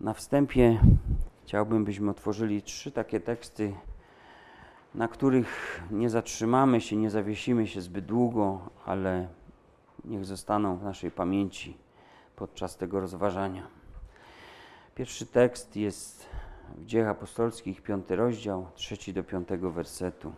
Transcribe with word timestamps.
Na 0.00 0.14
wstępie 0.14 0.80
chciałbym, 1.42 1.84
byśmy 1.84 2.10
otworzyli 2.10 2.62
trzy 2.62 2.92
takie 2.92 3.20
teksty, 3.20 3.74
na 4.94 5.08
których 5.08 5.82
nie 5.90 6.10
zatrzymamy 6.10 6.80
się, 6.80 6.96
nie 6.96 7.10
zawiesimy 7.10 7.66
się 7.66 7.80
zbyt 7.80 8.06
długo, 8.06 8.60
ale 8.86 9.28
niech 10.04 10.24
zostaną 10.24 10.76
w 10.76 10.82
naszej 10.82 11.10
pamięci 11.10 11.76
podczas 12.36 12.76
tego 12.76 13.00
rozważania. 13.00 13.66
Pierwszy 14.94 15.26
tekst 15.26 15.76
jest 15.76 16.26
w 16.76 16.86
Dziejach 16.86 17.08
Apostolskich, 17.08 17.82
piąty 17.82 18.16
rozdział, 18.16 18.66
trzeci 18.74 19.12
do 19.12 19.24
piątego 19.24 19.70
wersetu. 19.70 20.32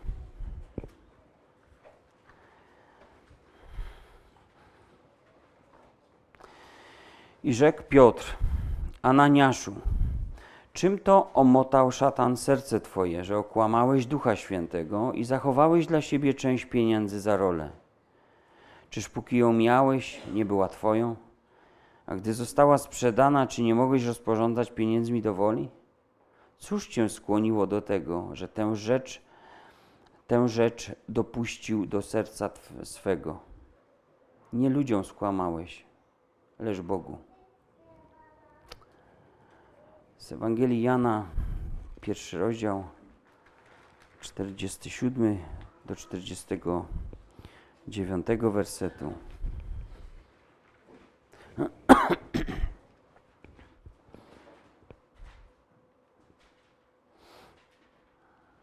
I 7.45 7.55
rzekł 7.55 7.83
Piotr, 7.89 8.37
Ananiaszu, 9.03 9.75
czym 10.73 10.99
to 10.99 11.31
omotał 11.35 11.93
szatan 11.93 12.37
serce 12.37 12.81
Twoje, 12.81 13.25
że 13.25 13.39
okłamałeś 13.39 14.07
Ducha 14.07 14.37
Świętego 14.37 15.13
i 15.13 15.25
zachowałeś 15.25 15.87
dla 15.87 16.01
siebie 16.01 16.35
część 16.35 16.65
pieniędzy 16.65 17.21
za 17.21 17.37
rolę? 17.37 17.71
Czyż 18.91 19.09
póki 19.09 19.37
ją 19.37 19.53
miałeś, 19.53 20.23
nie 20.35 20.45
była 20.45 20.69
Twoją? 20.69 21.17
A 22.07 22.15
gdy 22.15 22.35
została 22.35 22.79
sprzedana, 22.79 23.47
czy 23.47 23.63
nie 23.63 23.75
mogłeś 23.75 24.05
rozporządzać 24.05 24.71
pieniędzmi 24.71 25.23
do 25.23 25.35
woli? 25.35 25.69
Cóż 26.59 26.89
Cię 26.89 27.09
skłoniło 27.09 27.67
do 27.67 27.83
tego, 27.83 28.29
że 28.33 28.49
tę 28.49 28.77
rzecz, 28.77 29.23
tę 30.27 30.49
rzecz 30.49 30.93
dopuścił 31.09 31.87
do 31.87 32.03
serca 32.03 32.51
swego? 32.85 33.39
Nie 34.53 34.71
ludziom 34.71 35.05
skłamałeś, 35.05 35.85
lecz 36.59 36.81
Bogu. 36.81 37.30
Z 40.21 40.33
Ewangelii 40.33 40.83
Jana, 40.83 41.27
pierwszy 42.01 42.39
rozdział, 42.39 42.85
47 44.21 45.39
do 45.85 45.97
49 45.97 48.27
wersetu. 48.41 49.13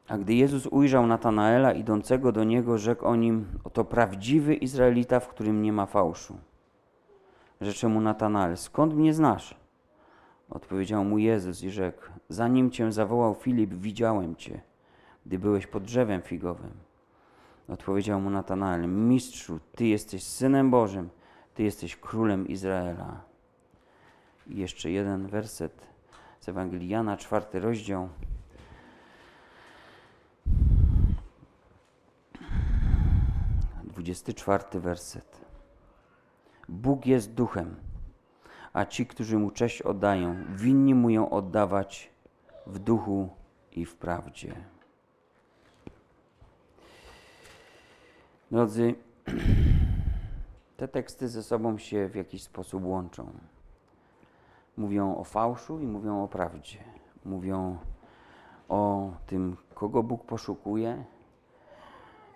A 0.08 0.18
gdy 0.18 0.34
Jezus 0.34 0.68
ujrzał 0.68 1.08
Natanaela 1.08 1.74
idącego 1.74 2.32
do 2.32 2.44
niego, 2.44 2.78
rzekł 2.78 3.06
o 3.06 3.16
nim: 3.16 3.46
Oto 3.64 3.86
prawdziwy 3.86 4.56
Izraelita, 4.56 5.20
w 5.20 5.28
którym 5.28 5.62
nie 5.62 5.74
ma 5.74 5.86
fałszu. 5.86 6.38
Rzecze 7.62 7.88
mu 7.88 8.02
Natanael: 8.02 8.58
Skąd 8.58 8.94
mnie 8.94 9.14
znasz? 9.14 9.67
Odpowiedział 10.50 11.06
mu 11.06 11.18
Jezus 11.18 11.64
i 11.64 11.70
rzekł: 11.70 12.02
Zanim 12.30 12.72
cię 12.72 12.92
zawołał 12.92 13.36
Filip, 13.36 13.74
widziałem 13.74 14.36
cię, 14.36 14.62
gdy 15.26 15.40
byłeś 15.40 15.68
pod 15.68 15.84
drzewem 15.84 16.22
figowym. 16.22 16.72
Odpowiedział 17.68 18.22
mu 18.22 18.30
Natanael: 18.30 18.88
Mistrzu, 18.88 19.60
ty 19.76 19.86
jesteś 19.86 20.24
synem 20.24 20.72
Bożym, 20.72 21.10
ty 21.54 21.64
jesteś 21.64 21.96
królem 21.96 22.48
Izraela. 22.48 23.22
I 24.48 24.58
jeszcze 24.58 24.92
jeden 24.92 25.28
werset 25.28 25.88
z 26.40 26.50
Ewangelii 26.50 26.90
Jana, 26.90 27.18
czwarty 27.18 27.60
rozdział. 27.60 28.10
Dwudziesty 33.84 34.34
czwarty 34.34 34.80
werset. 34.80 35.46
Bóg 36.70 37.06
jest 37.06 37.34
duchem 37.34 37.76
a 38.78 38.86
ci, 38.86 39.06
którzy 39.06 39.38
mu 39.38 39.52
cześć 39.52 39.82
oddają, 39.82 40.36
winni 40.50 40.96
mu 40.96 41.10
ją 41.10 41.30
oddawać 41.30 42.12
w 42.68 42.80
duchu 42.80 43.30
i 43.72 43.86
w 43.86 43.96
prawdzie. 43.96 44.56
Drodzy, 48.52 48.96
te 50.78 50.88
teksty 50.88 51.28
ze 51.28 51.44
sobą 51.44 51.78
się 51.78 52.08
w 52.08 52.16
jakiś 52.16 52.44
sposób 52.44 52.86
łączą. 52.86 53.32
Mówią 54.78 55.18
o 55.18 55.24
fałszu 55.24 55.80
i 55.80 55.88
mówią 55.88 56.24
o 56.24 56.28
prawdzie. 56.28 56.80
Mówią 57.26 57.78
o 58.70 59.12
tym, 59.28 59.58
kogo 59.74 60.04
Bóg 60.04 60.26
poszukuje, 60.26 61.04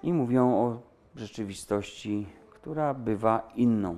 i 0.04 0.14
mówią 0.14 0.58
o 0.58 0.82
rzeczywistości, 1.16 2.28
która 2.50 2.94
bywa 2.94 3.52
inną. 3.56 3.98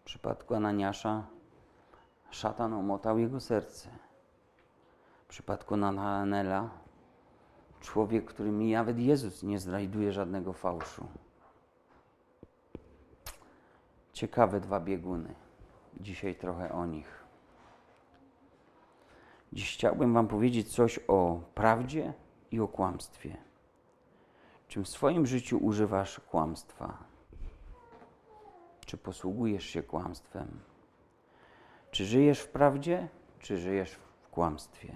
W 0.00 0.04
przypadku 0.04 0.54
Ananiasza 0.54 1.39
szatan 2.30 2.72
omotał 2.72 3.18
jego 3.18 3.40
serce. 3.40 3.88
W 5.24 5.28
przypadku 5.28 5.76
Nanaela 5.76 6.70
człowiek, 7.80 8.24
którym 8.24 8.70
nawet 8.70 8.98
Jezus 8.98 9.42
nie 9.42 9.58
znajduje 9.58 10.12
żadnego 10.12 10.52
fałszu. 10.52 11.06
Ciekawe 14.12 14.60
dwa 14.60 14.80
bieguny. 14.80 15.34
Dzisiaj 16.00 16.34
trochę 16.34 16.72
o 16.72 16.86
nich. 16.86 17.24
Dziś 19.52 19.74
chciałbym 19.74 20.14
Wam 20.14 20.28
powiedzieć 20.28 20.74
coś 20.74 21.00
o 21.08 21.40
prawdzie 21.54 22.12
i 22.50 22.60
o 22.60 22.68
kłamstwie. 22.68 23.36
Czym 24.68 24.84
w 24.84 24.88
swoim 24.88 25.26
życiu 25.26 25.58
używasz 25.58 26.20
kłamstwa? 26.20 26.98
Czy 28.86 28.96
posługujesz 28.96 29.64
się 29.64 29.82
kłamstwem? 29.82 30.69
Czy 31.90 32.04
żyjesz 32.04 32.40
w 32.40 32.48
prawdzie, 32.48 33.08
czy 33.38 33.58
żyjesz 33.58 33.98
w 34.22 34.28
kłamstwie? 34.28 34.92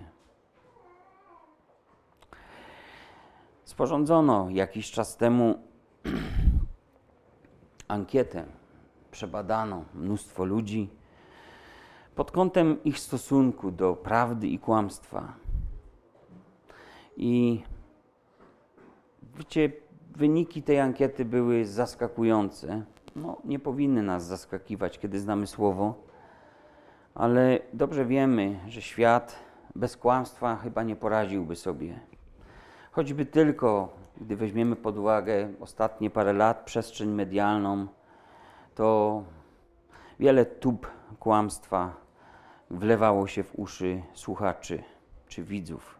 Sporządzono 3.65 4.51
jakiś 4.51 4.91
czas 4.91 5.17
temu 5.17 5.59
ankietę, 7.89 8.45
przebadano 9.11 9.85
mnóstwo 9.95 10.45
ludzi 10.45 10.91
pod 12.15 12.31
kątem 12.31 12.83
ich 12.85 12.99
stosunku 12.99 13.71
do 13.71 13.97
prawdy 13.97 14.49
i 14.49 14.59
kłamstwa. 14.59 15.33
I 17.17 17.63
wiecie, 19.39 19.73
wyniki 20.17 20.63
tej 20.63 20.81
ankiety 20.81 21.25
były 21.25 21.67
zaskakujące. 21.67 22.85
No, 23.17 23.37
nie 23.45 23.59
powinny 23.59 24.03
nas 24.03 24.27
zaskakiwać, 24.27 24.99
kiedy 24.99 25.21
znamy 25.21 25.47
słowo 25.47 26.05
ale 27.15 27.59
dobrze 27.73 28.05
wiemy, 28.05 28.61
że 28.69 28.83
świat 28.83 29.37
bez 29.75 29.97
kłamstwa 29.97 30.57
chyba 30.57 30.83
nie 30.83 30.97
poradziłby 30.97 31.57
sobie. 31.57 32.01
Choćby 32.93 33.27
tylko, 33.27 33.89
gdy 34.21 34.37
weźmiemy 34.37 34.77
pod 34.77 34.99
uwagę 34.99 35.53
ostatnie 35.61 36.11
parę 36.11 36.33
lat 36.33 36.65
przestrzeń 36.65 37.09
medialną, 37.09 37.87
to 38.75 39.23
wiele 40.21 40.45
tub 40.45 40.87
kłamstwa 41.19 41.95
wlewało 42.71 43.27
się 43.27 43.43
w 43.43 43.59
uszy 43.59 44.03
słuchaczy 44.15 44.83
czy 45.29 45.43
widzów. 45.43 45.99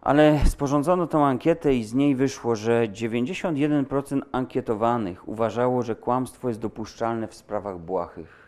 Ale 0.00 0.38
sporządzono 0.46 1.06
tę 1.06 1.18
ankietę 1.18 1.74
i 1.74 1.84
z 1.84 1.94
niej 1.94 2.16
wyszło, 2.16 2.56
że 2.56 2.88
91% 2.88 4.20
ankietowanych 4.32 5.28
uważało, 5.28 5.82
że 5.82 5.96
kłamstwo 5.96 6.48
jest 6.48 6.60
dopuszczalne 6.60 7.28
w 7.28 7.34
sprawach 7.34 7.78
błahych. 7.78 8.39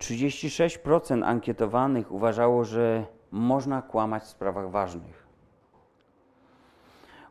36% 0.00 1.24
ankietowanych 1.24 2.12
uważało, 2.12 2.64
że 2.64 3.06
można 3.30 3.82
kłamać 3.82 4.22
w 4.22 4.26
sprawach 4.26 4.70
ważnych. 4.70 5.26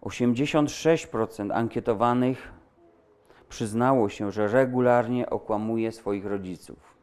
86% 0.02 1.52
ankietowanych 1.52 2.52
przyznało 3.50 4.10
się, 4.10 4.32
że 4.32 4.48
regularnie 4.48 5.30
okłamuje 5.30 5.92
swoich 5.92 6.26
rodziców. 6.26 7.00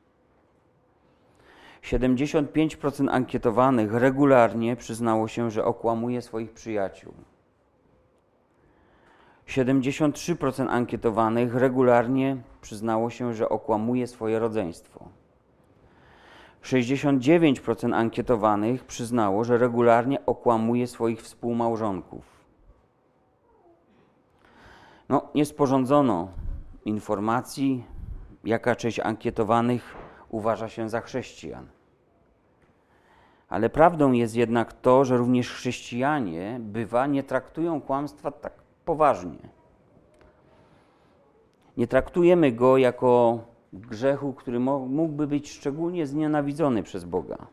75% 1.83 3.09
ankietowanych 3.11 3.93
regularnie 3.93 4.77
przyznało 4.77 5.29
się, 5.29 5.51
że 5.51 5.65
okłamuje 5.65 6.23
swoich 6.23 6.53
przyjaciół. 6.53 7.15
73% 9.47 10.69
ankietowanych 10.69 11.55
regularnie 11.55 12.37
przyznało 12.61 13.11
się, 13.11 13.35
że 13.35 13.49
okłamuje 13.49 14.07
swoje 14.07 14.39
rodzeństwo. 14.39 15.09
69% 16.67 17.95
ankietowanych 17.95 18.85
przyznało, 18.85 19.45
że 19.45 19.59
regularnie 19.59 20.27
okłamuje 20.27 20.87
swoich 20.87 21.23
współmałżonków. 21.23 22.25
No, 25.09 25.29
nie 25.35 25.45
sporządzono 25.45 26.29
informacji, 26.85 27.85
jaka 28.45 28.77
część 28.77 29.01
ankietowanych 29.01 29.95
uważa 30.29 30.69
się 30.69 30.89
za 30.89 31.01
chrześcijan. 31.01 31.67
Ale 33.49 33.71
prawdą 33.71 34.13
jest 34.13 34.37
jednak 34.37 34.73
to, 34.73 35.05
że 35.05 35.17
również 35.17 35.51
chrześcijanie 35.51 36.57
bywa 36.61 37.07
nie 37.07 37.23
traktują 37.23 37.81
kłamstwa 37.81 38.31
tak 38.31 38.53
poważnie. 38.85 39.49
Nie 41.77 41.87
traktujemy 41.87 42.53
go 42.53 42.77
jako 42.79 43.39
grzechu, 43.81 44.33
który 44.33 44.61
mógłby 44.61 45.27
być 45.27 45.51
szczególnie 45.51 46.07
znienawidzony 46.07 46.83
przez 46.83 47.05
Boga. 47.05 47.47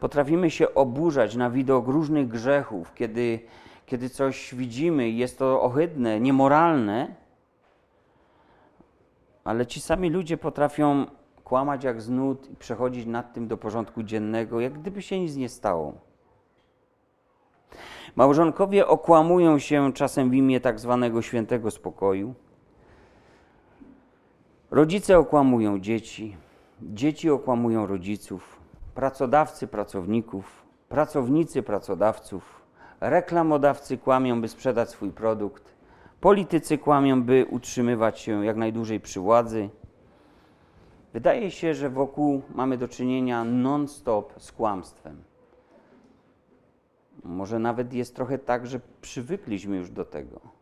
Potrafimy 0.00 0.50
się 0.50 0.74
oburzać 0.74 1.36
na 1.36 1.50
widok 1.50 1.88
różnych 1.88 2.28
grzechów, 2.28 2.94
kiedy, 2.94 3.40
kiedy 3.86 4.10
coś 4.10 4.54
widzimy 4.54 5.08
i 5.08 5.16
jest 5.16 5.38
to 5.38 5.62
ohydne, 5.62 6.20
niemoralne, 6.20 7.14
ale 9.44 9.66
ci 9.66 9.80
sami 9.80 10.10
ludzie 10.10 10.36
potrafią 10.36 11.06
kłamać 11.44 11.84
jak 11.84 12.02
z 12.02 12.10
nut 12.10 12.50
i 12.50 12.56
przechodzić 12.56 13.06
nad 13.06 13.32
tym 13.32 13.48
do 13.48 13.56
porządku 13.56 14.02
dziennego, 14.02 14.60
jak 14.60 14.72
gdyby 14.72 15.02
się 15.02 15.20
nic 15.20 15.36
nie 15.36 15.48
stało. 15.48 15.92
Małżonkowie 18.16 18.86
okłamują 18.86 19.58
się 19.58 19.92
czasem 19.92 20.30
w 20.30 20.34
imię 20.34 20.60
tak 20.60 20.80
zwanego 20.80 21.22
świętego 21.22 21.70
spokoju. 21.70 22.34
Rodzice 24.70 25.18
okłamują 25.18 25.80
dzieci, 25.80 26.36
dzieci 26.82 27.30
okłamują 27.30 27.86
rodziców, 27.86 28.60
pracodawcy 28.94 29.66
pracowników, 29.66 30.62
pracownicy 30.88 31.62
pracodawców, 31.62 32.62
reklamodawcy 33.00 33.98
kłamią, 33.98 34.40
by 34.40 34.48
sprzedać 34.48 34.90
swój 34.90 35.10
produkt, 35.10 35.74
politycy 36.20 36.78
kłamią, 36.78 37.22
by 37.22 37.46
utrzymywać 37.50 38.20
się 38.20 38.44
jak 38.44 38.56
najdłużej 38.56 39.00
przy 39.00 39.20
władzy. 39.20 39.68
Wydaje 41.12 41.50
się, 41.50 41.74
że 41.74 41.90
wokół 41.90 42.42
mamy 42.54 42.78
do 42.78 42.88
czynienia 42.88 43.44
non-stop 43.44 44.32
z 44.38 44.52
kłamstwem. 44.52 45.22
Może 47.24 47.58
nawet 47.58 47.92
jest 47.92 48.16
trochę 48.16 48.38
tak, 48.38 48.66
że 48.66 48.80
przywykliśmy 49.00 49.76
już 49.76 49.90
do 49.90 50.04
tego. 50.04 50.55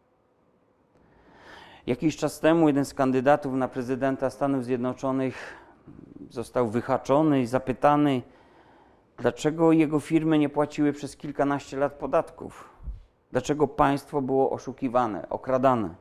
Jakiś 1.87 2.17
czas 2.17 2.41
temu 2.41 2.67
jeden 2.67 2.85
z 2.85 2.95
kandydatów 2.95 3.55
na 3.55 3.69
prezydenta 3.69 4.31
Stanów 4.31 4.65
Zjednoczonych 4.65 5.57
został 6.31 6.69
wyhaczony 6.69 7.41
i 7.41 7.47
zapytany, 7.47 8.23
dlaczego 9.17 9.73
jego 9.73 10.01
firmy 10.01 10.39
nie 10.39 10.49
płaciły 10.49 10.93
przez 10.93 11.17
kilkanaście 11.17 11.77
lat 11.77 11.93
podatków. 11.93 12.71
Dlaczego 13.33 13.69
państwo 13.69 14.23
było 14.23 14.51
oszukiwane, 14.51 15.29
okradane? 15.29 15.95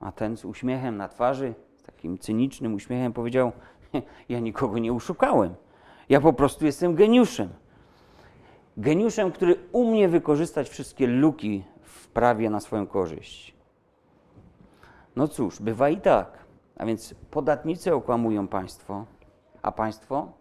A 0.00 0.12
ten 0.12 0.36
z 0.36 0.44
uśmiechem 0.44 0.96
na 0.96 1.08
twarzy, 1.08 1.54
z 1.76 1.82
takim 1.82 2.18
cynicznym 2.18 2.74
uśmiechem 2.74 3.12
powiedział: 3.12 3.52
Ja 4.28 4.38
nikogo 4.38 4.78
nie 4.78 4.92
uszukałem. 4.92 5.54
Ja 6.08 6.20
po 6.20 6.32
prostu 6.32 6.66
jestem 6.66 6.94
geniuszem. 6.94 7.48
Geniuszem, 8.76 9.32
który 9.32 9.56
umie 9.72 10.08
wykorzystać 10.08 10.68
wszystkie 10.68 11.06
luki 11.06 11.64
w 11.82 12.08
prawie 12.08 12.50
na 12.50 12.60
swoją 12.60 12.86
korzyść. 12.86 13.61
No 15.16 15.28
cóż, 15.28 15.62
bywa 15.62 15.88
i 15.88 16.00
tak. 16.00 16.38
A 16.76 16.86
więc 16.86 17.14
podatnicy 17.30 17.94
okłamują 17.94 18.48
państwo, 18.48 19.04
a 19.62 19.72
państwo 19.72 20.32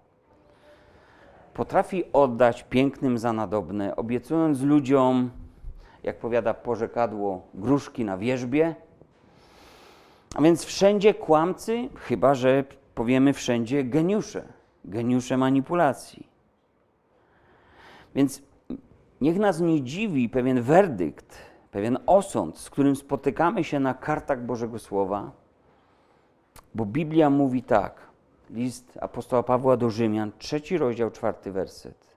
potrafi 1.54 2.04
oddać 2.14 2.64
pięknym 2.64 3.18
za 3.18 3.34
nadobne, 3.34 3.96
obiecując 3.96 4.62
ludziom, 4.62 5.32
jak 6.04 6.20
powiada 6.20 6.54
porzekadło, 6.54 7.42
gruszki 7.54 8.06
na 8.06 8.18
wierzbie. 8.18 8.76
A 10.36 10.42
więc 10.42 10.64
wszędzie 10.64 11.14
kłamcy, 11.14 11.90
chyba 11.96 12.36
że 12.36 12.64
powiemy 12.96 13.34
wszędzie 13.34 13.84
geniusze, 13.84 14.44
geniusze 14.86 15.38
manipulacji. 15.38 16.28
Więc 18.16 18.42
niech 19.22 19.40
nas 19.40 19.60
nie 19.60 19.82
dziwi 19.82 20.30
pewien 20.30 20.62
werdykt, 20.62 21.38
pewien 21.72 21.98
osąd, 22.06 22.58
z 22.58 22.70
którym 22.70 22.96
spotykamy 22.96 23.64
się 23.64 23.80
na 23.80 23.94
kartach 23.94 24.46
Bożego 24.46 24.80
Słowa, 24.80 25.32
bo 26.76 26.86
Biblia 26.86 27.30
mówi 27.30 27.64
tak, 27.64 27.96
list 28.50 28.98
apostoła 29.02 29.44
Pawła 29.44 29.78
do 29.78 29.90
Rzymian, 29.90 30.32
trzeci 30.38 30.78
rozdział, 30.78 31.12
czwarty 31.12 31.52
werset. 31.52 32.16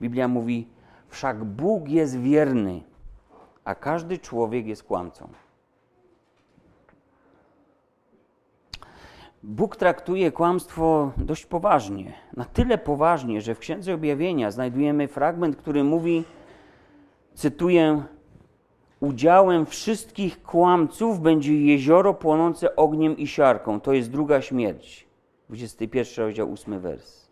Biblia 0.00 0.28
mówi, 0.28 0.68
wszak 1.08 1.44
Bóg 1.44 1.88
jest 1.88 2.18
wierny, 2.18 2.82
a 3.64 3.74
każdy 3.74 4.18
człowiek 4.18 4.66
jest 4.66 4.82
kłamcą. 4.82 5.28
Bóg 9.42 9.76
traktuje 9.76 10.32
kłamstwo 10.32 11.12
dość 11.16 11.46
poważnie. 11.46 12.12
Na 12.36 12.44
tyle 12.44 12.78
poważnie, 12.78 13.40
że 13.40 13.54
w 13.54 13.58
Księdze 13.58 13.94
Objawienia 13.94 14.50
znajdujemy 14.50 15.08
fragment, 15.08 15.56
który 15.56 15.84
mówi, 15.84 16.24
cytuję, 17.34 18.02
udziałem 19.04 19.66
wszystkich 19.66 20.42
kłamców 20.42 21.20
będzie 21.20 21.60
jezioro 21.60 22.14
płonące 22.14 22.76
ogniem 22.76 23.18
i 23.18 23.26
siarką. 23.26 23.80
To 23.80 23.92
jest 23.92 24.10
druga 24.10 24.42
śmierć. 24.42 25.06
21 25.48 26.24
rozdział, 26.26 26.52
8 26.52 26.80
wers. 26.80 27.28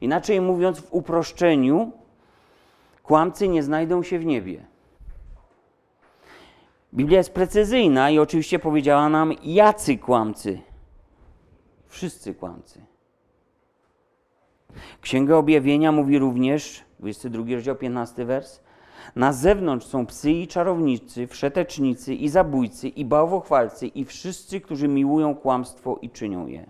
Inaczej 0.00 0.40
mówiąc, 0.40 0.80
w 0.80 0.94
uproszczeniu, 0.94 1.92
kłamcy 3.02 3.48
nie 3.48 3.62
znajdą 3.62 4.02
się 4.02 4.18
w 4.18 4.24
niebie. 4.24 4.66
Biblia 6.94 7.18
jest 7.18 7.34
precyzyjna 7.34 8.10
i 8.10 8.18
oczywiście 8.18 8.58
powiedziała 8.58 9.08
nam, 9.08 9.32
jacy 9.44 9.98
kłamcy. 9.98 10.60
Wszyscy 11.88 12.34
kłamcy. 12.34 12.80
Księga 15.00 15.36
Objawienia 15.36 15.92
mówi 15.92 16.18
również, 16.18 16.84
22 16.98 17.54
rozdział, 17.54 17.76
15 17.76 18.24
wers, 18.24 18.60
na 19.16 19.32
zewnątrz 19.32 19.86
są 19.86 20.06
psy 20.06 20.30
i 20.30 20.48
czarownicy, 20.48 21.26
wszetecznicy 21.26 22.14
i 22.14 22.28
zabójcy 22.28 22.88
i 22.88 23.04
bałwochwalcy 23.04 23.86
i 23.86 24.04
wszyscy, 24.04 24.60
którzy 24.60 24.88
miłują 24.88 25.34
kłamstwo 25.34 25.98
i 26.02 26.10
czynią 26.10 26.46
je. 26.46 26.66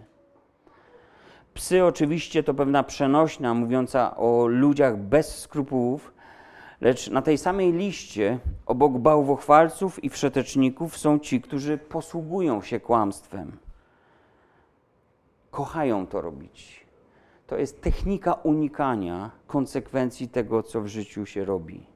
Psy 1.54 1.84
oczywiście 1.84 2.42
to 2.42 2.54
pewna 2.54 2.82
przenośna 2.82 3.54
mówiąca 3.54 4.16
o 4.16 4.46
ludziach 4.46 4.96
bez 4.96 5.38
skrupułów, 5.38 6.12
lecz 6.80 7.10
na 7.10 7.22
tej 7.22 7.38
samej 7.38 7.72
liście 7.72 8.38
obok 8.66 8.98
bałwochwalców 8.98 10.04
i 10.04 10.10
wszeteczników 10.10 10.98
są 10.98 11.18
ci, 11.18 11.40
którzy 11.40 11.78
posługują 11.78 12.62
się 12.62 12.80
kłamstwem. 12.80 13.56
Kochają 15.50 16.06
to 16.06 16.20
robić. 16.20 16.86
To 17.46 17.56
jest 17.56 17.80
technika 17.80 18.32
unikania 18.32 19.30
konsekwencji 19.46 20.28
tego, 20.28 20.62
co 20.62 20.80
w 20.80 20.86
życiu 20.86 21.26
się 21.26 21.44
robi. 21.44 21.89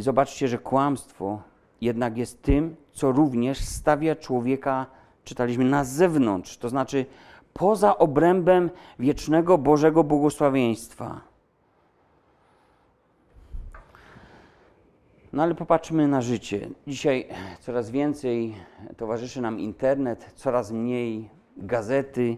I 0.00 0.02
zobaczcie, 0.02 0.48
że 0.48 0.58
kłamstwo 0.58 1.42
jednak 1.80 2.16
jest 2.16 2.42
tym, 2.42 2.76
co 2.92 3.12
również 3.12 3.58
stawia 3.58 4.16
człowieka, 4.16 4.86
czytaliśmy, 5.24 5.64
na 5.64 5.84
zewnątrz, 5.84 6.58
to 6.58 6.68
znaczy 6.68 7.06
poza 7.52 7.98
obrębem 7.98 8.70
wiecznego 8.98 9.58
Bożego 9.58 10.04
błogosławieństwa. 10.04 11.20
No 15.32 15.42
ale 15.42 15.54
popatrzmy 15.54 16.08
na 16.08 16.20
życie. 16.20 16.68
Dzisiaj 16.86 17.28
coraz 17.60 17.90
więcej 17.90 18.54
towarzyszy 18.96 19.40
nam 19.40 19.60
internet, 19.60 20.32
coraz 20.34 20.72
mniej 20.72 21.30
gazety, 21.56 22.36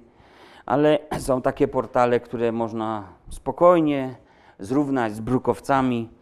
ale 0.67 0.99
są 1.19 1.43
takie 1.43 1.69
portale, 1.69 2.21
które 2.21 2.53
można 2.53 3.09
spokojnie 3.29 4.17
zrównać 4.59 5.15
z 5.15 5.21
brukowcami 5.21 6.22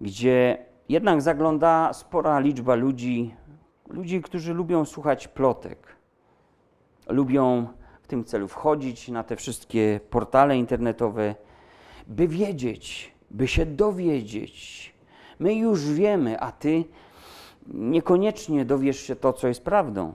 gdzie 0.00 0.58
jednak 0.88 1.22
zagląda 1.22 1.92
spora 1.92 2.38
liczba 2.38 2.74
ludzi, 2.74 3.34
ludzi, 3.88 4.22
którzy 4.22 4.54
lubią 4.54 4.84
słuchać 4.84 5.28
plotek, 5.28 5.96
lubią 7.08 7.66
w 8.02 8.06
tym 8.06 8.24
celu 8.24 8.48
wchodzić 8.48 9.08
na 9.08 9.22
te 9.22 9.36
wszystkie 9.36 10.00
portale 10.10 10.58
internetowe, 10.58 11.34
by 12.06 12.28
wiedzieć, 12.28 13.12
by 13.30 13.48
się 13.48 13.66
dowiedzieć. 13.66 14.94
My 15.38 15.54
już 15.54 15.84
wiemy, 15.92 16.40
a 16.40 16.52
ty 16.52 16.84
niekoniecznie 17.66 18.64
dowiesz 18.64 19.00
się 19.00 19.16
to, 19.16 19.32
co 19.32 19.48
jest 19.48 19.64
prawdą. 19.64 20.12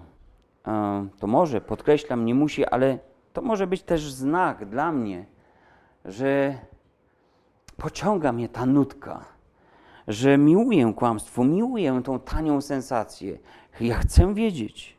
To 1.20 1.28
może, 1.28 1.62
podkreślam, 1.62 2.26
nie 2.26 2.36
musi, 2.36 2.66
ale 2.66 3.00
to 3.34 3.42
może 3.42 3.68
być 3.68 3.84
też 3.84 4.12
znak 4.12 4.66
dla 4.66 4.92
mnie, 4.92 5.26
że 6.06 6.58
pociąga 7.78 8.32
mnie 8.32 8.50
ta 8.50 8.66
nutka 8.66 9.26
że 10.08 10.38
miłuję 10.38 10.94
kłamstwo, 10.96 11.44
miłuję 11.44 12.02
tą 12.04 12.20
tanią 12.20 12.62
sensację. 12.62 13.38
Ja 13.82 13.98
chcę 13.98 14.34
wiedzieć. 14.34 14.98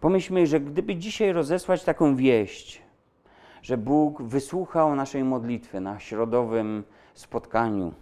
Pomyślmy, 0.00 0.46
że 0.46 0.60
gdyby 0.60 0.96
dzisiaj 0.96 1.32
rozesłać 1.32 1.84
taką 1.84 2.16
wieść, 2.16 2.82
że 3.62 3.76
Bóg 3.76 4.22
wysłuchał 4.22 4.94
naszej 4.94 5.24
modlitwy 5.24 5.80
na 5.80 5.98
środowym 5.98 6.84
spotkaniu, 7.14 7.92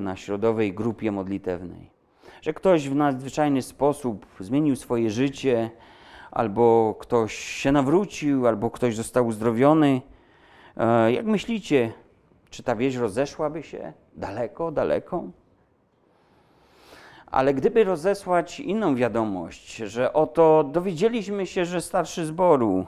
na 0.00 0.16
środowej 0.16 0.74
grupie 0.74 1.12
modlitewnej, 1.12 1.90
że 2.42 2.52
ktoś 2.52 2.88
w 2.88 2.94
nadzwyczajny 2.94 3.62
sposób 3.62 4.26
zmienił 4.40 4.76
swoje 4.76 5.10
życie, 5.10 5.70
albo 6.30 6.94
ktoś 7.00 7.34
się 7.34 7.72
nawrócił, 7.72 8.46
albo 8.46 8.70
ktoś 8.70 8.96
został 8.96 9.26
uzdrowiony. 9.26 10.02
E, 10.76 11.12
jak 11.12 11.26
myślicie, 11.26 11.92
czy 12.50 12.62
ta 12.62 12.76
wieść 12.76 12.96
rozeszłaby 12.96 13.62
się 13.62 13.92
daleko, 14.14 14.70
daleko? 14.70 15.24
Ale 17.26 17.54
gdyby 17.54 17.84
rozesłać 17.84 18.60
inną 18.60 18.94
wiadomość, 18.94 19.76
że 19.76 20.12
oto 20.12 20.64
dowiedzieliśmy 20.64 21.46
się, 21.46 21.64
że 21.64 21.80
starszy 21.80 22.26
zboru 22.26 22.86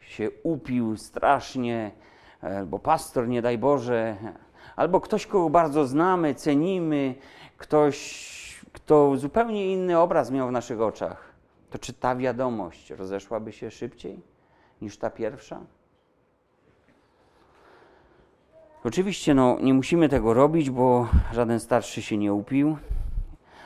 się 0.00 0.30
upił 0.42 0.96
strasznie, 0.96 1.90
albo 2.40 2.78
pastor, 2.78 3.28
nie 3.28 3.42
daj 3.42 3.58
Boże, 3.58 4.16
albo 4.76 5.00
ktoś, 5.00 5.26
kogo 5.26 5.50
bardzo 5.50 5.86
znamy, 5.86 6.34
cenimy, 6.34 7.14
ktoś, 7.56 8.64
kto 8.72 9.16
zupełnie 9.16 9.72
inny 9.72 9.98
obraz 9.98 10.30
miał 10.30 10.48
w 10.48 10.52
naszych 10.52 10.80
oczach, 10.80 11.32
to 11.70 11.78
czy 11.78 11.92
ta 11.92 12.16
wiadomość 12.16 12.90
rozeszłaby 12.90 13.52
się 13.52 13.70
szybciej 13.70 14.20
niż 14.82 14.98
ta 14.98 15.10
pierwsza? 15.10 15.60
Oczywiście 18.86 19.34
no, 19.34 19.58
nie 19.60 19.74
musimy 19.74 20.08
tego 20.08 20.34
robić, 20.34 20.70
bo 20.70 21.08
żaden 21.32 21.60
starszy 21.60 22.02
się 22.02 22.16
nie 22.16 22.32
upił, 22.32 22.76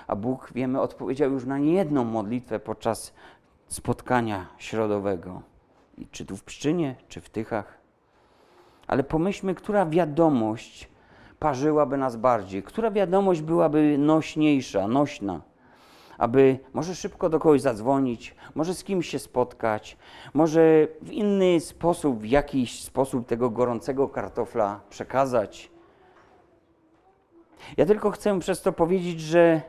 a 0.06 0.16
Bóg, 0.16 0.50
wiemy, 0.54 0.80
odpowiedział 0.80 1.32
już 1.32 1.44
na 1.44 1.58
niejedną 1.58 2.04
modlitwę 2.04 2.60
podczas 2.60 3.14
spotkania 3.68 4.46
środowego, 4.58 5.42
czy 6.10 6.26
tu 6.26 6.36
w 6.36 6.44
Pszczynie, 6.44 6.96
czy 7.08 7.20
w 7.20 7.30
Tychach. 7.30 7.78
Ale 8.86 9.04
pomyślmy, 9.04 9.54
która 9.54 9.86
wiadomość 9.86 10.88
parzyłaby 11.38 11.96
nas 11.96 12.16
bardziej, 12.16 12.62
która 12.62 12.90
wiadomość 12.90 13.40
byłaby 13.40 13.98
nośniejsza, 13.98 14.88
nośna 14.88 15.40
aby 16.20 16.58
może 16.72 16.94
szybko 16.94 17.28
do 17.28 17.38
kogoś 17.38 17.60
zadzwonić, 17.60 18.34
może 18.54 18.74
z 18.74 18.84
kimś 18.84 19.08
się 19.08 19.18
spotkać, 19.18 19.96
może 20.34 20.88
w 21.02 21.12
inny 21.12 21.60
sposób, 21.60 22.18
w 22.18 22.26
jakiś 22.26 22.82
sposób 22.82 23.26
tego 23.26 23.50
gorącego 23.50 24.08
kartofla 24.08 24.80
przekazać. 24.90 25.70
Ja 27.76 27.86
tylko 27.86 28.10
chcę 28.10 28.40
przez 28.40 28.62
to 28.62 28.72
powiedzieć, 28.72 29.20
że 29.20 29.62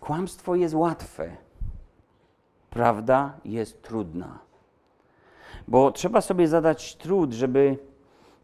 kłamstwo 0.00 0.54
jest 0.54 0.74
łatwe, 0.74 1.36
prawda 2.70 3.32
jest 3.44 3.82
trudna. 3.82 4.38
Bo 5.68 5.92
trzeba 5.92 6.20
sobie 6.20 6.48
zadać 6.48 6.96
trud, 6.96 7.32
żeby 7.32 7.78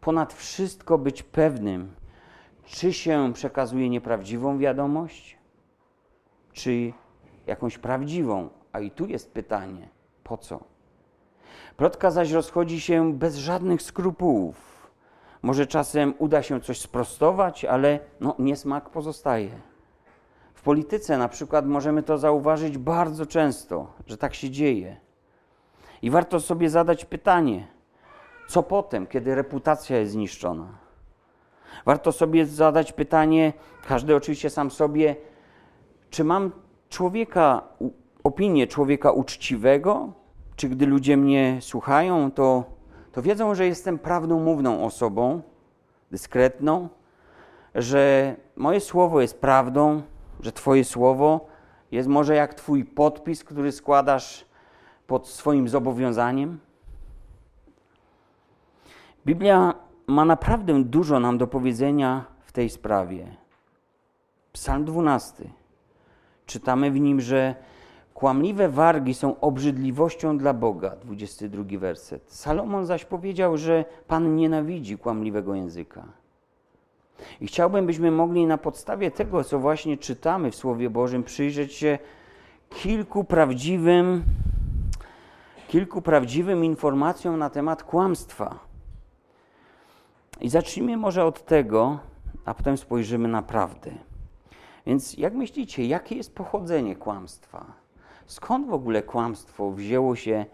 ponad 0.01 0.33
wszystko 0.33 0.97
być 0.97 1.23
pewnym, 1.23 1.91
czy 2.65 2.93
się 2.93 3.33
przekazuje 3.33 3.89
nieprawdziwą 3.89 4.57
wiadomość, 4.57 5.42
czy 6.53 6.93
jakąś 7.47 7.77
prawdziwą. 7.77 8.49
A 8.73 8.79
i 8.79 8.91
tu 8.91 9.05
jest 9.05 9.33
pytanie, 9.33 9.89
po 10.23 10.37
co? 10.37 10.59
Plotka 11.77 12.11
zaś 12.11 12.31
rozchodzi 12.31 12.81
się 12.81 13.13
bez 13.13 13.35
żadnych 13.35 13.81
skrupułów. 13.81 14.73
Może 15.41 15.67
czasem 15.67 16.13
uda 16.17 16.43
się 16.43 16.61
coś 16.61 16.79
sprostować, 16.79 17.65
ale 17.65 17.99
no, 18.19 18.35
niesmak 18.39 18.89
pozostaje. 18.89 19.49
W 20.53 20.61
polityce 20.61 21.17
na 21.17 21.29
przykład 21.29 21.65
możemy 21.65 22.03
to 22.03 22.17
zauważyć 22.17 22.77
bardzo 22.77 23.25
często, 23.25 23.87
że 24.07 24.17
tak 24.17 24.33
się 24.33 24.49
dzieje. 24.49 24.97
I 26.01 26.09
warto 26.09 26.39
sobie 26.39 26.69
zadać 26.69 27.05
pytanie, 27.05 27.67
co 28.47 28.63
potem, 28.63 29.07
kiedy 29.07 29.35
reputacja 29.35 29.97
jest 29.97 30.11
zniszczona? 30.11 30.67
Warto 31.85 32.11
sobie 32.11 32.45
zadać 32.45 32.93
pytanie, 32.93 33.53
każdy 33.87 34.15
oczywiście 34.15 34.49
sam 34.49 34.71
sobie, 34.71 35.15
czy 36.13 36.23
mam 36.23 36.51
człowieka, 36.89 37.61
opinię 38.23 38.67
człowieka 38.67 39.11
uczciwego, 39.11 40.13
czy 40.55 40.69
gdy 40.69 40.85
ludzie 40.85 41.17
mnie 41.17 41.57
słuchają, 41.61 42.31
to, 42.31 42.63
to 43.11 43.21
wiedzą, 43.21 43.55
że 43.55 43.65
jestem 43.65 43.99
prawdomówną 43.99 44.85
osobą, 44.85 45.41
dyskretną, 46.11 46.89
że 47.75 48.35
moje 48.55 48.79
słowo 48.79 49.21
jest 49.21 49.41
prawdą, 49.41 50.01
że 50.39 50.51
Twoje 50.51 50.83
słowo 50.83 51.47
jest 51.91 52.09
może 52.09 52.35
jak 52.35 52.53
Twój 52.53 52.85
podpis, 52.85 53.43
który 53.43 53.71
składasz 53.71 54.45
pod 55.07 55.27
swoim 55.27 55.69
zobowiązaniem. 55.69 56.59
Biblia 59.25 59.73
ma 60.07 60.25
naprawdę 60.25 60.83
dużo 60.83 61.19
nam 61.19 61.37
do 61.37 61.47
powiedzenia 61.47 62.25
w 62.45 62.51
tej 62.51 62.69
sprawie. 62.69 63.35
Psalm 64.51 64.85
12. 64.85 65.62
Czytamy 66.45 66.91
w 66.91 66.99
nim, 66.99 67.21
że 67.21 67.55
kłamliwe 68.13 68.69
wargi 68.69 69.13
są 69.13 69.39
obrzydliwością 69.39 70.37
dla 70.37 70.53
Boga. 70.53 70.95
22 70.95 71.79
werset. 71.79 72.23
Salomon 72.27 72.85
zaś 72.85 73.05
powiedział, 73.05 73.57
że 73.57 73.85
Pan 74.07 74.35
nienawidzi 74.35 74.97
kłamliwego 74.97 75.55
języka. 75.55 76.03
I 77.41 77.47
chciałbym, 77.47 77.85
byśmy 77.85 78.11
mogli 78.11 78.45
na 78.45 78.57
podstawie 78.57 79.11
tego, 79.11 79.43
co 79.43 79.59
właśnie 79.59 79.97
czytamy 79.97 80.51
w 80.51 80.55
Słowie 80.55 80.89
Bożym, 80.89 81.23
przyjrzeć 81.23 81.73
się 81.73 81.99
kilku 82.69 83.23
prawdziwym, 83.23 84.23
kilku 85.67 86.01
prawdziwym 86.01 86.65
informacjom 86.65 87.39
na 87.39 87.49
temat 87.49 87.83
kłamstwa. 87.83 88.59
I 90.41 90.49
zacznijmy 90.49 90.97
może 90.97 91.25
od 91.25 91.45
tego, 91.45 91.99
a 92.45 92.53
potem 92.53 92.77
spojrzymy 92.77 93.27
na 93.27 93.41
prawdę. 93.41 93.91
Więc 94.85 95.17
jak 95.17 95.33
myślicie, 95.33 95.85
jakie 95.85 96.15
jest 96.15 96.35
pochodzenie 96.35 96.95
kłamstwa? 96.95 97.65
Skąd 98.25 98.67
w 98.67 98.73
ogóle 98.73 99.01
kłamstwo 99.01 99.71
wzięło 99.71 100.15
się 100.15 100.45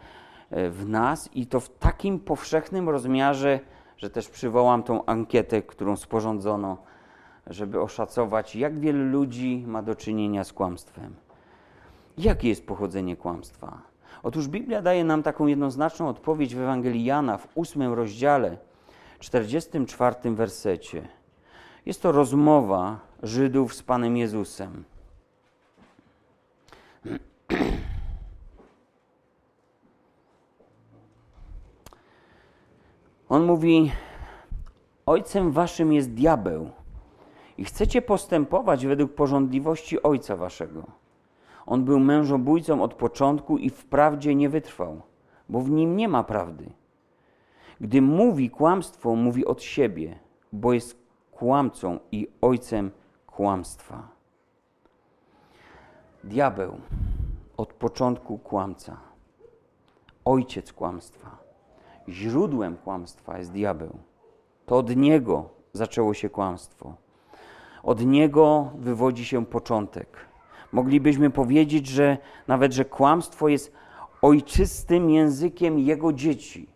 e, 0.49 0.69
w 0.69 0.89
nas 0.89 1.29
i 1.33 1.47
to 1.47 1.59
w 1.59 1.69
takim 1.69 2.19
powszechnym 2.19 2.89
rozmiarze, 2.89 3.59
że 3.97 4.09
też 4.09 4.29
przywołam 4.29 4.83
tą 4.83 5.05
ankietę, 5.05 5.61
którą 5.61 5.95
sporządzono, 5.95 6.77
żeby 7.47 7.81
oszacować, 7.81 8.55
jak 8.55 8.79
wielu 8.79 9.03
ludzi 9.03 9.63
ma 9.67 9.81
do 9.81 9.95
czynienia 9.95 10.43
z 10.43 10.53
kłamstwem. 10.53 11.15
Jakie 12.17 12.49
jest 12.49 12.67
pochodzenie 12.67 13.15
kłamstwa? 13.15 13.81
Otóż 14.23 14.47
Biblia 14.47 14.81
daje 14.81 15.03
nam 15.03 15.23
taką 15.23 15.47
jednoznaczną 15.47 16.07
odpowiedź 16.07 16.55
w 16.55 16.59
Ewangelii 16.59 17.05
Jana 17.05 17.37
w 17.37 17.47
ósmym 17.55 17.93
rozdziale, 17.93 18.57
44 19.19 20.15
wersecie. 20.31 21.07
Jest 21.85 22.01
to 22.01 22.11
rozmowa 22.11 23.08
Żydów 23.23 23.73
z 23.73 23.83
Panem 23.83 24.17
Jezusem. 24.17 24.83
On 33.29 33.45
mówi: 33.45 33.91
Ojcem 35.05 35.51
waszym 35.51 35.93
jest 35.93 36.13
diabeł 36.13 36.69
i 37.57 37.65
chcecie 37.65 38.01
postępować 38.01 38.85
według 38.85 39.13
porządliwości 39.13 40.03
ojca 40.03 40.35
waszego. 40.35 40.83
On 41.65 41.85
był 41.85 41.99
mężobójcą 41.99 42.83
od 42.83 42.93
początku 42.93 43.57
i 43.57 43.69
wprawdzie 43.69 44.35
nie 44.35 44.49
wytrwał, 44.49 45.01
bo 45.49 45.61
w 45.61 45.69
nim 45.69 45.95
nie 45.95 46.07
ma 46.07 46.23
prawdy. 46.23 46.71
Gdy 47.81 48.01
mówi 48.01 48.49
kłamstwo, 48.49 49.15
mówi 49.15 49.45
od 49.45 49.61
siebie, 49.61 50.19
bo 50.53 50.73
jest 50.73 50.97
kłamcą 51.31 51.99
i 52.11 52.27
ojcem 52.41 52.91
kłamstwa. 53.39 54.07
Diabeł 56.23 56.77
od 57.57 57.73
początku 57.73 58.37
kłamca, 58.37 58.97
ojciec 60.25 60.73
kłamstwa, 60.73 61.37
źródłem 62.09 62.77
kłamstwa 62.77 63.37
jest 63.37 63.51
diabeł. 63.51 63.97
To 64.65 64.77
od 64.77 64.95
niego 64.95 65.49
zaczęło 65.73 66.13
się 66.13 66.29
kłamstwo. 66.29 66.95
Od 67.83 68.05
niego 68.05 68.71
wywodzi 68.75 69.25
się 69.25 69.45
początek. 69.45 70.17
Moglibyśmy 70.71 71.29
powiedzieć, 71.29 71.87
że 71.87 72.17
nawet, 72.47 72.73
że 72.73 72.85
kłamstwo 72.85 73.47
jest 73.47 73.73
ojczystym 74.21 75.09
językiem 75.09 75.79
jego 75.79 76.13
dzieci. 76.13 76.69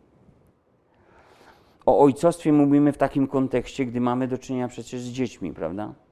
O 1.85 1.99
ojcostwie 1.99 2.53
mówimy 2.53 2.91
w 2.91 2.97
takim 2.97 3.27
kontekście, 3.27 3.85
gdy 3.85 4.01
mamy 4.01 4.27
do 4.27 4.37
czynienia 4.37 4.67
przecież 4.67 5.01
z 5.01 5.09
dziećmi, 5.09 5.53
prawda? 5.53 6.02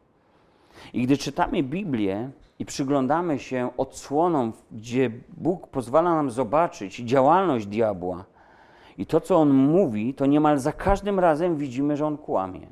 I 0.94 1.04
gdy 1.04 1.18
czytamy 1.18 1.64
Biblię 1.64 2.30
i 2.60 2.66
przyglądamy 2.66 3.40
się 3.40 3.70
odsłonom, 3.78 4.54
gdzie 4.72 5.12
Bóg 5.30 5.68
pozwala 5.68 6.16
nam 6.16 6.32
zobaczyć 6.32 6.96
działalność 6.96 7.68
diabła 7.68 8.26
i 8.98 9.06
to, 9.06 9.22
co 9.22 9.38
on 9.38 9.50
mówi, 9.50 10.14
to 10.14 10.26
niemal 10.26 10.60
za 10.60 10.72
każdym 10.72 11.20
razem 11.20 11.58
widzimy, 11.58 11.98
że 11.98 12.06
on 12.06 12.18
kłamie. 12.18 12.68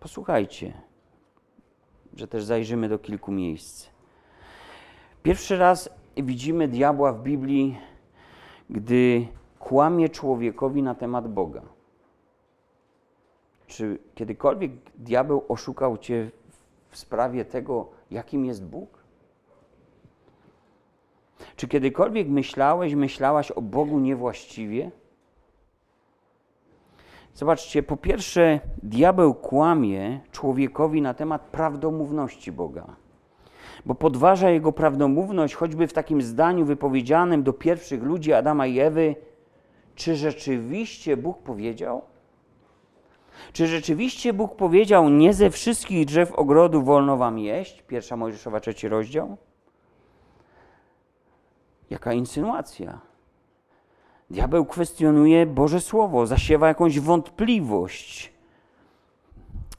Posłuchajcie, 0.00 0.72
że 2.16 2.28
też 2.28 2.44
zajrzymy 2.44 2.88
do 2.88 2.98
kilku 2.98 3.32
miejsc. 3.32 3.88
Pierwszy 5.22 5.58
raz 5.58 5.90
widzimy 6.16 6.68
diabła 6.68 7.12
w 7.12 7.22
Biblii, 7.22 7.78
gdy 8.70 9.26
kłamie 9.58 10.08
człowiekowi 10.08 10.82
na 10.82 10.94
temat 10.94 11.28
Boga. 11.28 11.62
Czy 13.74 13.98
kiedykolwiek 14.14 14.72
diabeł 14.98 15.44
oszukał 15.48 15.98
cię 15.98 16.30
w 16.88 16.98
sprawie 16.98 17.44
tego, 17.44 17.88
jakim 18.10 18.44
jest 18.44 18.64
Bóg? 18.64 19.04
Czy 21.56 21.68
kiedykolwiek 21.68 22.28
myślałeś, 22.28 22.94
myślałaś 22.94 23.50
o 23.50 23.62
Bogu 23.62 23.98
niewłaściwie? 23.98 24.90
Zobaczcie, 27.34 27.82
po 27.82 27.96
pierwsze, 27.96 28.60
diabeł 28.82 29.34
kłamie 29.34 30.20
człowiekowi 30.32 31.02
na 31.02 31.14
temat 31.14 31.42
prawdomówności 31.42 32.52
Boga, 32.52 32.96
bo 33.86 33.94
podważa 33.94 34.50
jego 34.50 34.72
prawdomówność, 34.72 35.54
choćby 35.54 35.86
w 35.86 35.92
takim 35.92 36.22
zdaniu 36.22 36.64
wypowiedzianym 36.64 37.42
do 37.42 37.52
pierwszych 37.52 38.02
ludzi 38.02 38.32
Adama 38.32 38.66
i 38.66 38.80
Ewy: 38.80 39.16
Czy 39.94 40.16
rzeczywiście 40.16 41.16
Bóg 41.16 41.38
powiedział? 41.38 42.13
Czy 43.52 43.66
rzeczywiście 43.66 44.32
Bóg 44.32 44.56
powiedział: 44.56 45.08
Nie 45.08 45.34
ze 45.34 45.50
wszystkich 45.50 46.06
drzew 46.06 46.32
ogrodu 46.32 46.82
wolno 46.82 47.16
wam 47.16 47.38
jeść? 47.38 47.82
Pierwsza 47.82 48.16
Mojżeszowa, 48.16 48.60
trzeci 48.60 48.88
rozdział. 48.88 49.36
Jaka 51.90 52.12
insynuacja? 52.12 53.00
Diabeł 54.30 54.64
kwestionuje 54.64 55.46
Boże 55.46 55.80
Słowo, 55.80 56.26
zasiewa 56.26 56.68
jakąś 56.68 57.00
wątpliwość. 57.00 58.32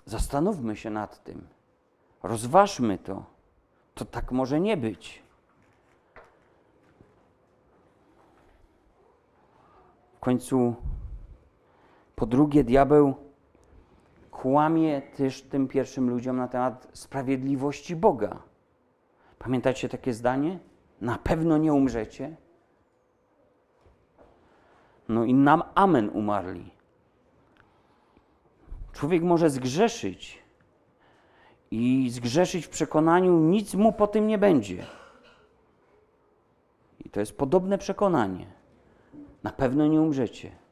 Zastanówmy 0.05 0.75
się 0.75 0.89
nad 0.89 1.23
tym. 1.23 1.47
Rozważmy 2.23 2.97
to. 2.97 3.23
To 3.95 4.05
tak 4.05 4.31
może 4.31 4.59
nie 4.59 4.77
być. 4.77 5.23
W 10.15 10.19
końcu, 10.19 10.75
po 12.15 12.25
drugie, 12.25 12.63
diabeł 12.63 13.24
kłamie 14.41 15.01
też 15.01 15.41
tym 15.41 15.67
pierwszym 15.67 16.09
ludziom 16.09 16.37
na 16.37 16.47
temat 16.47 16.87
sprawiedliwości 16.93 17.95
Boga. 17.95 18.39
Pamiętacie 19.39 19.89
takie 19.89 20.13
zdanie? 20.13 20.59
Na 21.01 21.17
pewno 21.17 21.57
nie 21.57 21.73
umrzecie. 21.73 22.35
No 25.09 25.23
i 25.23 25.33
nam 25.33 25.63
amen 25.75 26.09
umarli. 26.13 26.71
Człowiek 28.93 29.23
może 29.23 29.49
zgrzeszyć 29.49 30.43
i 31.71 32.09
zgrzeszyć 32.09 32.65
w 32.65 32.69
przekonaniu, 32.69 33.39
nic 33.39 33.73
mu 33.73 33.93
po 33.93 34.07
tym 34.07 34.27
nie 34.27 34.37
będzie. 34.37 34.85
I 37.05 37.09
to 37.09 37.19
jest 37.19 37.37
podobne 37.37 37.77
przekonanie. 37.77 38.45
Na 39.43 39.51
pewno 39.51 39.87
nie 39.87 40.01
umrzecie. 40.01 40.64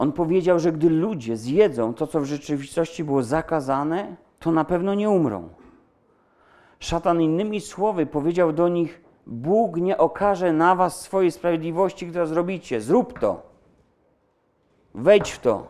On 0.00 0.12
powiedział, 0.12 0.58
że 0.58 0.72
gdy 0.72 0.90
ludzie 0.90 1.36
zjedzą 1.36 1.94
to, 1.94 2.06
co 2.06 2.20
w 2.20 2.24
rzeczywistości 2.24 3.04
było 3.04 3.22
zakazane, 3.22 4.16
to 4.38 4.52
na 4.52 4.64
pewno 4.64 4.94
nie 4.94 5.10
umrą. 5.10 5.48
Szatan 6.78 7.20
innymi 7.20 7.60
słowy 7.60 8.06
powiedział 8.06 8.52
do 8.52 8.68
nich: 8.68 9.02
Bóg 9.26 9.76
nie 9.76 9.98
okaże 9.98 10.52
na 10.52 10.74
was 10.74 11.00
swojej 11.00 11.30
sprawiedliwości, 11.30 12.06
którą 12.06 12.26
zrobicie. 12.26 12.80
Zrób 12.80 13.18
to. 13.18 13.42
Wejdź 14.94 15.30
w 15.30 15.38
to. 15.38 15.68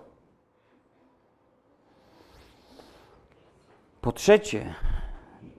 Po 4.00 4.12
trzecie, 4.12 4.75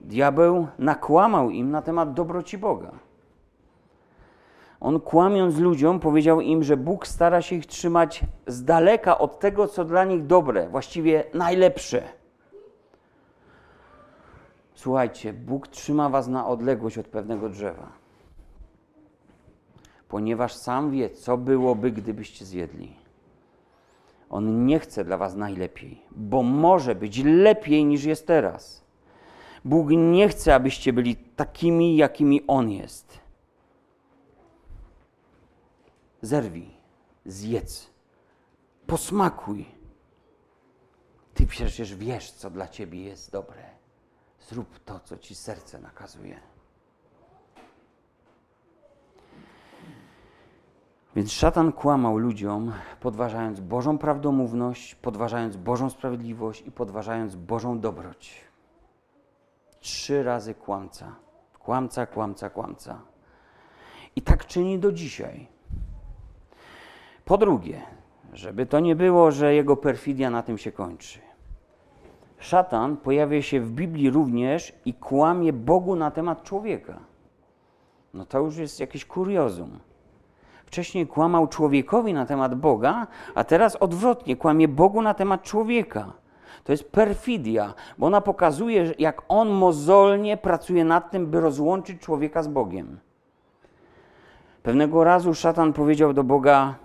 diabeł 0.01 0.67
nakłamał 0.79 1.49
im 1.49 1.71
na 1.71 1.81
temat 1.81 2.13
dobroci 2.13 2.57
Boga. 2.57 2.91
On 4.81 4.99
kłamiąc 4.99 5.57
ludziom 5.57 5.99
powiedział 5.99 6.41
im, 6.41 6.63
że 6.63 6.77
Bóg 6.77 7.07
stara 7.07 7.41
się 7.41 7.55
ich 7.55 7.65
trzymać 7.65 8.21
z 8.47 8.63
daleka 8.63 9.17
od 9.17 9.39
tego, 9.39 9.67
co 9.67 9.85
dla 9.85 10.05
nich 10.05 10.25
dobre, 10.25 10.69
właściwie 10.69 11.23
najlepsze. 11.33 12.03
Słuchajcie, 14.73 15.33
Bóg 15.33 15.67
trzyma 15.67 16.09
was 16.09 16.27
na 16.27 16.47
odległość 16.47 16.97
od 16.97 17.07
pewnego 17.07 17.49
drzewa, 17.49 17.91
ponieważ 20.07 20.53
sam 20.53 20.91
wie, 20.91 21.09
co 21.09 21.37
byłoby, 21.37 21.91
gdybyście 21.91 22.45
zjedli. 22.45 22.95
On 24.29 24.65
nie 24.65 24.79
chce 24.79 25.03
dla 25.05 25.17
was 25.17 25.35
najlepiej, 25.35 26.01
bo 26.11 26.43
może 26.43 26.95
być 26.95 27.23
lepiej 27.23 27.85
niż 27.85 28.03
jest 28.03 28.27
teraz. 28.27 28.83
Bóg 29.65 29.89
nie 29.89 30.29
chce, 30.29 30.55
abyście 30.55 30.93
byli 30.93 31.15
takimi, 31.15 31.95
jakimi 31.95 32.41
On 32.47 32.71
jest. 32.71 33.21
Zerwij, 36.21 36.69
zjedz, 37.25 37.89
posmakuj. 38.87 39.65
Ty 41.33 41.47
przecież 41.47 41.95
wiesz, 41.95 42.31
co 42.31 42.49
dla 42.49 42.67
ciebie 42.67 43.03
jest 43.03 43.31
dobre. 43.31 43.63
Zrób 44.39 44.79
to, 44.79 44.99
co 44.99 45.17
ci 45.17 45.35
serce 45.35 45.79
nakazuje. 45.79 46.39
Więc 51.15 51.31
szatan 51.31 51.71
kłamał 51.71 52.17
ludziom, 52.17 52.73
podważając 52.99 53.59
Bożą 53.59 53.97
prawdomówność, 53.97 54.95
podważając 54.95 55.57
Bożą 55.57 55.89
sprawiedliwość 55.89 56.67
i 56.67 56.71
podważając 56.71 57.35
Bożą 57.35 57.79
dobroć. 57.79 58.41
Trzy 59.79 60.23
razy 60.23 60.53
kłamca. 60.53 61.15
Kłamca, 61.59 62.05
kłamca, 62.05 62.49
kłamca. 62.49 63.01
I 64.15 64.21
tak 64.21 64.45
czyni 64.45 64.79
do 64.79 64.91
dzisiaj. 64.91 65.47
Po 67.25 67.37
drugie, 67.37 67.81
żeby 68.33 68.65
to 68.65 68.79
nie 68.79 68.95
było, 68.95 69.31
że 69.31 69.53
jego 69.53 69.77
perfidia 69.77 70.29
na 70.29 70.43
tym 70.43 70.57
się 70.57 70.71
kończy. 70.71 71.19
Szatan 72.39 72.97
pojawia 72.97 73.41
się 73.41 73.61
w 73.61 73.71
Biblii 73.71 74.09
również 74.09 74.73
i 74.85 74.93
kłamie 74.93 75.53
Bogu 75.53 75.95
na 75.95 76.11
temat 76.11 76.43
człowieka. 76.43 76.99
No 78.13 78.25
to 78.25 78.39
już 78.39 78.57
jest 78.57 78.79
jakieś 78.79 79.05
kuriozum. 79.05 79.79
Wcześniej 80.65 81.07
kłamał 81.07 81.47
człowiekowi 81.47 82.13
na 82.13 82.25
temat 82.25 82.55
Boga, 82.55 83.07
a 83.35 83.43
teraz 83.43 83.75
odwrotnie, 83.75 84.35
kłamie 84.35 84.67
Bogu 84.67 85.01
na 85.01 85.13
temat 85.13 85.43
człowieka. 85.43 86.13
To 86.63 86.71
jest 86.71 86.91
perfidia, 86.91 87.73
bo 87.97 88.07
ona 88.07 88.21
pokazuje, 88.21 88.93
jak 88.99 89.21
on 89.27 89.49
mozolnie 89.49 90.37
pracuje 90.37 90.85
nad 90.85 91.11
tym, 91.11 91.27
by 91.27 91.39
rozłączyć 91.39 92.01
człowieka 92.01 92.43
z 92.43 92.47
Bogiem. 92.47 92.99
Pewnego 94.63 95.03
razu 95.03 95.33
szatan 95.33 95.73
powiedział 95.73 96.13
do 96.13 96.23
Boga: 96.23 96.75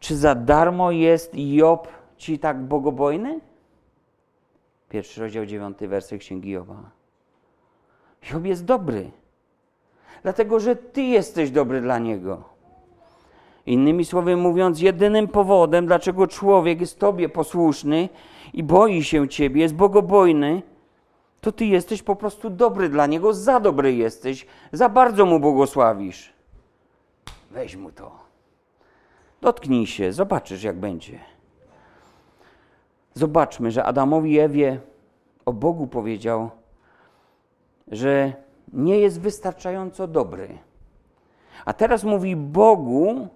Czy 0.00 0.16
za 0.16 0.34
darmo 0.34 0.90
jest 0.90 1.32
Job 1.34 1.88
ci 2.16 2.38
tak 2.38 2.60
bogobojny? 2.60 3.40
Pierwszy 4.88 5.20
rozdział, 5.20 5.46
dziewiąty 5.46 5.88
werset 5.88 6.20
Księgi 6.20 6.50
Joba. 6.50 6.90
Job 8.32 8.44
jest 8.44 8.64
dobry, 8.64 9.10
dlatego 10.22 10.60
że 10.60 10.76
Ty 10.76 11.02
jesteś 11.02 11.50
dobry 11.50 11.80
dla 11.80 11.98
niego. 11.98 12.44
Innymi 13.66 14.04
słowy 14.04 14.36
mówiąc, 14.36 14.80
jedynym 14.80 15.28
powodem, 15.28 15.86
dlaczego 15.86 16.26
człowiek 16.26 16.80
jest 16.80 16.98
Tobie 16.98 17.28
posłuszny 17.28 18.08
i 18.54 18.62
boi 18.62 19.04
się 19.04 19.28
Ciebie, 19.28 19.62
jest 19.62 19.74
bogobojny, 19.74 20.62
to 21.40 21.52
Ty 21.52 21.64
jesteś 21.64 22.02
po 22.02 22.16
prostu 22.16 22.50
dobry 22.50 22.88
dla 22.88 23.06
niego, 23.06 23.34
za 23.34 23.60
dobry 23.60 23.94
jesteś, 23.94 24.46
za 24.72 24.88
bardzo 24.88 25.26
mu 25.26 25.40
błogosławisz. 25.40 26.32
Weź 27.50 27.76
mu 27.76 27.92
to. 27.92 28.27
Dotknij 29.40 29.86
się, 29.86 30.12
zobaczysz, 30.12 30.62
jak 30.62 30.76
będzie. 30.76 31.18
Zobaczmy, 33.14 33.70
że 33.70 33.84
Adamowi 33.84 34.38
Ewie 34.38 34.80
o 35.44 35.52
Bogu 35.52 35.86
powiedział, 35.86 36.50
że 37.88 38.32
nie 38.72 38.98
jest 38.98 39.20
wystarczająco 39.20 40.06
dobry. 40.06 40.58
A 41.64 41.72
teraz 41.72 42.04
mówi 42.04 42.36
Bogu, 42.36 43.28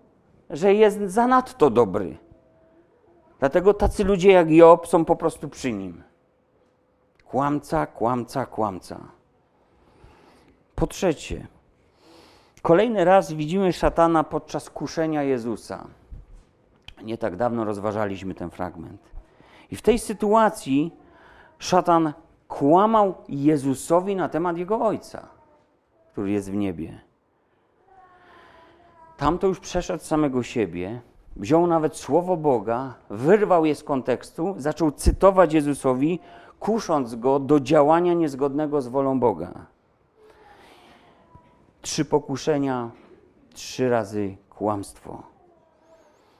że 0.50 0.74
jest 0.74 1.00
zanadto 1.00 1.70
dobry. 1.70 2.16
Dlatego 3.38 3.74
tacy 3.74 4.04
ludzie 4.04 4.32
jak 4.32 4.50
Job 4.50 4.88
są 4.88 5.04
po 5.04 5.16
prostu 5.16 5.48
przy 5.48 5.72
nim. 5.72 6.02
Kłamca, 7.24 7.86
kłamca, 7.86 8.46
kłamca. 8.46 9.00
Po 10.74 10.86
trzecie, 10.86 11.46
kolejny 12.62 13.04
raz 13.04 13.32
widzimy 13.32 13.72
szatana 13.72 14.24
podczas 14.24 14.70
kuszenia 14.70 15.22
Jezusa. 15.22 15.86
Nie 17.02 17.18
tak 17.18 17.36
dawno 17.36 17.64
rozważaliśmy 17.64 18.34
ten 18.34 18.50
fragment. 18.50 19.00
I 19.70 19.76
w 19.76 19.82
tej 19.82 19.98
sytuacji 19.98 20.94
szatan 21.58 22.12
kłamał 22.48 23.14
Jezusowi 23.28 24.16
na 24.16 24.28
temat 24.28 24.56
jego 24.56 24.80
ojca, 24.86 25.26
który 26.12 26.30
jest 26.30 26.50
w 26.50 26.54
niebie. 26.54 27.00
Tam 29.16 29.38
to 29.38 29.46
już 29.46 29.60
przeszedł 29.60 30.04
samego 30.04 30.42
siebie, 30.42 31.00
wziął 31.36 31.66
nawet 31.66 31.96
słowo 31.96 32.36
Boga, 32.36 32.94
wyrwał 33.10 33.64
je 33.64 33.74
z 33.74 33.84
kontekstu, 33.84 34.54
zaczął 34.56 34.92
cytować 34.92 35.54
Jezusowi, 35.54 36.20
kusząc 36.60 37.14
go 37.14 37.38
do 37.38 37.60
działania 37.60 38.14
niezgodnego 38.14 38.80
z 38.80 38.88
wolą 38.88 39.20
Boga. 39.20 39.71
Trzy 41.82 42.04
pokuszenia, 42.04 42.90
trzy 43.54 43.90
razy 43.90 44.36
kłamstwo. 44.50 45.22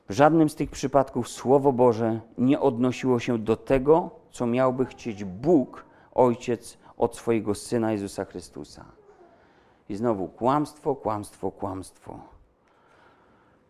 W 0.09 0.13
żadnym 0.13 0.49
z 0.49 0.55
tych 0.55 0.71
przypadków 0.71 1.29
Słowo 1.29 1.73
Boże 1.73 2.21
nie 2.39 2.61
odnosiło 2.61 3.21
się 3.21 3.39
do 3.39 3.57
tego, 3.57 4.11
co 4.31 4.47
miałby 4.47 4.87
chcieć 4.87 5.25
Bóg, 5.25 5.85
Ojciec, 6.15 6.79
od 6.97 7.17
swojego 7.17 7.55
Syna 7.55 7.93
Jezusa 7.93 8.25
Chrystusa. 8.25 8.85
I 9.89 9.95
znowu 9.95 10.29
kłamstwo, 10.29 10.95
kłamstwo, 10.95 11.51
kłamstwo. 11.51 12.21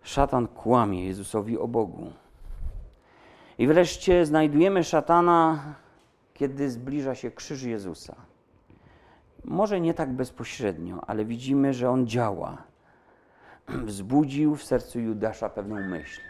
Szatan 0.02 0.48
kłamie 0.48 1.06
Jezusowi 1.06 1.58
o 1.58 1.68
Bogu. 1.68 2.12
I 3.58 3.66
wreszcie 3.66 4.26
znajdujemy 4.26 4.84
szatana, 4.84 5.62
kiedy 6.34 6.70
zbliża 6.70 7.14
się 7.14 7.30
krzyż 7.30 7.62
Jezusa. 7.62 8.31
Może 9.44 9.80
nie 9.80 9.94
tak 9.94 10.12
bezpośrednio, 10.12 11.00
ale 11.06 11.24
widzimy, 11.24 11.74
że 11.74 11.90
on 11.90 12.06
działa. 12.06 12.56
Wzbudził 13.84 14.56
w 14.56 14.64
sercu 14.64 15.00
Judasza 15.00 15.48
pewną 15.48 15.80
myśl. 15.80 16.20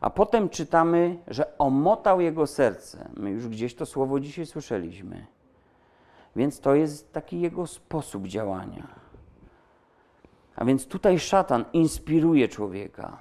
A 0.00 0.10
potem 0.10 0.48
czytamy, 0.48 1.18
że 1.28 1.58
omotał 1.58 2.20
jego 2.20 2.46
serce. 2.46 3.08
My 3.16 3.30
już 3.30 3.48
gdzieś 3.48 3.74
to 3.74 3.86
słowo 3.86 4.20
dzisiaj 4.20 4.46
słyszeliśmy. 4.46 5.26
Więc 6.36 6.60
to 6.60 6.74
jest 6.74 7.12
taki 7.12 7.40
jego 7.40 7.66
sposób 7.66 8.26
działania. 8.26 8.86
A 10.56 10.64
więc 10.64 10.86
tutaj 10.86 11.18
szatan 11.18 11.64
inspiruje 11.72 12.48
człowieka, 12.48 13.18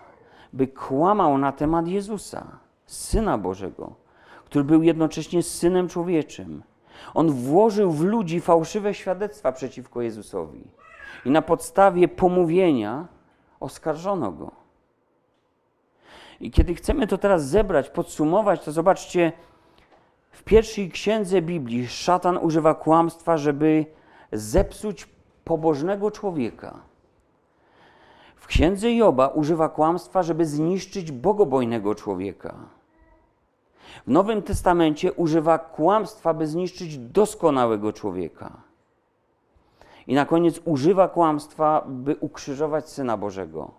by 0.53 0.67
kłamał 0.67 1.37
na 1.37 1.51
temat 1.51 1.87
Jezusa, 1.87 2.59
Syna 2.85 3.37
Bożego, 3.37 3.95
który 4.45 4.65
był 4.65 4.83
jednocześnie 4.83 5.43
Synem 5.43 5.87
Człowieczym. 5.87 6.63
On 7.13 7.31
włożył 7.31 7.91
w 7.91 8.03
ludzi 8.03 8.41
fałszywe 8.41 8.93
świadectwa 8.93 9.51
przeciwko 9.51 10.01
Jezusowi. 10.01 10.67
I 11.25 11.31
na 11.31 11.41
podstawie 11.41 12.07
pomówienia 12.07 13.07
oskarżono 13.59 14.31
go. 14.31 14.51
I 16.39 16.51
kiedy 16.51 16.75
chcemy 16.75 17.07
to 17.07 17.17
teraz 17.17 17.47
zebrać, 17.47 17.89
podsumować, 17.89 18.63
to 18.63 18.71
zobaczcie, 18.71 19.31
w 20.31 20.43
pierwszej 20.43 20.91
księdze 20.91 21.41
Biblii 21.41 21.87
szatan 21.87 22.37
używa 22.37 22.73
kłamstwa, 22.73 23.37
żeby 23.37 23.85
zepsuć 24.31 25.07
pobożnego 25.43 26.11
człowieka. 26.11 26.79
W 28.35 28.47
księdze 28.47 28.91
Joba 28.91 29.27
używa 29.27 29.69
kłamstwa, 29.69 30.23
żeby 30.23 30.45
zniszczyć 30.45 31.11
bogobojnego 31.11 31.95
człowieka. 31.95 32.55
W 34.07 34.11
Nowym 34.11 34.41
Testamencie 34.41 35.13
używa 35.13 35.59
kłamstwa, 35.59 36.33
by 36.33 36.47
zniszczyć 36.47 36.97
doskonałego 36.97 37.93
człowieka. 37.93 38.51
I 40.07 40.15
na 40.15 40.25
koniec 40.25 40.61
używa 40.65 41.07
kłamstwa, 41.07 41.83
by 41.87 42.15
ukrzyżować 42.15 42.89
Syna 42.89 43.17
Bożego. 43.17 43.71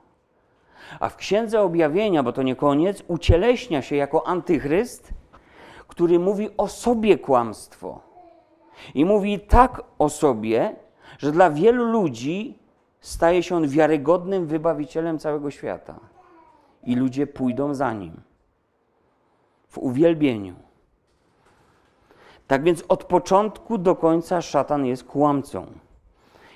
A 1.00 1.08
w 1.08 1.16
Księdze 1.16 1.62
Objawienia, 1.62 2.22
bo 2.22 2.32
to 2.32 2.42
nie 2.42 2.56
koniec, 2.56 3.02
ucieleśnia 3.08 3.82
się 3.82 3.96
jako 3.96 4.26
antychryst, 4.26 5.14
który 5.88 6.18
mówi 6.18 6.48
o 6.56 6.68
sobie 6.68 7.18
kłamstwo. 7.18 8.00
I 8.94 9.04
mówi 9.04 9.40
tak 9.40 9.82
o 9.98 10.08
sobie, 10.08 10.76
że 11.18 11.32
dla 11.32 11.50
wielu 11.50 11.84
ludzi 11.84 12.58
staje 13.00 13.42
się 13.42 13.56
on 13.56 13.68
wiarygodnym 13.68 14.46
wybawicielem 14.46 15.18
całego 15.18 15.50
świata. 15.50 16.00
I 16.82 16.96
ludzie 16.96 17.26
pójdą 17.26 17.74
za 17.74 17.92
nim 17.92 18.25
w 19.68 19.78
uwielbieniu. 19.78 20.54
Tak 22.46 22.62
więc 22.62 22.84
od 22.88 23.04
początku 23.04 23.78
do 23.78 23.96
końca 23.96 24.42
szatan 24.42 24.86
jest 24.86 25.04
kłamcą. 25.04 25.66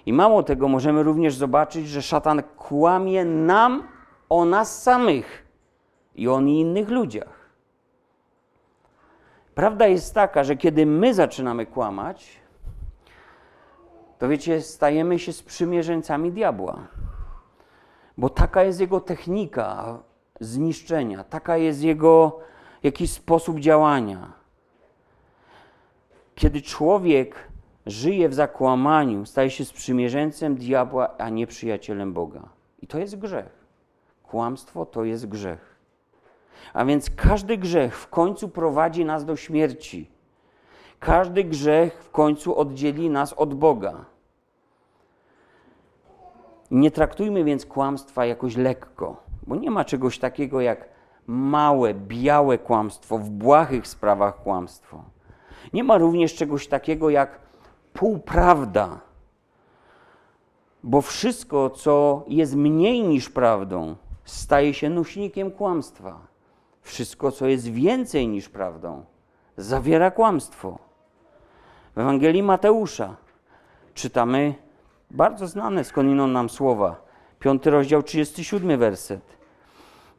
I 0.07 0.13
mało 0.13 0.43
tego, 0.43 0.69
możemy 0.69 1.03
również 1.03 1.35
zobaczyć, 1.35 1.89
że 1.89 2.03
szatan 2.03 2.43
kłamie 2.57 3.25
nam 3.25 3.89
o 4.29 4.45
nas 4.45 4.83
samych 4.83 5.47
i 6.15 6.29
o 6.29 6.41
innych 6.41 6.89
ludziach. 6.89 7.41
Prawda 9.55 9.87
jest 9.87 10.15
taka, 10.15 10.45
że 10.45 10.57
kiedy 10.57 10.87
my 10.87 11.15
zaczynamy 11.15 11.67
kłamać, 11.67 12.41
to 14.19 14.29
wiecie, 14.29 14.61
stajemy 14.61 15.19
się 15.19 15.33
sprzymierzeńcami 15.33 16.33
diabła. 16.33 16.79
Bo 18.19 18.29
taka 18.29 18.63
jest 18.63 18.81
jego 18.81 19.01
technika 19.01 19.99
zniszczenia, 20.41 21.25
taka 21.25 21.57
jest 21.57 21.83
jego 21.83 22.39
jakiś 22.83 23.11
sposób 23.11 23.61
działania. 23.61 24.33
Kiedy 26.35 26.63
człowiek 26.63 27.49
żyje 27.87 28.29
w 28.29 28.35
zakłamaniu, 28.35 29.27
staje 29.27 29.51
się 29.51 29.65
sprzymierzeńcem 29.65 30.57
diabła, 30.57 31.17
a 31.19 31.29
nie 31.29 31.47
przyjacielem 31.47 32.13
Boga. 32.13 32.49
I 32.83 32.87
to 32.87 32.99
jest 32.99 33.19
grzech. 33.19 33.61
Kłamstwo 34.23 34.87
to 34.87 35.05
jest 35.05 35.29
grzech. 35.29 35.77
A 36.73 36.85
więc 36.85 37.11
każdy 37.11 37.57
grzech 37.57 37.99
w 37.99 38.09
końcu 38.09 38.49
prowadzi 38.49 39.05
nas 39.05 39.25
do 39.25 39.37
śmierci. 39.37 40.11
Każdy 41.01 41.45
grzech 41.45 42.03
w 42.05 42.11
końcu 42.11 42.59
oddzieli 42.59 43.11
nas 43.11 43.33
od 43.33 43.55
Boga. 43.55 44.05
Nie 46.71 46.91
traktujmy 46.91 47.45
więc 47.45 47.67
kłamstwa 47.67 48.27
jakoś 48.27 48.57
lekko, 48.57 49.23
bo 49.47 49.57
nie 49.57 49.71
ma 49.71 49.85
czegoś 49.85 50.19
takiego 50.19 50.61
jak 50.61 50.89
małe, 51.31 51.95
białe 51.95 52.59
kłamstwo, 52.59 53.19
w 53.19 53.31
błahych 53.31 53.87
sprawach 53.87 54.43
kłamstwo. 54.43 55.05
Nie 55.73 55.85
ma 55.85 55.99
również 55.99 56.35
czegoś 56.35 56.69
takiego 56.69 57.11
jak 57.11 57.41
półprawda, 57.93 59.01
bo 60.83 61.01
wszystko, 61.01 61.71
co 61.71 62.25
jest 62.29 62.57
mniej 62.57 63.03
niż 63.03 63.29
prawdą, 63.29 63.97
staje 64.25 64.75
się 64.75 64.91
nośnikiem 64.91 65.51
kłamstwa. 65.51 66.21
Wszystko, 66.83 67.33
co 67.33 67.47
jest 67.47 67.69
więcej 67.69 68.29
niż 68.29 68.49
prawdą, 68.49 69.05
zawiera 69.57 70.11
kłamstwo. 70.11 70.79
W 71.95 71.99
Ewangelii 71.99 72.43
Mateusza 72.43 73.17
czytamy 73.95 74.55
bardzo 75.11 75.47
znane 75.47 75.85
skądinąd 75.85 76.33
nam 76.33 76.51
słowa. 76.51 76.97
Piąty 77.39 77.71
rozdział, 77.71 78.03
37 78.03 78.79
werset. 78.79 79.40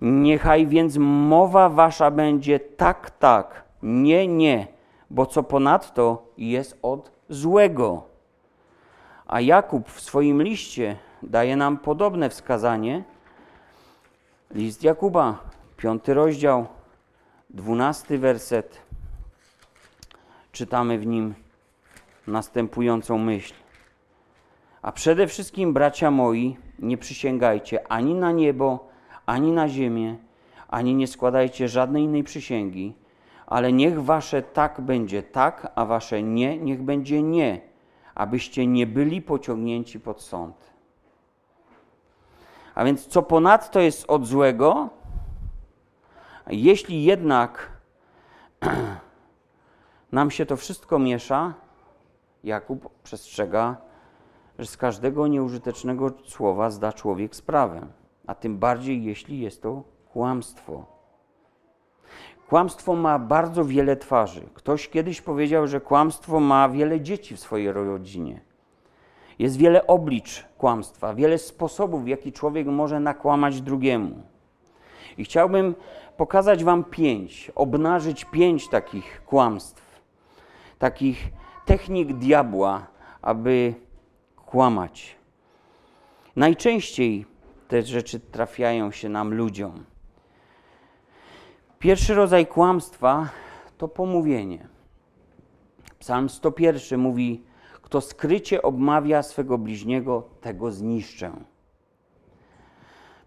Niechaj 0.02 0.68
więc 0.68 0.98
mowa 0.98 1.70
wasza 1.70 2.12
będzie 2.12 2.60
tak, 2.60 3.10
tak, 3.10 3.64
nie, 3.84 4.28
nie, 4.28 4.68
bo 5.10 5.26
co 5.26 5.44
ponadto 5.44 6.26
jest 6.38 6.80
od 6.82 7.12
złego. 7.30 8.04
A 9.28 9.42
Jakub 9.42 9.90
w 9.90 10.02
swoim 10.02 10.42
liście 10.42 10.98
daje 11.24 11.56
nam 11.56 11.78
podobne 11.78 12.30
wskazanie. 12.30 13.04
List 14.52 14.84
Jakuba, 14.84 15.38
piąty 15.78 16.14
rozdział, 16.14 16.66
dwunasty 17.50 18.18
werset. 18.18 18.82
Czytamy 20.52 20.98
w 21.00 21.06
nim 21.06 21.36
następującą 22.28 23.18
myśl. 23.18 23.54
A 24.82 24.92
przede 24.92 25.28
wszystkim, 25.28 25.74
bracia 25.74 26.12
moi, 26.12 26.58
nie 26.80 26.98
przysięgajcie 26.98 27.92
ani 27.92 28.14
na 28.16 28.32
niebo, 28.32 28.91
ani 29.26 29.52
na 29.52 29.70
ziemię, 29.70 30.16
ani 30.68 30.96
nie 30.96 31.08
składajcie 31.08 31.68
żadnej 31.68 32.04
innej 32.04 32.24
przysięgi, 32.24 32.94
ale 33.48 33.74
niech 33.74 34.04
wasze 34.04 34.42
tak 34.42 34.82
będzie 34.82 35.24
tak, 35.24 35.72
a 35.76 35.86
wasze 35.86 36.24
nie, 36.24 36.58
niech 36.58 36.82
będzie 36.82 37.24
nie, 37.24 37.62
abyście 38.16 38.68
nie 38.68 38.88
byli 38.88 39.22
pociągnięci 39.22 40.00
pod 40.00 40.22
sąd. 40.22 40.72
A 42.76 42.84
więc 42.84 43.08
co 43.08 43.24
ponadto 43.24 43.80
jest 43.80 44.10
od 44.10 44.26
złego, 44.26 44.90
jeśli 46.48 47.04
jednak 47.04 47.72
nam 50.12 50.32
się 50.32 50.46
to 50.46 50.58
wszystko 50.58 51.00
miesza, 51.00 51.54
Jakub 52.44 52.90
przestrzega, 53.04 53.78
że 54.60 54.66
z 54.66 54.78
każdego 54.78 55.28
nieużytecznego 55.28 56.12
słowa 56.26 56.70
zda 56.70 56.94
człowiek 56.94 57.36
sprawę 57.36 57.88
a 58.32 58.36
tym 58.36 58.58
bardziej 58.58 59.04
jeśli 59.04 59.40
jest 59.40 59.62
to 59.62 59.84
kłamstwo. 60.14 60.86
Kłamstwo 62.50 62.96
ma 62.96 63.20
bardzo 63.20 63.66
wiele 63.66 63.96
twarzy. 63.96 64.42
Ktoś 64.54 64.90
kiedyś 64.90 65.22
powiedział, 65.22 65.68
że 65.68 65.82
kłamstwo 65.82 66.40
ma 66.40 66.70
wiele 66.70 67.02
dzieci 67.02 67.36
w 67.36 67.40
swojej 67.40 67.72
rodzinie. 67.72 68.42
Jest 69.40 69.58
wiele 69.58 69.88
oblicz 69.88 70.46
kłamstwa, 70.58 71.14
wiele 71.14 71.38
sposobów, 71.38 72.04
w 72.04 72.08
jaki 72.08 72.32
człowiek 72.32 72.68
może 72.68 73.00
nakłamać 73.00 73.62
drugiemu. 73.62 74.22
I 75.18 75.24
chciałbym 75.24 75.76
pokazać 76.18 76.64
Wam 76.64 76.84
pięć, 76.84 77.52
obnażyć 77.56 78.26
pięć 78.26 78.68
takich 78.68 79.24
kłamstw, 79.26 80.02
takich 80.80 81.30
technik 81.66 82.14
diabła, 82.14 82.88
aby 83.22 83.74
kłamać. 84.46 85.16
Najczęściej 86.36 87.31
te 87.72 87.82
rzeczy 87.82 88.20
trafiają 88.20 88.92
się 88.92 89.10
nam 89.10 89.34
ludziom. 89.34 89.86
Pierwszy 91.80 92.14
rodzaj 92.14 92.48
kłamstwa 92.48 93.30
to 93.78 93.88
pomówienie. 93.88 94.68
Psalm 96.00 96.30
101 96.30 97.00
mówi: 97.00 97.44
Kto 97.82 98.02
skrycie 98.02 98.62
obmawia 98.62 99.24
swego 99.24 99.58
bliźniego, 99.58 100.24
tego 100.42 100.72
zniszczę. 100.72 101.32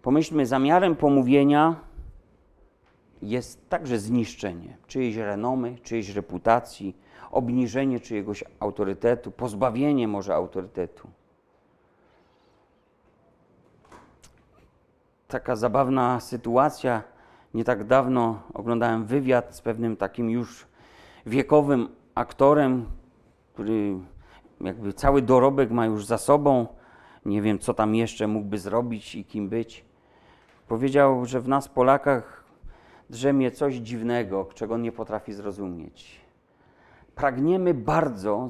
Pomyślmy, 0.01 0.45
zamiarem 0.45 0.95
pomówienia 0.95 1.75
jest 3.21 3.69
także 3.69 3.99
zniszczenie 3.99 4.77
czyjejś 4.87 5.15
renomy, 5.15 5.77
czyjejś 5.83 6.09
reputacji, 6.09 6.97
obniżenie 7.31 7.99
czyjegoś 7.99 8.43
autorytetu, 8.59 9.31
pozbawienie 9.31 10.07
może 10.07 10.35
autorytetu. 10.35 11.09
Taka 15.35 15.55
zabawna 15.55 16.19
sytuacja. 16.19 17.03
Nie 17.53 17.63
tak 17.63 17.83
dawno 17.83 18.41
oglądałem 18.53 19.05
wywiad 19.05 19.55
z 19.55 19.61
pewnym 19.61 19.97
takim 19.97 20.29
już 20.29 20.67
wiekowym 21.25 21.89
aktorem, 22.15 22.85
który 23.53 23.97
jakby 24.61 24.93
cały 24.93 25.21
dorobek 25.21 25.71
ma 25.71 25.85
już 25.85 26.05
za 26.05 26.17
sobą. 26.17 26.67
Nie 27.25 27.41
wiem, 27.41 27.59
co 27.59 27.73
tam 27.73 27.95
jeszcze 27.95 28.27
mógłby 28.27 28.57
zrobić 28.57 29.15
i 29.15 29.25
kim 29.25 29.49
być. 29.49 29.85
Powiedział, 30.67 31.25
że 31.25 31.41
w 31.41 31.47
nas, 31.47 31.67
Polakach, 31.67 32.43
drzemie 33.09 33.51
coś 33.51 33.75
dziwnego, 33.75 34.49
czego 34.53 34.77
nie 34.77 34.91
potrafi 34.91 35.33
zrozumieć. 35.33 36.21
Pragniemy 37.15 37.73
bardzo 37.73 38.49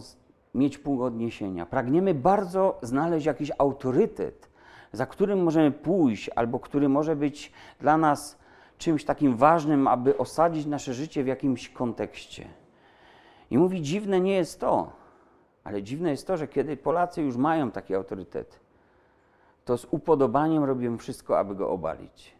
mieć 0.55 0.77
punkt 0.77 1.03
odniesienia, 1.03 1.65
pragniemy 1.65 2.13
bardzo 2.13 2.79
znaleźć 2.81 3.25
jakiś 3.25 3.51
autorytet, 3.57 4.54
za 4.95 5.05
którym 5.05 5.43
możemy 5.43 5.71
pójść, 5.71 6.29
albo 6.35 6.59
który 6.59 6.89
może 6.89 7.15
być 7.15 7.51
dla 7.79 7.97
nas 7.97 8.39
czymś 8.77 9.05
takim 9.05 9.35
ważnym, 9.35 9.87
aby 9.87 10.17
osadzić 10.17 10.65
nasze 10.65 10.93
życie 10.93 11.23
w 11.23 11.27
jakimś 11.27 11.69
kontekście. 11.69 12.47
I 13.51 13.57
mówi, 13.57 13.81
dziwne 13.81 14.19
nie 14.19 14.35
jest 14.35 14.59
to, 14.59 14.91
ale 15.63 15.83
dziwne 15.83 16.09
jest 16.09 16.27
to, 16.27 16.37
że 16.37 16.47
kiedy 16.47 16.77
Polacy 16.77 17.21
już 17.21 17.37
mają 17.37 17.71
taki 17.71 17.95
autorytet, 17.95 18.59
to 19.65 19.77
z 19.77 19.87
upodobaniem 19.91 20.63
robią 20.63 20.97
wszystko, 20.97 21.39
aby 21.39 21.55
go 21.55 21.69
obalić. 21.69 22.35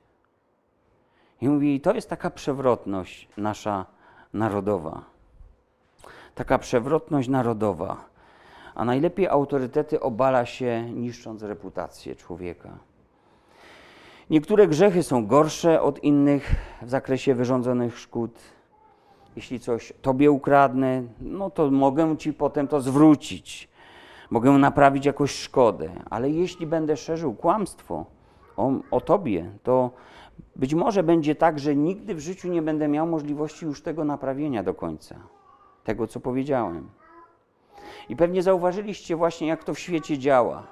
I 1.42 1.50
mówi, 1.50 1.82
to 1.82 1.94
jest 1.94 2.10
taka 2.10 2.30
przewrotność 2.30 3.30
nasza 3.38 3.86
narodowa. 4.34 5.04
Taka 6.36 6.58
przewrotność 6.58 7.28
narodowa. 7.28 8.06
A 8.76 8.86
najlepiej 8.86 9.28
autorytety 9.28 10.00
obala 10.00 10.46
się, 10.46 10.90
niszcząc 10.94 11.44
reputację 11.44 12.16
człowieka. 12.16 12.70
Niektóre 14.30 14.68
grzechy 14.68 15.04
są 15.04 15.28
gorsze 15.28 15.82
od 15.82 16.04
innych 16.04 16.56
w 16.82 16.90
zakresie 16.90 17.36
wyrządzonych 17.36 18.00
szkód. 18.00 18.40
Jeśli 19.36 19.60
coś 19.60 19.94
tobie 20.02 20.32
ukradnę, 20.32 21.04
no 21.22 21.50
to 21.50 21.72
mogę 21.72 22.18
ci 22.18 22.34
potem 22.34 22.68
to 22.68 22.82
zwrócić. 22.82 23.70
Mogę 24.30 24.52
naprawić 24.52 25.06
jakąś 25.06 25.32
szkodę, 25.32 25.90
ale 26.10 26.30
jeśli 26.30 26.68
będę 26.68 26.98
szerzył 26.98 27.34
kłamstwo 27.34 28.06
o, 28.58 28.72
o 28.92 29.02
tobie, 29.02 29.52
to 29.64 29.92
być 30.56 30.74
może 30.74 31.04
będzie 31.04 31.36
tak, 31.36 31.60
że 31.60 31.76
nigdy 31.76 32.16
w 32.16 32.20
życiu 32.20 32.48
nie 32.48 32.62
będę 32.62 32.88
miał 32.88 33.08
możliwości 33.08 33.66
już 33.66 33.82
tego 33.82 34.04
naprawienia 34.04 34.64
do 34.64 34.74
końca, 34.74 35.16
tego 35.84 36.08
co 36.08 36.20
powiedziałem. 36.20 36.90
I 38.10 38.16
pewnie 38.16 38.44
zauważyliście 38.44 39.16
właśnie, 39.16 39.48
jak 39.48 39.64
to 39.64 39.74
w 39.74 39.80
świecie 39.80 40.18
działa. 40.18 40.64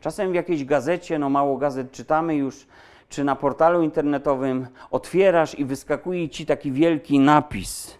Czasem 0.00 0.32
w 0.32 0.34
jakiejś 0.34 0.64
gazecie, 0.64 1.18
no 1.18 1.30
mało 1.30 1.56
gazet 1.56 1.92
czytamy 1.92 2.34
już, 2.34 2.66
czy 3.08 3.24
na 3.24 3.36
portalu 3.36 3.82
internetowym 3.82 4.66
otwierasz 4.90 5.58
i 5.58 5.64
wyskakuje 5.64 6.28
ci 6.28 6.46
taki 6.46 6.72
wielki 6.72 7.18
napis, 7.18 7.98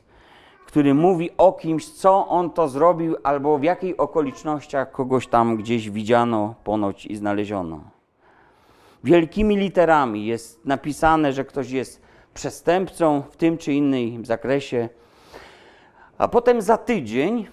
który 0.66 0.94
mówi 0.94 1.31
o 1.38 1.53
kimś, 1.53 1.88
co 1.88 2.29
on 2.29 2.51
to 2.51 2.68
zrobił, 2.68 3.16
albo 3.23 3.59
w 3.59 3.62
jakich 3.62 4.01
okolicznościach 4.01 4.90
kogoś 4.90 5.27
tam 5.27 5.57
gdzieś 5.57 5.90
widziano, 5.90 6.55
ponoć 6.64 7.07
i 7.07 7.16
znaleziono. 7.16 7.81
Wielkimi 9.05 9.57
literami 9.57 10.27
jest 10.27 10.64
napisane, 10.64 11.33
że 11.33 11.44
ktoś 11.44 11.70
jest 11.70 12.03
przestępcą 12.35 13.23
w 13.31 13.37
tym 13.37 13.59
czy 13.59 13.73
innym 13.73 14.25
zakresie, 14.25 14.88
a 16.18 16.29
potem 16.29 16.62
za 16.62 16.77
tydzień, 16.77 17.46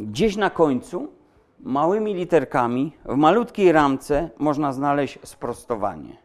gdzieś 0.00 0.36
na 0.36 0.50
końcu, 0.50 1.08
małymi 1.60 2.14
literkami, 2.14 2.92
w 3.04 3.16
malutkiej 3.16 3.72
ramce 3.72 4.30
można 4.38 4.72
znaleźć 4.72 5.18
sprostowanie. 5.24 6.16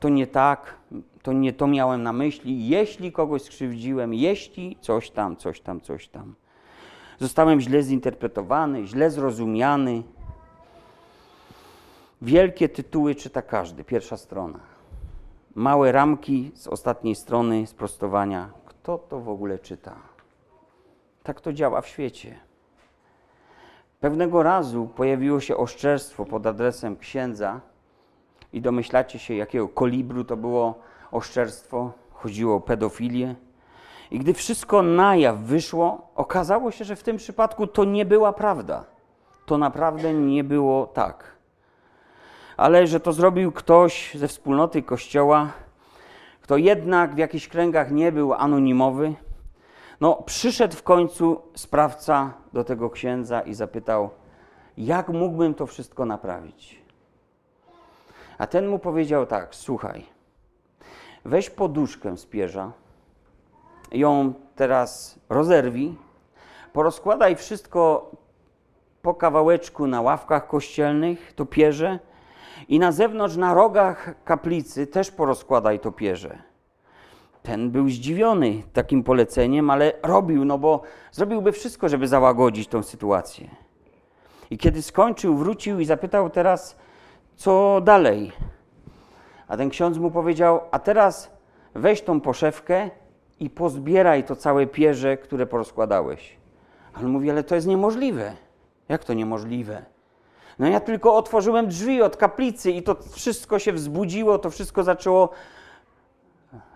To 0.00 0.08
nie 0.08 0.26
tak, 0.26 0.76
to 1.22 1.32
nie 1.32 1.52
to 1.52 1.66
miałem 1.66 2.02
na 2.02 2.12
myśli. 2.12 2.68
Jeśli 2.68 3.12
kogoś 3.12 3.42
skrzywdziłem, 3.42 4.14
jeśli 4.14 4.76
coś 4.80 5.10
tam, 5.10 5.36
coś 5.36 5.60
tam, 5.60 5.80
coś 5.80 6.08
tam. 6.08 6.34
Zostałem 7.18 7.60
źle 7.60 7.82
zinterpretowany, 7.82 8.86
źle 8.86 9.10
zrozumiany. 9.10 10.02
Wielkie 12.22 12.68
tytuły 12.68 13.14
czyta 13.14 13.42
każdy, 13.42 13.84
pierwsza 13.84 14.16
strona. 14.16 14.58
Małe 15.54 15.92
ramki 15.92 16.50
z 16.54 16.66
ostatniej 16.68 17.14
strony 17.14 17.66
sprostowania. 17.66 18.50
Kto 18.66 18.98
to 18.98 19.20
w 19.20 19.28
ogóle 19.28 19.58
czyta? 19.58 20.11
Tak 21.22 21.40
to 21.40 21.52
działa 21.52 21.80
w 21.80 21.88
świecie. 21.88 22.38
Pewnego 24.00 24.42
razu 24.42 24.88
pojawiło 24.96 25.40
się 25.40 25.56
oszczerstwo 25.56 26.24
pod 26.24 26.46
adresem 26.46 26.96
księdza 26.96 27.60
i 28.52 28.60
domyślacie 28.60 29.18
się, 29.18 29.34
jakiego 29.34 29.68
kolibru 29.68 30.24
to 30.24 30.36
było 30.36 30.78
oszczerstwo. 31.10 31.92
Chodziło 32.10 32.56
o 32.56 32.60
pedofilię. 32.60 33.34
I 34.10 34.18
gdy 34.18 34.34
wszystko 34.34 34.82
na 34.82 35.16
jaw 35.16 35.38
wyszło, 35.38 36.10
okazało 36.14 36.70
się, 36.70 36.84
że 36.84 36.96
w 36.96 37.02
tym 37.02 37.16
przypadku 37.16 37.66
to 37.66 37.84
nie 37.84 38.04
była 38.04 38.32
prawda. 38.32 38.84
To 39.46 39.58
naprawdę 39.58 40.14
nie 40.14 40.44
było 40.44 40.86
tak. 40.86 41.36
Ale 42.56 42.86
że 42.86 43.00
to 43.00 43.12
zrobił 43.12 43.52
ktoś 43.52 44.14
ze 44.14 44.28
wspólnoty 44.28 44.82
kościoła, 44.82 45.48
kto 46.40 46.56
jednak 46.56 47.14
w 47.14 47.18
jakichś 47.18 47.48
kręgach 47.48 47.90
nie 47.90 48.12
był 48.12 48.32
anonimowy, 48.32 49.14
no, 50.02 50.22
przyszedł 50.26 50.76
w 50.76 50.82
końcu 50.82 51.42
sprawca 51.54 52.32
do 52.52 52.64
tego 52.64 52.90
księdza 52.90 53.40
i 53.40 53.54
zapytał, 53.54 54.10
jak 54.76 55.08
mógłbym 55.08 55.54
to 55.54 55.66
wszystko 55.66 56.06
naprawić. 56.06 56.82
A 58.38 58.46
ten 58.46 58.68
mu 58.68 58.78
powiedział 58.78 59.26
tak: 59.26 59.54
Słuchaj, 59.54 60.06
weź 61.24 61.50
poduszkę 61.50 62.16
z 62.16 62.26
pierza, 62.26 62.72
ją 63.92 64.34
teraz 64.56 65.18
rozerwij, 65.28 65.94
porozkładaj 66.72 67.36
wszystko 67.36 68.10
po 69.02 69.14
kawałeczku 69.14 69.86
na 69.86 70.00
ławkach 70.00 70.46
kościelnych, 70.46 71.32
to 71.32 71.46
pierze, 71.46 71.98
i 72.68 72.78
na 72.78 72.92
zewnątrz, 72.92 73.36
na 73.36 73.54
rogach 73.54 74.24
kaplicy 74.24 74.86
też 74.86 75.10
porozkładaj 75.10 75.80
to 75.80 75.92
pierze. 75.92 76.51
Ten 77.42 77.70
był 77.70 77.88
zdziwiony 77.88 78.62
takim 78.72 79.02
poleceniem, 79.02 79.70
ale 79.70 79.92
robił, 80.02 80.44
no 80.44 80.58
bo 80.58 80.82
zrobiłby 81.12 81.52
wszystko, 81.52 81.88
żeby 81.88 82.08
załagodzić 82.08 82.68
tą 82.68 82.82
sytuację. 82.82 83.48
I 84.50 84.58
kiedy 84.58 84.82
skończył, 84.82 85.36
wrócił 85.36 85.80
i 85.80 85.84
zapytał 85.84 86.30
teraz, 86.30 86.76
co 87.36 87.80
dalej. 87.84 88.32
A 89.48 89.56
ten 89.56 89.70
ksiądz 89.70 89.98
mu 89.98 90.10
powiedział: 90.10 90.60
A 90.70 90.78
teraz 90.78 91.30
weź 91.74 92.02
tą 92.02 92.20
poszewkę 92.20 92.90
i 93.40 93.50
pozbieraj 93.50 94.24
to 94.24 94.36
całe 94.36 94.66
pierze, 94.66 95.16
które 95.16 95.46
porozkładałeś. 95.46 96.36
Ale 96.94 97.08
mówi: 97.08 97.30
Ale 97.30 97.44
to 97.44 97.54
jest 97.54 97.66
niemożliwe. 97.66 98.32
Jak 98.88 99.04
to 99.04 99.14
niemożliwe? 99.14 99.82
No 100.58 100.68
ja 100.68 100.80
tylko 100.80 101.16
otworzyłem 101.16 101.68
drzwi 101.68 102.02
od 102.02 102.16
kaplicy 102.16 102.70
i 102.70 102.82
to 102.82 102.96
wszystko 103.12 103.58
się 103.58 103.72
wzbudziło, 103.72 104.38
to 104.38 104.50
wszystko 104.50 104.82
zaczęło 104.82 105.28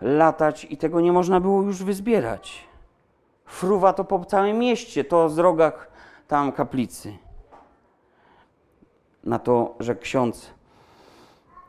latać 0.01 0.67
i 0.69 0.77
tego 0.77 1.01
nie 1.01 1.11
można 1.11 1.39
było 1.39 1.61
już 1.61 1.83
wyzbierać. 1.83 2.67
Fruwa 3.45 3.93
to 3.93 4.03
po 4.03 4.25
całym 4.25 4.57
mieście, 4.57 5.03
to 5.03 5.29
z 5.29 5.37
rogach 5.37 5.91
tam 6.27 6.51
kaplicy. 6.51 7.17
Na 9.23 9.39
to, 9.39 9.75
że 9.79 9.95
ksiądz, 9.95 10.53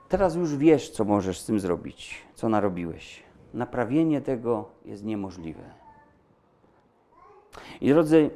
teraz 0.08 0.34
już 0.34 0.56
wiesz, 0.56 0.90
co 0.90 1.04
możesz 1.04 1.40
z 1.40 1.46
tym 1.46 1.60
zrobić, 1.60 2.22
co 2.34 2.48
narobiłeś. 2.48 3.22
Naprawienie 3.54 4.20
tego 4.20 4.68
jest 4.84 5.04
niemożliwe. 5.04 5.62
I 7.80 7.88
drodzy, 7.88 8.30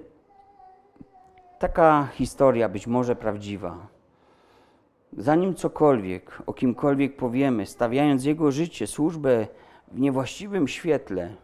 taka 1.59 2.09
historia, 2.13 2.69
być 2.69 2.87
może 2.87 3.17
prawdziwa, 3.17 3.87
zanim 5.17 5.55
cokolwiek, 5.55 6.43
o 6.47 6.53
kimkolwiek 6.53 7.17
powiemy, 7.17 7.67
stawiając 7.67 8.25
jego 8.25 8.53
życie, 8.53 8.87
służbę 8.87 9.47
w 9.89 10.01
niewłaściwym 10.01 10.69
świetle, 10.69 11.35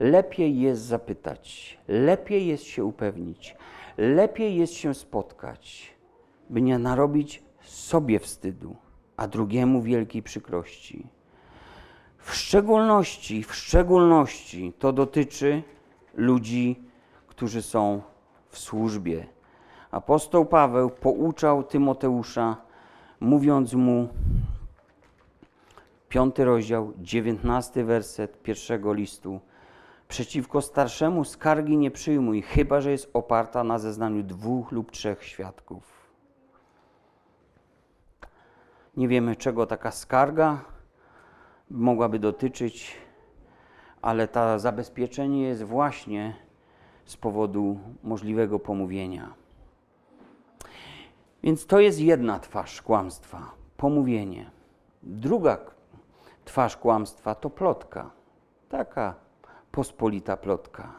lepiej 0.00 0.60
jest 0.60 0.82
zapytać, 0.82 1.78
lepiej 1.88 2.46
jest 2.46 2.64
się 2.64 2.84
upewnić, 2.84 3.56
lepiej 3.98 4.56
jest 4.56 4.72
się 4.72 4.94
spotkać, 4.94 5.94
by 6.50 6.62
nie 6.62 6.78
narobić 6.78 7.42
sobie 7.62 8.18
wstydu, 8.18 8.76
a 9.16 9.28
drugiemu 9.28 9.82
wielkiej 9.82 10.22
przykrości. 10.22 11.06
W 12.18 12.34
szczególności, 12.34 13.42
w 13.42 13.54
szczególności 13.54 14.72
to 14.78 14.92
dotyczy 14.92 15.62
ludzi, 16.14 16.82
którzy 17.26 17.62
są 17.62 18.02
w 18.48 18.58
służbie. 18.58 19.26
Apostoł 19.90 20.46
Paweł 20.46 20.90
pouczał 20.90 21.62
Tymoteusza, 21.62 22.56
mówiąc 23.20 23.74
mu, 23.74 24.08
piąty 26.08 26.44
rozdział, 26.44 26.92
dziewiętnasty 26.98 27.84
werset 27.84 28.42
pierwszego 28.42 28.92
listu. 28.92 29.40
Przeciwko 30.08 30.62
starszemu 30.62 31.24
skargi 31.24 31.76
nie 31.76 31.90
przyjmuj, 31.90 32.42
chyba 32.42 32.80
że 32.80 32.90
jest 32.90 33.10
oparta 33.14 33.64
na 33.64 33.78
zeznaniu 33.78 34.22
dwóch 34.22 34.72
lub 34.72 34.90
trzech 34.90 35.24
świadków. 35.24 36.00
Nie 38.96 39.08
wiemy, 39.08 39.36
czego 39.36 39.66
taka 39.66 39.90
skarga 39.90 40.64
mogłaby 41.70 42.18
dotyczyć, 42.18 42.96
ale 44.02 44.28
to 44.28 44.58
zabezpieczenie 44.58 45.42
jest 45.42 45.62
właśnie 45.62 46.36
z 47.04 47.16
powodu 47.16 47.78
możliwego 48.02 48.58
pomówienia. 48.58 49.39
Więc 51.42 51.66
to 51.66 51.80
jest 51.80 52.00
jedna 52.00 52.38
twarz 52.38 52.82
kłamstwa 52.82 53.50
pomówienie. 53.76 54.50
Druga 55.02 55.58
twarz 56.44 56.76
kłamstwa 56.76 57.34
to 57.34 57.50
plotka. 57.50 58.10
Taka 58.68 59.14
pospolita 59.72 60.36
plotka. 60.36 60.92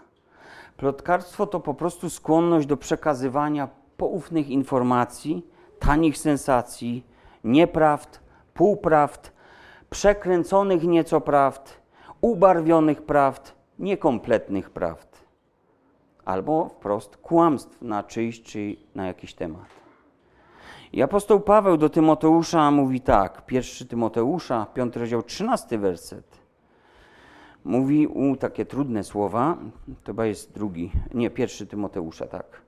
Plotkarstwo 0.78 1.48
to 1.48 1.60
po 1.60 1.74
prostu 1.74 2.10
skłonność 2.10 2.68
do 2.68 2.78
przekazywania 2.78 3.70
poufnych 3.98 4.50
informacji, 4.50 5.46
tanich 5.80 6.18
sensacji, 6.18 7.06
nieprawd, 7.44 8.20
półprawd, 8.54 9.32
przekręconych 9.90 10.84
nieco 10.84 11.22
prawd, 11.22 11.82
ubarwionych 12.22 13.02
prawd, 13.02 13.56
niekompletnych 13.80 14.70
prawd, 14.70 15.18
albo 16.26 16.70
wprost 16.70 17.18
kłamstw 17.18 17.82
na 17.82 18.04
czyjś 18.04 18.44
czy 18.44 18.76
na 18.96 19.08
jakiś 19.08 19.34
temat. 19.34 19.81
I 20.94 21.02
apostoł 21.02 21.40
Paweł 21.40 21.78
do 21.78 21.90
Tymoteusza 21.90 22.72
mówi 22.72 23.02
tak, 23.02 23.46
pierwszy 23.46 23.86
Tymoteusza, 23.86 24.68
piąty 24.74 25.00
rozdział, 25.00 25.24
trzynasty 25.24 25.78
werset. 25.78 26.42
Mówi 27.66 28.08
u 28.08 28.36
takie 28.36 28.66
trudne 28.66 29.04
słowa, 29.04 29.58
to 30.04 30.06
chyba 30.06 30.26
jest 30.26 30.54
drugi, 30.54 30.92
nie, 31.14 31.30
pierwszy 31.30 31.68
Tymoteusza, 31.68 32.28
tak. 32.28 32.62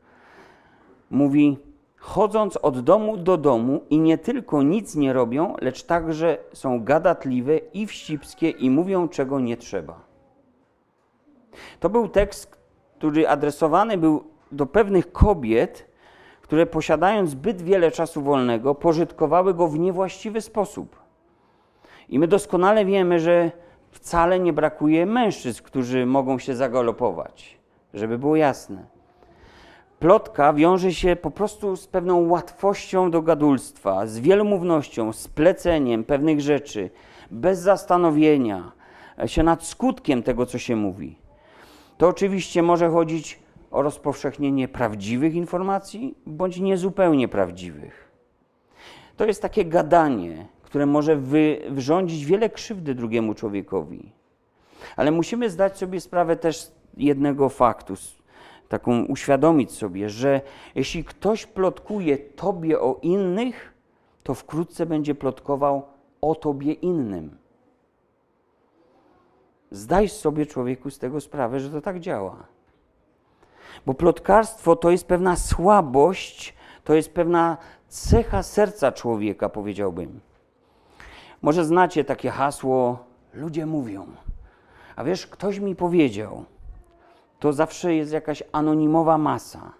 Mówi, 1.10 1.58
chodząc 1.98 2.58
od 2.58 2.80
domu 2.80 3.18
do 3.18 3.38
domu 3.38 3.82
i 3.90 4.00
nie 4.00 4.18
tylko 4.18 4.64
nic 4.64 4.96
nie 4.96 5.14
robią, 5.14 5.56
lecz 5.62 5.84
także 5.84 6.38
są 6.54 6.84
gadatliwe 6.84 7.58
i 7.58 7.88
wścibskie 7.88 8.50
i 8.50 8.70
mówią, 8.70 9.08
czego 9.08 9.40
nie 9.40 9.58
trzeba. 9.58 10.02
To 11.80 11.90
był 11.90 12.08
tekst, 12.08 12.58
który 12.98 13.28
adresowany 13.28 13.98
był 13.98 14.24
do 14.52 14.66
pewnych 14.66 15.12
kobiet, 15.12 15.93
które 16.44 16.66
posiadając 16.66 17.30
zbyt 17.30 17.62
wiele 17.62 17.92
czasu 17.92 18.22
wolnego, 18.22 18.76
pożytkowały 18.76 19.54
go 19.54 19.68
w 19.68 19.80
niewłaściwy 19.80 20.42
sposób. 20.42 20.96
I 22.10 22.20
my 22.20 22.28
doskonale 22.28 22.86
wiemy, 22.86 23.20
że 23.20 23.52
wcale 23.92 24.40
nie 24.40 24.54
brakuje 24.54 25.06
mężczyzn, 25.06 25.64
którzy 25.64 26.06
mogą 26.06 26.40
się 26.40 26.56
zagalopować, 26.56 27.58
żeby 27.94 28.18
było 28.18 28.36
jasne. 28.36 28.86
Plotka 30.00 30.54
wiąże 30.54 30.94
się 30.94 31.16
po 31.16 31.32
prostu 31.32 31.76
z 31.76 31.88
pewną 31.88 32.30
łatwością 32.30 33.12
do 33.12 33.22
gadulstwa, 33.22 34.08
z 34.08 34.20
wielomównością, 34.20 35.14
z 35.14 35.28
pleceniem 35.28 36.04
pewnych 36.04 36.42
rzeczy, 36.42 36.90
bez 37.32 37.60
zastanowienia 37.60 38.72
się 39.26 39.44
nad 39.44 39.64
skutkiem 39.64 40.24
tego, 40.24 40.46
co 40.46 40.58
się 40.58 40.76
mówi. 40.76 41.18
To 41.98 42.08
oczywiście 42.08 42.64
może 42.64 42.90
chodzić 42.90 43.43
o 43.74 43.82
rozpowszechnienie 43.82 44.68
prawdziwych 44.68 45.36
informacji 45.36 46.16
bądź 46.26 46.60
niezupełnie 46.60 47.28
prawdziwych. 47.28 48.12
To 49.18 49.26
jest 49.26 49.42
takie 49.42 49.66
gadanie, 49.66 50.48
które 50.64 50.86
może 50.86 51.16
wy, 51.16 51.62
wyrządzić 51.70 52.26
wiele 52.26 52.50
krzywdy 52.50 52.96
drugiemu 52.96 53.34
człowiekowi. 53.34 54.12
Ale 54.96 55.12
musimy 55.12 55.50
zdać 55.50 55.78
sobie 55.78 56.02
sprawę 56.02 56.36
też 56.36 56.72
jednego 56.98 57.50
faktu, 57.50 57.94
taką 58.70 59.06
uświadomić 59.06 59.72
sobie, 59.72 60.10
że 60.10 60.42
jeśli 60.76 61.04
ktoś 61.04 61.46
plotkuje 61.46 62.18
tobie 62.18 62.80
o 62.80 63.00
innych, 63.02 63.74
to 64.24 64.34
wkrótce 64.34 64.86
będzie 64.86 65.16
plotkował 65.16 65.84
o 66.22 66.36
tobie 66.36 66.74
innym. 66.74 67.38
Zdaj 69.72 70.10
sobie 70.10 70.46
człowieku 70.46 70.90
z 70.90 71.00
tego 71.00 71.22
sprawę, 71.22 71.60
że 71.60 71.70
to 71.70 71.82
tak 71.82 72.00
działa. 72.00 72.53
Bo 73.86 73.94
plotkarstwo 73.94 74.76
to 74.76 74.92
jest 74.92 75.08
pewna 75.08 75.36
słabość, 75.36 76.54
to 76.84 76.94
jest 76.94 77.14
pewna 77.14 77.58
cecha 77.88 78.44
serca 78.44 78.92
człowieka, 78.92 79.50
powiedziałbym. 79.50 80.20
Może 81.42 81.66
znacie 81.66 82.04
takie 82.04 82.30
hasło: 82.30 82.98
ludzie 83.34 83.66
mówią. 83.66 84.08
A 84.96 85.04
wiesz, 85.04 85.28
ktoś 85.28 85.60
mi 85.60 85.76
powiedział, 85.76 86.46
to 87.40 87.54
zawsze 87.54 87.96
jest 87.96 88.12
jakaś 88.14 88.44
anonimowa 88.52 89.18
masa. 89.18 89.72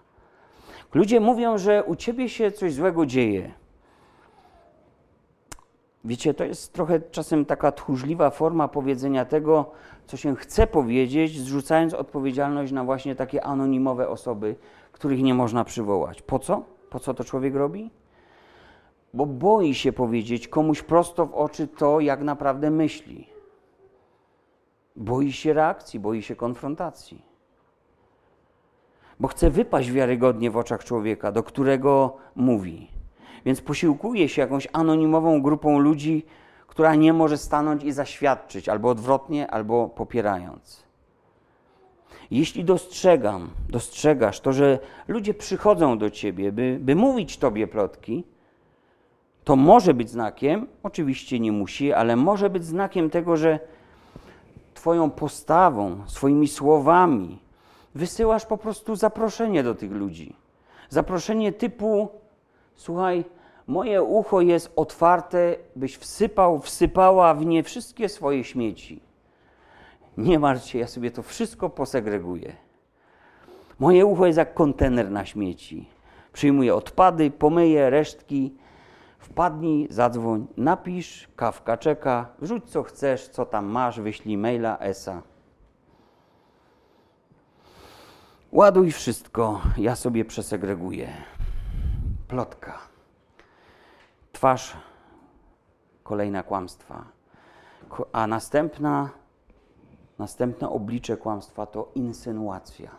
Ludzie 0.94 1.20
mówią, 1.20 1.58
że 1.58 1.84
u 1.84 1.96
ciebie 1.96 2.28
się 2.28 2.52
coś 2.52 2.74
złego 2.74 3.06
dzieje. 3.06 3.52
Wiecie, 6.04 6.34
to 6.34 6.44
jest 6.44 6.72
trochę 6.72 7.00
czasem 7.00 7.44
taka 7.44 7.72
tchórzliwa 7.72 8.30
forma 8.30 8.68
powiedzenia 8.68 9.24
tego, 9.24 9.70
co 10.06 10.16
się 10.16 10.36
chce 10.36 10.66
powiedzieć, 10.66 11.40
zrzucając 11.40 11.94
odpowiedzialność 11.94 12.72
na 12.72 12.84
właśnie 12.84 13.14
takie 13.14 13.44
anonimowe 13.44 14.08
osoby, 14.08 14.56
których 14.92 15.22
nie 15.22 15.34
można 15.34 15.64
przywołać. 15.64 16.22
Po 16.22 16.38
co? 16.38 16.62
Po 16.90 17.00
co 17.00 17.14
to 17.14 17.24
człowiek 17.24 17.54
robi? 17.54 17.90
Bo 19.14 19.26
boi 19.26 19.74
się 19.74 19.92
powiedzieć 19.92 20.48
komuś 20.48 20.82
prosto 20.82 21.26
w 21.26 21.34
oczy 21.34 21.68
to, 21.68 22.00
jak 22.00 22.20
naprawdę 22.20 22.70
myśli. 22.70 23.26
Boi 24.96 25.32
się 25.32 25.52
reakcji, 25.52 26.00
boi 26.00 26.22
się 26.22 26.36
konfrontacji. 26.36 27.22
Bo 29.20 29.28
chce 29.28 29.50
wypaść 29.50 29.90
wiarygodnie 29.90 30.50
w 30.50 30.56
oczach 30.56 30.84
człowieka, 30.84 31.32
do 31.32 31.42
którego 31.42 32.16
mówi. 32.36 32.88
Więc 33.44 33.60
posiłkuje 33.60 34.28
się 34.28 34.42
jakąś 34.42 34.68
anonimową 34.72 35.42
grupą 35.42 35.78
ludzi, 35.78 36.26
która 36.74 36.94
nie 36.94 37.12
może 37.12 37.38
stanąć 37.38 37.84
i 37.84 37.92
zaświadczyć, 37.92 38.68
albo 38.68 38.88
odwrotnie, 38.88 39.50
albo 39.50 39.88
popierając. 39.88 40.84
Jeśli 42.30 42.64
dostrzegam, 42.64 43.50
dostrzegasz 43.68 44.40
to, 44.40 44.52
że 44.52 44.78
ludzie 45.08 45.34
przychodzą 45.34 45.98
do 45.98 46.10
ciebie, 46.10 46.52
by, 46.52 46.78
by 46.80 46.94
mówić 46.94 47.38
tobie 47.38 47.66
plotki, 47.66 48.24
to 49.44 49.56
może 49.56 49.94
być 49.94 50.10
znakiem, 50.10 50.66
oczywiście 50.82 51.40
nie 51.40 51.52
musi, 51.52 51.92
ale 51.92 52.16
może 52.16 52.50
być 52.50 52.64
znakiem 52.64 53.10
tego, 53.10 53.36
że 53.36 53.58
Twoją 54.84 55.10
postawą, 55.10 56.02
swoimi 56.06 56.48
słowami 56.48 57.38
wysyłasz 57.94 58.46
po 58.46 58.58
prostu 58.58 58.96
zaproszenie 58.96 59.62
do 59.62 59.74
tych 59.74 59.92
ludzi. 59.92 60.36
Zaproszenie 60.88 61.52
typu: 61.52 62.08
Słuchaj, 62.74 63.24
moje 63.66 64.02
ucho 64.02 64.40
jest 64.40 64.72
otwarte, 64.76 65.56
byś 65.76 65.96
wsypał, 65.96 66.60
wsypała 66.60 67.34
w 67.34 67.46
nie 67.46 67.62
wszystkie 67.62 68.08
swoje 68.08 68.44
śmieci. 68.44 69.00
Nie 70.16 70.38
martw 70.38 70.66
się, 70.66 70.78
ja 70.78 70.86
sobie 70.86 71.10
to 71.10 71.22
wszystko 71.22 71.70
posegreguję. 71.70 72.52
Moje 73.78 74.06
ucho 74.06 74.26
jest 74.26 74.38
jak 74.38 74.54
kontener 74.54 75.10
na 75.10 75.24
śmieci. 75.24 75.88
Przyjmuję 76.32 76.74
odpady, 76.74 77.30
pomyję 77.30 77.90
resztki. 77.90 78.54
Wpadnij, 79.18 79.86
zadzwoń, 79.90 80.46
napisz, 80.56 81.28
kawka 81.36 81.76
czeka, 81.76 82.26
wrzuć 82.38 82.70
co 82.70 82.82
chcesz, 82.82 83.28
co 83.28 83.46
tam 83.46 83.66
masz, 83.66 84.00
wyślij 84.00 84.36
maila, 84.36 84.78
esa. 84.78 85.22
Ładuj 88.52 88.92
wszystko, 88.92 89.60
ja 89.76 89.96
sobie 89.96 90.24
przesegreguję. 90.24 91.08
Plotka 92.28 92.93
twarz, 94.44 94.76
kolejna 96.02 96.42
kłamstwa. 96.42 97.04
A 98.12 98.26
następna, 98.26 99.10
następne 100.18 100.68
oblicze 100.68 101.16
kłamstwa 101.16 101.66
to 101.66 101.88
insynuacja. 101.94 102.90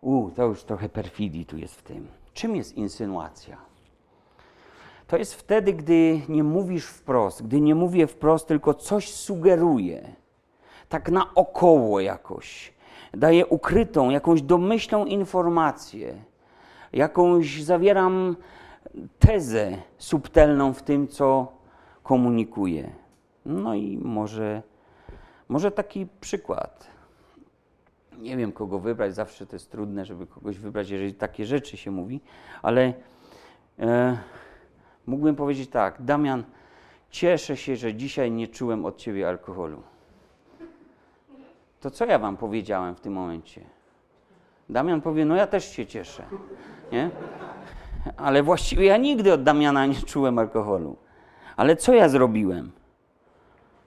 U, 0.00 0.30
to 0.30 0.44
już 0.44 0.64
trochę 0.64 0.88
perfidii 0.88 1.46
tu 1.46 1.56
jest 1.56 1.74
w 1.74 1.82
tym. 1.82 2.08
Czym 2.32 2.56
jest 2.56 2.76
insynuacja? 2.76 3.56
To 5.06 5.16
jest 5.16 5.34
wtedy, 5.34 5.72
gdy 5.72 6.20
nie 6.28 6.44
mówisz 6.44 6.86
wprost, 6.86 7.42
gdy 7.42 7.60
nie 7.60 7.74
mówię 7.74 8.06
wprost, 8.06 8.46
tylko 8.46 8.74
coś 8.74 9.14
sugeruję. 9.14 10.14
Tak 10.88 11.10
naokoło 11.10 12.00
jakoś. 12.00 12.72
Daję 13.14 13.46
ukrytą, 13.46 14.10
jakąś 14.10 14.42
domyślną 14.42 15.04
informację. 15.04 16.24
Jakąś 16.92 17.62
zawieram 17.62 18.36
tezę 19.18 19.76
subtelną 19.98 20.72
w 20.72 20.82
tym, 20.82 21.08
co 21.08 21.52
komunikuje. 22.02 22.90
No 23.46 23.74
i 23.74 23.98
może, 23.98 24.62
może 25.48 25.70
taki 25.70 26.06
przykład. 26.20 26.86
Nie 28.18 28.36
wiem, 28.36 28.52
kogo 28.52 28.78
wybrać, 28.78 29.14
zawsze 29.14 29.46
to 29.46 29.56
jest 29.56 29.70
trudne, 29.70 30.04
żeby 30.04 30.26
kogoś 30.26 30.58
wybrać, 30.58 30.90
jeżeli 30.90 31.14
takie 31.14 31.46
rzeczy 31.46 31.76
się 31.76 31.90
mówi, 31.90 32.20
ale 32.62 32.92
e, 33.78 34.18
mógłbym 35.06 35.36
powiedzieć 35.36 35.70
tak, 35.70 36.02
Damian, 36.02 36.44
cieszę 37.10 37.56
się, 37.56 37.76
że 37.76 37.94
dzisiaj 37.94 38.30
nie 38.30 38.48
czułem 38.48 38.84
od 38.84 38.96
ciebie 38.96 39.28
alkoholu. 39.28 39.82
To 41.80 41.90
co 41.90 42.06
ja 42.06 42.18
wam 42.18 42.36
powiedziałem 42.36 42.94
w 42.94 43.00
tym 43.00 43.12
momencie? 43.12 43.60
Damian 44.68 45.00
powie, 45.00 45.24
no 45.24 45.36
ja 45.36 45.46
też 45.46 45.72
się 45.72 45.86
cieszę. 45.86 46.22
Nie? 46.92 47.10
Ale 48.16 48.42
właściwie 48.42 48.86
ja 48.86 48.96
nigdy 48.96 49.32
od 49.32 49.42
Damiana 49.42 49.86
nie 49.86 49.94
czułem 49.94 50.38
alkoholu. 50.38 50.96
Ale 51.56 51.76
co 51.76 51.94
ja 51.94 52.08
zrobiłem? 52.08 52.72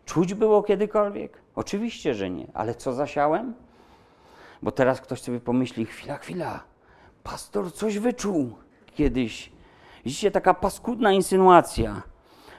Czuć 0.05 0.33
było 0.33 0.63
kiedykolwiek? 0.63 1.41
Oczywiście, 1.55 2.13
że 2.13 2.29
nie. 2.29 2.47
Ale 2.53 2.75
co 2.75 2.93
zasiałem? 2.93 3.53
Bo 4.61 4.71
teraz 4.71 5.01
ktoś 5.01 5.21
sobie 5.21 5.39
pomyśli, 5.39 5.85
chwila, 5.85 6.17
chwila, 6.17 6.63
pastor 7.23 7.73
coś 7.73 7.99
wyczuł 7.99 8.51
kiedyś. 8.95 9.51
Widzicie, 10.05 10.31
taka 10.31 10.53
paskudna 10.53 11.11
insynuacja 11.11 12.01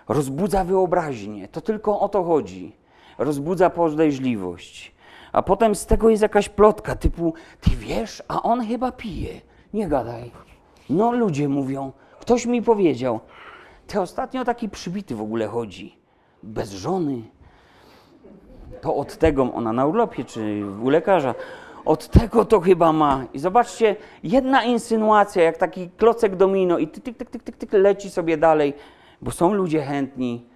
rozbudza 0.08 0.64
wyobraźnię. 0.64 1.48
To 1.48 1.60
tylko 1.60 2.00
o 2.00 2.08
to 2.08 2.24
chodzi. 2.24 2.76
Rozbudza 3.18 3.70
podejrzliwość. 3.70 4.94
A 5.32 5.42
potem 5.42 5.74
z 5.74 5.86
tego 5.86 6.10
jest 6.10 6.22
jakaś 6.22 6.48
plotka 6.48 6.96
typu, 6.96 7.34
ty 7.60 7.70
wiesz, 7.70 8.22
a 8.28 8.42
on 8.42 8.66
chyba 8.66 8.92
pije. 8.92 9.40
Nie 9.74 9.88
gadaj. 9.88 10.30
No 10.90 11.12
ludzie 11.12 11.48
mówią, 11.48 11.92
ktoś 12.20 12.46
mi 12.46 12.62
powiedział. 12.62 13.20
Ty 13.86 14.00
ostatnio 14.00 14.44
taki 14.44 14.68
przybity 14.68 15.16
w 15.16 15.22
ogóle 15.22 15.46
chodzi. 15.46 15.96
Bez 16.42 16.70
żony. 16.70 17.22
To 18.80 18.96
od 18.96 19.16
tego 19.16 19.52
ona 19.54 19.72
na 19.72 19.86
urlopie 19.86 20.24
czy 20.24 20.62
u 20.82 20.88
lekarza. 20.88 21.34
Od 21.84 22.08
tego 22.08 22.44
to 22.44 22.60
chyba 22.60 22.92
ma. 22.92 23.24
I 23.34 23.38
zobaczcie, 23.38 23.96
jedna 24.22 24.64
insynuacja, 24.64 25.42
jak 25.42 25.56
taki 25.56 25.90
klocek 25.90 26.36
domino 26.36 26.78
i 26.78 26.88
tyk, 26.88 27.04
tyk, 27.04 27.30
tyk, 27.30 27.42
tyk, 27.42 27.56
tyk, 27.56 27.72
leci 27.72 28.10
sobie 28.10 28.36
dalej, 28.36 28.74
bo 29.22 29.30
są 29.30 29.52
ludzie 29.52 29.82
chętni, 29.82 30.46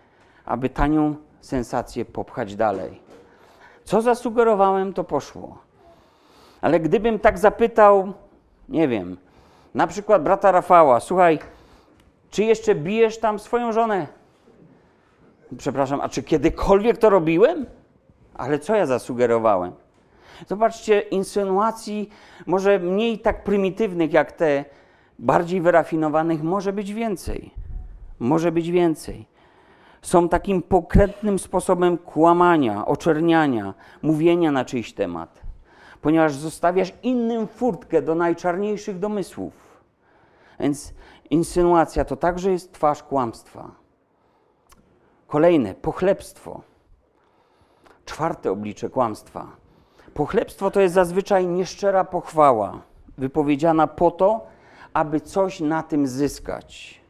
aby 0.44 0.68
tanią 0.68 1.14
sensację 1.40 2.04
popchać 2.04 2.56
dalej. 2.56 3.00
Co 3.84 4.02
zasugerowałem, 4.02 4.92
to 4.92 5.04
poszło. 5.04 5.58
Ale 6.60 6.80
gdybym 6.80 7.18
tak 7.18 7.38
zapytał, 7.38 8.12
nie 8.68 8.88
wiem, 8.88 9.16
na 9.76 9.86
przykład 9.86 10.22
brata 10.22 10.52
Rafała, 10.52 11.00
słuchaj, 11.00 11.38
czy 12.30 12.44
jeszcze 12.44 12.74
bijesz 12.74 13.18
tam 13.18 13.38
swoją 13.38 13.72
żonę? 13.72 14.06
Przepraszam, 15.58 16.00
a 16.00 16.08
czy 16.08 16.22
kiedykolwiek 16.22 16.98
to 16.98 17.10
robiłem? 17.10 17.66
Ale 18.34 18.58
co 18.58 18.76
ja 18.76 18.86
zasugerowałem? 18.86 19.72
Zobaczcie, 20.46 21.00
insynuacji 21.00 22.10
może 22.46 22.78
mniej 22.78 23.18
tak 23.18 23.44
prymitywnych 23.44 24.12
jak 24.12 24.32
te, 24.32 24.64
bardziej 25.18 25.60
wyrafinowanych, 25.60 26.42
może 26.42 26.72
być 26.72 26.94
więcej. 26.94 27.50
Może 28.18 28.52
być 28.52 28.70
więcej. 28.70 29.26
Są 30.02 30.28
takim 30.28 30.62
pokrętnym 30.62 31.38
sposobem 31.38 31.98
kłamania, 31.98 32.86
oczerniania, 32.86 33.74
mówienia 34.02 34.52
na 34.52 34.64
czyjś 34.64 34.92
temat, 34.92 35.40
ponieważ 36.02 36.34
zostawiasz 36.34 36.92
innym 37.02 37.46
furtkę 37.46 38.02
do 38.02 38.14
najczarniejszych 38.14 38.98
domysłów. 38.98 39.65
Więc 40.60 40.94
insynuacja 41.30 42.04
to 42.04 42.16
także 42.16 42.50
jest 42.50 42.72
twarz 42.72 43.02
kłamstwa. 43.02 43.70
Kolejne, 45.26 45.74
pochlebstwo. 45.74 46.60
Czwarte 48.04 48.50
oblicze 48.50 48.90
kłamstwa 48.90 49.46
Pochlebstwo 50.16 50.70
to 50.70 50.80
jest 50.80 50.94
zazwyczaj 50.94 51.46
nieszczera 51.46 52.04
pochwała, 52.04 52.80
wypowiedziana 53.18 53.86
po 53.86 54.10
to, 54.10 54.46
aby 54.94 55.20
coś 55.20 55.60
na 55.60 55.82
tym 55.82 56.06
zyskać. 56.06 57.00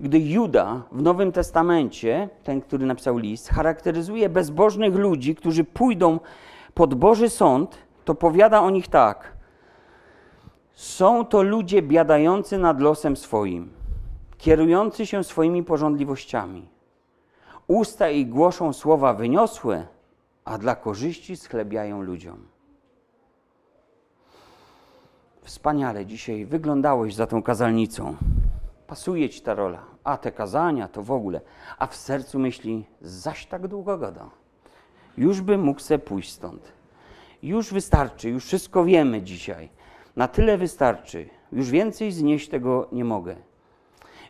Gdy 0.00 0.18
Juda 0.18 0.82
w 0.92 1.02
Nowym 1.02 1.32
Testamencie, 1.32 2.28
ten, 2.44 2.60
który 2.60 2.86
napisał 2.86 3.18
list, 3.18 3.48
charakteryzuje 3.48 4.28
bezbożnych 4.28 4.94
ludzi, 4.94 5.34
którzy 5.34 5.64
pójdą 5.64 6.20
pod 6.74 6.94
Boży 6.94 7.28
Sąd, 7.28 7.78
to 8.04 8.14
powiada 8.14 8.60
o 8.60 8.70
nich 8.70 8.88
tak. 8.88 9.32
Są 10.74 11.24
to 11.24 11.42
ludzie 11.42 11.82
biadający 11.82 12.58
nad 12.58 12.80
losem 12.80 13.16
swoim, 13.16 13.70
kierujący 14.38 15.06
się 15.06 15.24
swoimi 15.24 15.62
porządliwościami. 15.62 16.68
Usta 17.66 18.10
ich 18.10 18.28
głoszą 18.28 18.72
słowa 18.72 19.14
wyniosłe, 19.14 19.86
a 20.44 20.58
dla 20.58 20.74
korzyści 20.74 21.36
schlebiają 21.36 22.02
ludziom. 22.02 22.46
Wspaniale 25.42 26.06
dzisiaj 26.06 26.46
wyglądałeś 26.46 27.14
za 27.14 27.26
tą 27.26 27.42
kazalnicą. 27.42 28.16
Pasuje 28.86 29.28
ci 29.28 29.40
ta 29.40 29.54
rola. 29.54 29.82
A 30.04 30.16
te 30.16 30.32
kazania 30.32 30.88
to 30.88 31.02
w 31.02 31.10
ogóle. 31.10 31.40
A 31.78 31.86
w 31.86 31.96
sercu 31.96 32.38
myśli, 32.38 32.86
zaś 33.00 33.46
tak 33.46 33.68
długo 33.68 33.98
gada. 33.98 34.30
Już 35.16 35.40
by 35.40 35.58
mógł 35.58 35.80
se 35.80 35.98
pójść 35.98 36.32
stąd. 36.32 36.72
Już 37.42 37.72
wystarczy, 37.72 38.28
już 38.28 38.44
wszystko 38.44 38.84
wiemy 38.84 39.22
dzisiaj. 39.22 39.68
Na 40.20 40.28
tyle 40.28 40.58
wystarczy. 40.58 41.28
Już 41.52 41.70
więcej 41.70 42.12
znieść 42.12 42.48
tego 42.48 42.88
nie 42.92 43.04
mogę. 43.04 43.36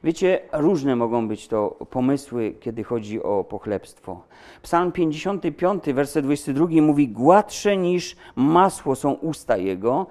Wiecie, 0.05 0.41
różne 0.53 0.97
mogą 0.97 1.29
być 1.29 1.49
to 1.49 1.69
pomysły, 1.91 2.55
kiedy 2.61 2.85
chodzi 2.85 3.23
o 3.23 3.45
pochlebstwo. 3.45 4.21
Psalm 4.63 4.93
55, 4.93 5.85
werset 5.85 6.25
22 6.25 6.67
mówi: 6.83 7.09
Gładsze 7.09 7.77
niż 7.77 8.17
masło 8.37 8.95
są 8.95 9.13
usta 9.13 9.57
jego, 9.57 10.07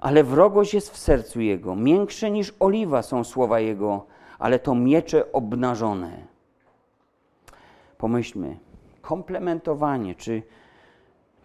ale 0.00 0.24
wrogość 0.24 0.74
jest 0.74 0.90
w 0.90 0.98
sercu 0.98 1.40
jego. 1.40 1.76
Miększe 1.76 2.30
niż 2.30 2.54
oliwa 2.58 3.02
są 3.02 3.24
słowa 3.24 3.60
jego, 3.60 4.06
ale 4.38 4.58
to 4.58 4.74
miecze 4.74 5.32
obnażone. 5.32 6.26
Pomyślmy, 7.98 8.56
komplementowanie, 9.02 10.14
czy, 10.14 10.42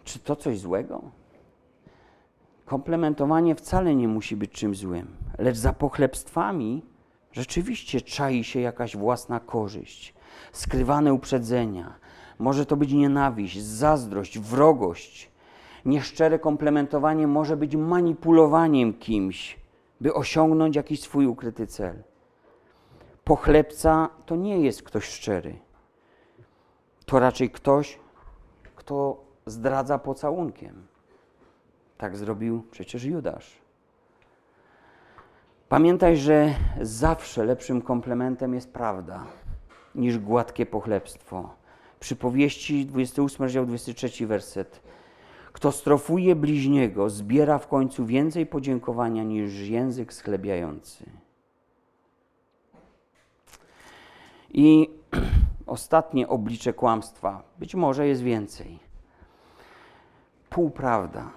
czy 0.04 0.18
to 0.18 0.36
coś 0.36 0.58
złego? 0.58 1.02
Komplementowanie 2.66 3.54
wcale 3.54 3.94
nie 3.94 4.08
musi 4.08 4.36
być 4.36 4.52
czymś 4.52 4.78
złym, 4.78 5.06
lecz 5.38 5.56
za 5.56 5.72
pochlebstwami 5.72 6.82
Rzeczywiście 7.36 8.00
czai 8.00 8.44
się 8.44 8.60
jakaś 8.60 8.96
własna 8.96 9.40
korzyść, 9.40 10.14
skrywane 10.52 11.14
uprzedzenia. 11.14 11.94
Może 12.38 12.66
to 12.66 12.76
być 12.76 12.92
nienawiść, 12.92 13.62
zazdrość, 13.62 14.38
wrogość. 14.38 15.30
Nieszczere 15.84 16.38
komplementowanie 16.38 17.26
może 17.26 17.56
być 17.56 17.76
manipulowaniem 17.76 18.94
kimś, 18.94 19.58
by 20.00 20.14
osiągnąć 20.14 20.76
jakiś 20.76 21.00
swój 21.00 21.26
ukryty 21.26 21.66
cel. 21.66 22.02
Pochlebca 23.24 24.08
to 24.26 24.36
nie 24.36 24.60
jest 24.60 24.82
ktoś 24.82 25.04
szczery. 25.04 25.58
To 27.06 27.18
raczej 27.18 27.50
ktoś, 27.50 27.98
kto 28.76 29.24
zdradza 29.46 29.98
pocałunkiem. 29.98 30.86
Tak 31.98 32.16
zrobił 32.16 32.62
przecież 32.70 33.04
Judasz. 33.04 33.58
Pamiętaj, 35.68 36.16
że 36.16 36.54
zawsze 36.80 37.44
lepszym 37.44 37.82
komplementem 37.82 38.54
jest 38.54 38.72
prawda 38.72 39.26
niż 39.94 40.18
gładkie 40.18 40.66
pochlebstwo. 40.66 41.50
Przypowieści 42.00 42.86
28 42.86 43.42
rozdział 43.42 43.66
23 43.66 44.26
werset. 44.26 44.80
Kto 45.52 45.72
strofuje 45.72 46.36
bliźniego, 46.36 47.10
zbiera 47.10 47.58
w 47.58 47.68
końcu 47.68 48.06
więcej 48.06 48.46
podziękowania 48.46 49.22
niż 49.22 49.68
język 49.68 50.12
schlebiający. 50.12 51.04
I 54.50 54.90
ostatnie 55.66 56.28
oblicze 56.28 56.72
kłamstwa, 56.72 57.42
być 57.58 57.74
może 57.74 58.06
jest 58.06 58.22
więcej. 58.22 58.78
Półprawda. 60.50 61.30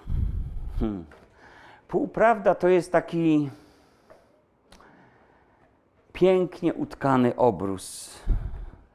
Hmm. 0.80 1.04
Półprawda 1.88 2.54
to 2.54 2.68
jest 2.68 2.92
taki 2.92 3.50
pięknie 6.12 6.74
utkany 6.74 7.36
obrus 7.36 8.18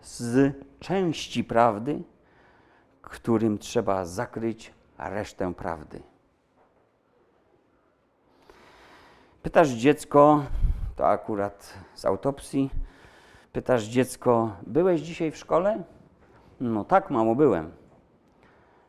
z 0.02 0.56
części 0.80 1.44
prawdy, 1.44 2.04
którym 3.02 3.58
trzeba 3.58 4.06
zakryć 4.06 4.74
resztę 4.98 5.54
prawdy. 5.54 6.02
Pytasz 9.44 9.70
dziecko, 9.70 10.44
to 10.96 11.08
akurat 11.08 11.74
z 11.96 12.06
autopsji, 12.06 12.70
pytasz 13.54 13.84
dziecko, 13.84 14.56
byłeś 14.68 15.02
dzisiaj 15.02 15.32
w 15.32 15.38
szkole? 15.38 15.84
No 16.60 16.84
tak, 16.84 17.10
mamo, 17.10 17.36
byłem. 17.36 17.72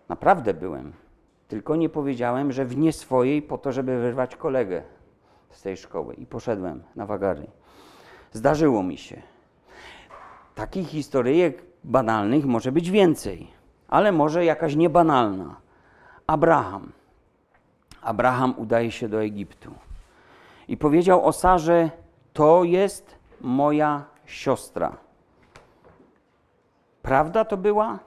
Naprawdę 0.09 0.55
byłem. 0.55 1.06
Tylko 1.49 1.77
nie 1.77 1.89
powiedziałem, 1.89 2.53
że 2.53 2.65
w 2.65 2.77
nie 2.77 2.93
swojej 2.93 3.43
po 3.43 3.59
to, 3.59 3.73
żeby 3.73 4.01
wyrwać 4.01 4.37
kolegę 4.37 4.83
z 5.51 5.63
tej 5.63 5.77
szkoły. 5.77 6.15
I 6.15 6.27
poszedłem 6.27 6.83
na 6.97 7.07
wagary. 7.07 7.47
Zdarzyło 8.33 8.83
mi 8.83 8.99
się. 8.99 9.23
Takich 10.55 10.89
historyjek 10.89 11.63
banalnych 11.85 12.45
może 12.45 12.73
być 12.73 12.91
więcej, 12.91 13.51
ale 13.89 14.13
może 14.13 14.45
jakaś 14.45 14.77
niebanalna. 14.77 15.57
Abraham. 16.27 16.93
Abraham 18.03 18.55
udaje 18.57 18.91
się 18.91 19.09
do 19.09 19.23
Egiptu 19.23 19.75
i 20.69 20.77
powiedział 20.77 21.27
o 21.27 21.33
Sarze: 21.33 21.91
To 22.33 22.65
jest 22.65 23.15
moja 23.41 24.05
siostra. 24.27 24.97
Prawda 27.03 27.45
to 27.45 27.57
była? 27.57 27.99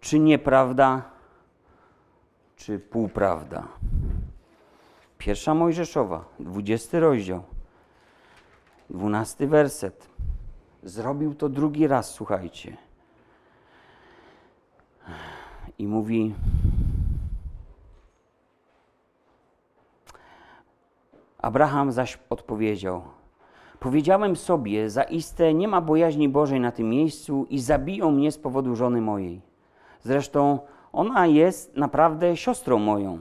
Czy 0.00 0.18
nieprawda? 0.18 1.13
Czy 2.56 2.78
półprawda? 2.78 3.68
Pierwsza 5.18 5.54
Mojżeszowa, 5.54 6.24
20 6.40 7.00
rozdział. 7.00 7.42
Dwunasty 8.90 9.46
werset. 9.46 10.08
Zrobił 10.82 11.34
to 11.34 11.48
drugi 11.48 11.86
raz, 11.86 12.10
słuchajcie. 12.10 12.76
I 15.78 15.86
mówi: 15.86 16.34
Abraham 21.38 21.92
zaś 21.92 22.18
odpowiedział: 22.30 23.02
Powiedziałem 23.80 24.36
sobie, 24.36 24.90
zaiste 24.90 25.54
nie 25.54 25.68
ma 25.68 25.80
bojaźni 25.80 26.28
Bożej 26.28 26.60
na 26.60 26.72
tym 26.72 26.90
miejscu 26.90 27.46
i 27.50 27.60
zabiją 27.60 28.10
mnie 28.10 28.32
z 28.32 28.38
powodu 28.38 28.76
żony 28.76 29.00
mojej. 29.00 29.40
Zresztą 30.02 30.58
ona 30.94 31.26
jest 31.26 31.76
naprawdę 31.76 32.36
siostrą 32.36 32.78
moją. 32.78 33.18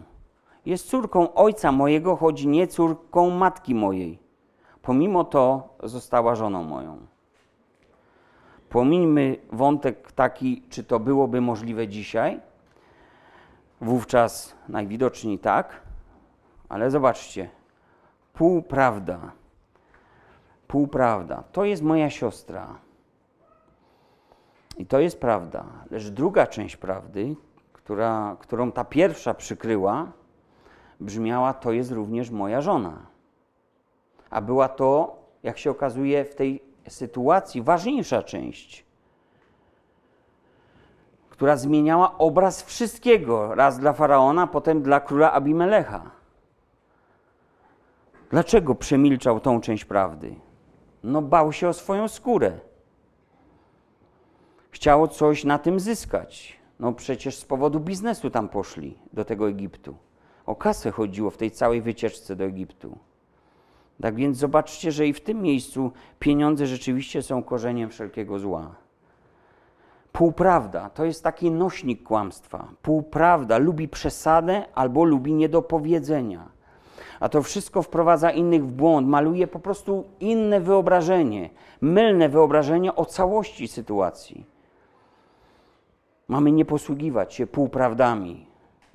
Jest 0.66 0.88
córką 0.90 1.34
ojca 1.34 1.72
mojego, 1.72 2.16
choć 2.16 2.46
nie 2.46 2.68
córką 2.68 3.30
matki 3.30 3.76
mojej. 3.76 4.20
Pomimo 4.82 5.24
to 5.24 5.70
została 5.84 6.36
żoną 6.36 6.64
moją. 6.64 6.98
Pomińmy 8.70 9.38
wątek 9.52 10.12
taki, 10.12 10.64
czy 10.70 10.84
to 10.84 11.00
byłoby 11.00 11.42
możliwe 11.42 11.88
dzisiaj. 11.88 12.40
Wówczas 13.82 14.56
najwidoczniej 14.70 15.40
tak, 15.40 15.82
ale 16.70 16.92
zobaczcie, 16.92 17.50
półprawda. 18.34 19.20
Półprawda. 20.68 21.44
To 21.52 21.66
jest 21.66 21.82
moja 21.82 22.10
siostra. 22.10 22.76
I 24.78 24.86
to 24.86 25.00
jest 25.00 25.20
prawda. 25.20 25.66
Lecz 25.92 26.08
druga 26.08 26.48
część 26.48 26.78
prawdy, 26.78 27.36
która, 27.84 28.38
którą 28.40 28.72
ta 28.72 28.84
pierwsza 28.84 29.34
przykryła, 29.34 30.12
brzmiała: 31.00 31.54
To 31.54 31.72
jest 31.72 31.92
również 31.92 32.30
moja 32.30 32.62
żona. 32.62 33.06
A 34.30 34.42
była 34.42 34.70
to, 34.70 35.16
jak 35.44 35.58
się 35.58 35.72
okazuje, 35.72 36.26
w 36.26 36.36
tej 36.36 36.64
sytuacji 36.88 37.62
ważniejsza 37.62 38.24
część, 38.24 38.86
która 41.30 41.58
zmieniała 41.58 42.18
obraz 42.18 42.64
wszystkiego, 42.64 43.56
raz 43.56 43.80
dla 43.80 43.94
faraona, 43.94 44.48
potem 44.48 44.82
dla 44.82 45.00
króla 45.00 45.32
Abimelecha. 45.32 46.12
Dlaczego 48.30 48.76
przemilczał 48.76 49.40
tą 49.40 49.62
część 49.62 49.86
prawdy? 49.86 50.36
No, 51.04 51.22
bał 51.22 51.54
się 51.54 51.70
o 51.70 51.74
swoją 51.74 52.08
skórę. 52.08 52.60
Chciał 54.72 55.08
coś 55.08 55.44
na 55.44 55.60
tym 55.60 55.80
zyskać. 55.80 56.63
No, 56.84 56.94
przecież 56.94 57.36
z 57.36 57.46
powodu 57.46 57.80
biznesu 57.80 58.30
tam 58.30 58.50
poszli 58.50 58.98
do 59.14 59.26
tego 59.26 59.50
Egiptu. 59.50 59.96
O 60.46 60.56
kasę 60.56 60.92
chodziło 60.92 61.30
w 61.30 61.38
tej 61.38 61.52
całej 61.52 61.82
wycieczce 61.82 62.36
do 62.36 62.44
Egiptu. 62.44 62.98
Tak 64.02 64.16
więc 64.16 64.38
zobaczcie, 64.38 64.92
że 64.92 65.08
i 65.08 65.14
w 65.14 65.22
tym 65.22 65.42
miejscu 65.42 65.92
pieniądze 66.20 66.68
rzeczywiście 66.68 67.22
są 67.22 67.44
korzeniem 67.44 67.90
wszelkiego 67.90 68.40
zła. 68.40 68.76
Półprawda 70.12 70.90
to 70.90 71.06
jest 71.06 71.24
taki 71.24 71.52
nośnik 71.52 72.04
kłamstwa. 72.04 72.68
Półprawda 72.82 73.58
lubi 73.58 73.88
przesadę 73.88 74.66
albo 74.76 75.04
lubi 75.04 75.34
niedopowiedzenia. 75.34 76.50
A 77.20 77.30
to 77.30 77.42
wszystko 77.42 77.82
wprowadza 77.82 78.32
innych 78.32 78.66
w 78.66 78.72
błąd, 78.72 79.08
maluje 79.08 79.48
po 79.48 79.60
prostu 79.60 80.04
inne 80.20 80.62
wyobrażenie, 80.62 81.50
mylne 81.82 82.30
wyobrażenie 82.30 82.96
o 82.96 83.06
całości 83.06 83.68
sytuacji. 83.68 84.53
Mamy 86.28 86.52
nie 86.52 86.66
posługiwać 86.66 87.34
się 87.34 87.48
półprawdami. 87.48 88.46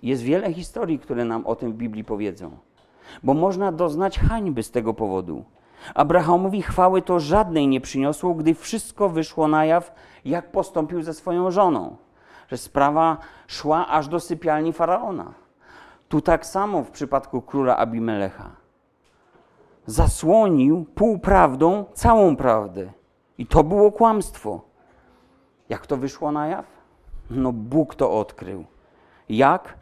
Jest 0.03 0.23
wiele 0.23 0.53
historii, 0.53 0.99
które 0.99 1.25
nam 1.25 1.47
o 1.47 1.57
tym 1.57 1.73
w 1.73 1.77
Biblii 1.77 2.05
powiedzą 2.05 2.57
bo 3.23 3.35
można 3.35 3.73
doznać 3.73 4.19
hańby 4.19 4.63
z 4.63 4.71
tego 4.71 4.95
powodu. 4.95 5.45
Abrahamowi 5.95 6.63
chwały 6.63 7.03
to 7.03 7.21
żadnej 7.21 7.69
nie 7.69 7.81
przyniosło, 7.81 8.35
gdy 8.35 8.55
wszystko 8.55 9.09
wyszło 9.09 9.49
na 9.49 9.65
jaw, 9.65 9.95
jak 10.25 10.51
postąpił 10.53 11.03
ze 11.03 11.15
swoją 11.15 11.51
żoną, 11.51 11.97
że 12.49 12.57
sprawa 12.57 13.17
szła 13.47 13.89
aż 13.89 14.09
do 14.09 14.21
sypialni 14.21 14.73
faraona. 14.73 15.35
Tu 16.09 16.21
tak 16.21 16.47
samo 16.47 16.83
w 16.83 16.91
przypadku 16.91 17.43
króla 17.43 17.77
Abimelecha. 17.77 18.51
Zasłonił 19.87 20.85
półprawdą 20.95 21.85
całą 21.95 22.37
prawdę. 22.37 22.93
I 23.39 23.47
to 23.47 23.65
było 23.65 23.93
kłamstwo. 23.93 24.61
Jak 25.69 25.87
to 25.87 25.97
wyszło 25.97 26.33
na 26.33 26.47
jaw? 26.47 26.78
No 27.31 27.53
Bóg 27.53 27.95
to 27.95 28.19
odkrył. 28.19 28.65
Jak? 29.29 29.79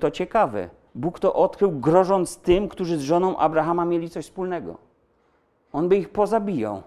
To 0.00 0.10
ciekawe. 0.10 0.68
Bóg 0.94 1.18
to 1.18 1.34
odkrył, 1.34 1.72
grożąc 1.72 2.36
tym, 2.36 2.68
którzy 2.68 2.98
z 2.98 3.00
żoną 3.00 3.36
Abrahama 3.36 3.84
mieli 3.84 4.10
coś 4.10 4.24
wspólnego. 4.24 4.76
On 5.72 5.88
by 5.88 5.96
ich 5.96 6.08
pozabijał. 6.08 6.82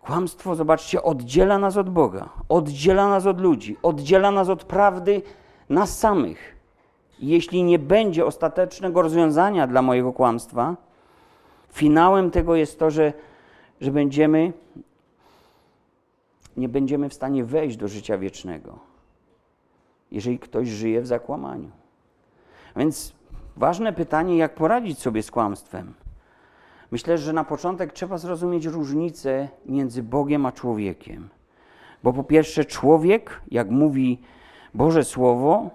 Kłamstwo, 0.00 0.54
zobaczcie, 0.54 1.02
oddziela 1.02 1.58
nas 1.58 1.76
od 1.76 1.90
Boga, 1.90 2.28
oddziela 2.48 3.08
nas 3.08 3.26
od 3.26 3.40
ludzi, 3.40 3.76
oddziela 3.82 4.30
nas 4.30 4.48
od 4.48 4.64
prawdy 4.64 5.22
nas 5.68 5.98
samych. 5.98 6.56
Jeśli 7.18 7.62
nie 7.62 7.78
będzie 7.78 8.26
ostatecznego 8.26 9.02
rozwiązania 9.02 9.66
dla 9.66 9.82
mojego 9.82 10.12
kłamstwa, 10.12 10.76
finałem 11.72 12.30
tego 12.30 12.56
jest 12.56 12.78
to, 12.78 12.90
że, 12.90 13.12
że 13.80 13.90
będziemy, 13.90 14.52
nie 16.58 16.68
będziemy 16.68 17.08
w 17.08 17.14
stanie 17.14 17.44
wejść 17.44 17.76
do 17.76 17.88
życia 17.88 18.18
wiecznego 18.18 18.88
jeżeli 20.10 20.38
ktoś 20.38 20.68
żyje 20.68 21.00
w 21.00 21.06
zakłamaniu. 21.06 21.70
Więc 22.76 23.12
ważne 23.56 23.92
pytanie, 23.92 24.36
jak 24.36 24.54
poradzić 24.54 24.98
sobie 24.98 25.22
z 25.22 25.30
kłamstwem. 25.30 25.94
Myślę, 26.90 27.18
że 27.18 27.32
na 27.32 27.44
początek 27.44 27.92
trzeba 27.92 28.18
zrozumieć 28.18 28.66
różnicę 28.66 29.48
między 29.66 30.02
Bogiem 30.02 30.46
a 30.46 30.52
człowiekiem. 30.52 31.28
Bo 32.02 32.12
po 32.12 32.24
pierwsze, 32.24 32.64
człowiek, 32.64 33.40
jak 33.50 33.70
mówi 33.70 34.18
Boże 34.74 35.04
Słowo, 35.04 35.70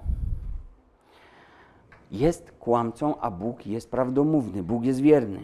jest 2.11 2.51
kłamcą, 2.51 3.19
a 3.19 3.31
Bóg 3.31 3.67
jest 3.67 3.91
prawdomówny, 3.91 4.63
Bóg 4.63 4.83
jest 4.83 5.01
wierny. 5.01 5.41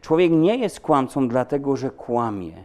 Człowiek 0.00 0.32
nie 0.32 0.56
jest 0.56 0.80
kłamcą 0.80 1.28
dlatego, 1.28 1.76
że 1.76 1.90
kłamie, 1.90 2.64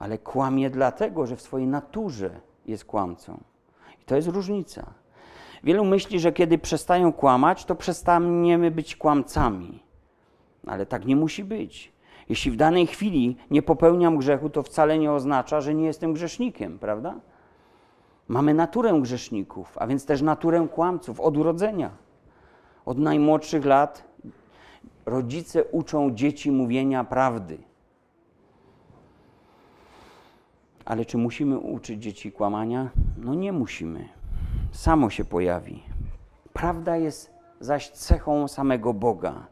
ale 0.00 0.18
kłamie 0.18 0.70
dlatego, 0.70 1.26
że 1.26 1.36
w 1.36 1.42
swojej 1.42 1.66
naturze 1.66 2.30
jest 2.66 2.84
kłamcą. 2.84 3.40
To 4.06 4.16
jest 4.16 4.28
różnica. 4.28 4.94
Wielu 5.64 5.84
myśli, 5.84 6.20
że 6.20 6.32
kiedy 6.32 6.58
przestają 6.58 7.12
kłamać, 7.12 7.64
to 7.64 7.74
przestaniemy 7.74 8.70
być 8.70 8.96
kłamcami. 8.96 9.82
Ale 10.66 10.86
tak 10.86 11.06
nie 11.06 11.16
musi 11.16 11.44
być. 11.44 11.92
Jeśli 12.28 12.50
w 12.50 12.56
danej 12.56 12.86
chwili 12.86 13.36
nie 13.50 13.62
popełniam 13.62 14.18
grzechu, 14.18 14.50
to 14.50 14.62
wcale 14.62 14.98
nie 14.98 15.12
oznacza, 15.12 15.60
że 15.60 15.74
nie 15.74 15.84
jestem 15.84 16.12
grzesznikiem, 16.12 16.78
prawda? 16.78 17.14
Mamy 18.28 18.54
naturę 18.54 19.00
grzeszników, 19.00 19.78
a 19.78 19.86
więc 19.86 20.06
też 20.06 20.22
naturę 20.22 20.68
kłamców 20.74 21.20
od 21.20 21.36
urodzenia. 21.36 21.90
Od 22.86 22.98
najmłodszych 22.98 23.64
lat 23.64 24.04
rodzice 25.06 25.64
uczą 25.64 26.14
dzieci 26.14 26.50
mówienia 26.50 27.04
prawdy. 27.04 27.69
Ale 30.84 31.04
czy 31.04 31.18
musimy 31.18 31.58
uczyć 31.58 32.02
dzieci 32.02 32.32
kłamania? 32.32 32.90
No 33.16 33.34
nie 33.34 33.52
musimy. 33.52 34.08
Samo 34.72 35.10
się 35.10 35.24
pojawi. 35.24 35.82
Prawda 36.52 36.96
jest 36.96 37.30
zaś 37.60 37.90
cechą 37.90 38.48
samego 38.48 38.94
Boga. 38.94 39.46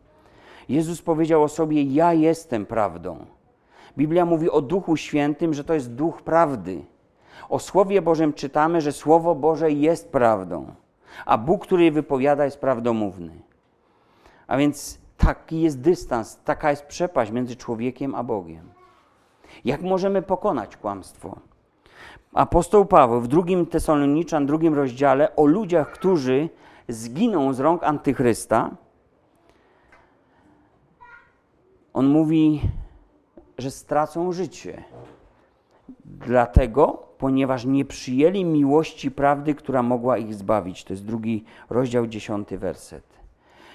Jezus 0.68 1.02
powiedział 1.02 1.42
o 1.42 1.48
sobie: 1.48 1.82
Ja 1.82 2.12
jestem 2.12 2.66
prawdą. 2.66 3.26
Biblia 3.98 4.24
mówi 4.24 4.50
o 4.50 4.62
Duchu 4.62 4.96
Świętym, 4.96 5.54
że 5.54 5.64
to 5.64 5.74
jest 5.74 5.94
duch 5.94 6.22
prawdy. 6.22 6.84
O 7.48 7.58
Słowie 7.58 8.02
Bożym 8.02 8.32
czytamy, 8.32 8.80
że 8.80 8.92
Słowo 8.92 9.34
Boże 9.34 9.70
jest 9.70 10.12
prawdą, 10.12 10.66
a 11.26 11.38
Bóg, 11.38 11.62
który 11.62 11.84
je 11.84 11.92
wypowiada, 11.92 12.44
jest 12.44 12.60
prawdomówny. 12.60 13.42
A 14.46 14.56
więc 14.56 14.98
taki 15.16 15.60
jest 15.60 15.80
dystans, 15.80 16.38
taka 16.44 16.70
jest 16.70 16.86
przepaść 16.86 17.30
między 17.30 17.56
człowiekiem 17.56 18.14
a 18.14 18.22
Bogiem. 18.22 18.77
Jak 19.64 19.82
możemy 19.82 20.22
pokonać 20.22 20.76
kłamstwo? 20.76 21.38
Apostoł 22.32 22.86
Paweł 22.86 23.20
w 23.20 23.28
drugim 23.28 23.66
Tesaloniczan, 23.66 24.46
drugim 24.46 24.74
rozdziale 24.74 25.36
o 25.36 25.46
ludziach, 25.46 25.92
którzy 25.92 26.48
zginą 26.88 27.52
z 27.52 27.60
rąk 27.60 27.84
antychrysta, 27.84 28.70
on 31.92 32.06
mówi, 32.06 32.60
że 33.58 33.70
stracą 33.70 34.32
życie. 34.32 34.84
Dlatego, 36.04 37.08
ponieważ 37.18 37.64
nie 37.64 37.84
przyjęli 37.84 38.44
miłości 38.44 39.10
prawdy, 39.10 39.54
która 39.54 39.82
mogła 39.82 40.18
ich 40.18 40.34
zbawić. 40.34 40.84
To 40.84 40.92
jest 40.92 41.04
drugi 41.04 41.44
rozdział, 41.70 42.06
dziesiąty 42.06 42.58
werset. 42.58 43.04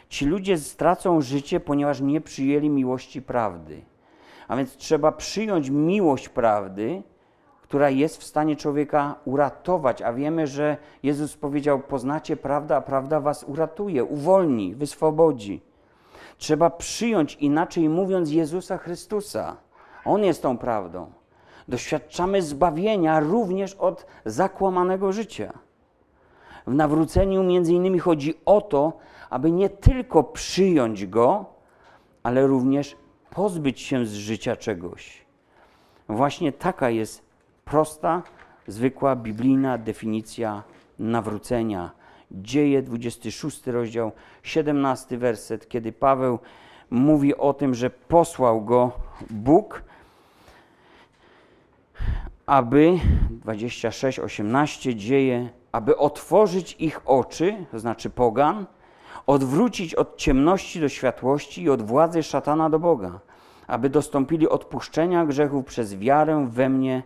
Ci 0.10 0.26
ludzie 0.26 0.58
stracą 0.58 1.22
życie, 1.22 1.60
ponieważ 1.60 2.02
nie 2.02 2.22
przyjęli 2.22 2.70
miłości 2.70 3.22
prawdy. 3.22 3.82
A 4.48 4.58
więc 4.58 4.78
trzeba 4.78 5.12
przyjąć 5.12 5.70
miłość 5.70 6.30
prawdy, 6.30 7.04
która 7.62 7.90
jest 7.90 8.18
w 8.18 8.24
stanie 8.24 8.56
człowieka 8.56 9.16
uratować, 9.26 10.02
a 10.02 10.14
wiemy, 10.14 10.48
że 10.48 10.78
Jezus 11.04 11.38
powiedział: 11.38 11.80
Poznacie 11.80 12.38
prawdę, 12.38 12.76
a 12.76 12.82
prawda 12.82 13.20
was 13.20 13.44
uratuje, 13.44 14.04
uwolni, 14.04 14.76
wyswobodzi. 14.76 15.62
Trzeba 16.38 16.70
przyjąć, 16.70 17.36
inaczej 17.36 17.90
mówiąc, 17.90 18.32
Jezusa 18.32 18.78
Chrystusa. 18.78 19.58
On 20.06 20.24
jest 20.24 20.42
tą 20.42 20.58
prawdą. 20.58 21.12
Doświadczamy 21.68 22.42
zbawienia 22.42 23.20
również 23.20 23.74
od 23.74 24.06
zakłamanego 24.26 25.12
życia. 25.12 25.54
W 26.68 26.74
nawróceniu 26.74 27.44
między 27.44 27.74
innymi 27.74 28.00
chodzi 28.00 28.34
o 28.46 28.62
to, 28.62 28.94
aby 29.30 29.52
nie 29.52 29.70
tylko 29.70 30.24
przyjąć 30.24 31.06
Go, 31.06 31.46
ale 32.24 32.48
również 32.48 32.96
pozbyć 33.34 33.82
się 33.82 34.06
z 34.06 34.14
życia 34.14 34.56
czegoś. 34.56 35.22
Właśnie 36.10 36.52
taka 36.52 36.90
jest 36.90 37.22
prosta, 37.66 38.24
zwykła 38.68 39.16
biblijna 39.16 39.78
definicja 39.78 40.64
nawrócenia. 41.00 41.92
Dzieje 42.32 42.82
26 42.82 43.68
rozdział, 43.68 44.12
17 44.44 45.18
werset, 45.18 45.70
kiedy 45.70 45.92
Paweł 45.92 46.40
mówi 46.90 47.36
o 47.36 47.54
tym, 47.54 47.76
że 47.76 47.90
posłał 47.90 48.66
go 48.66 48.92
Bóg, 49.30 49.84
aby 52.46 53.00
26, 53.30 54.20
18 54.20 54.96
dzieje, 54.96 55.50
aby 55.72 55.98
otworzyć 55.98 56.76
ich 56.80 57.02
oczy, 57.06 57.66
to 57.72 57.80
znaczy 57.80 58.10
pogan, 58.10 58.66
odwrócić 59.28 59.96
od 59.96 60.18
ciemności 60.18 60.80
do 60.82 60.90
światłości 60.90 61.64
i 61.64 61.70
od 61.70 61.82
władzy 61.82 62.24
szatana 62.24 62.70
do 62.70 62.80
Boga, 62.80 63.20
aby 63.68 63.90
dostąpili 63.90 64.50
odpuszczenia 64.50 65.26
grzechów 65.26 65.66
przez 65.66 65.96
wiarę 65.96 66.48
we 66.50 66.70
mnie, 66.70 67.04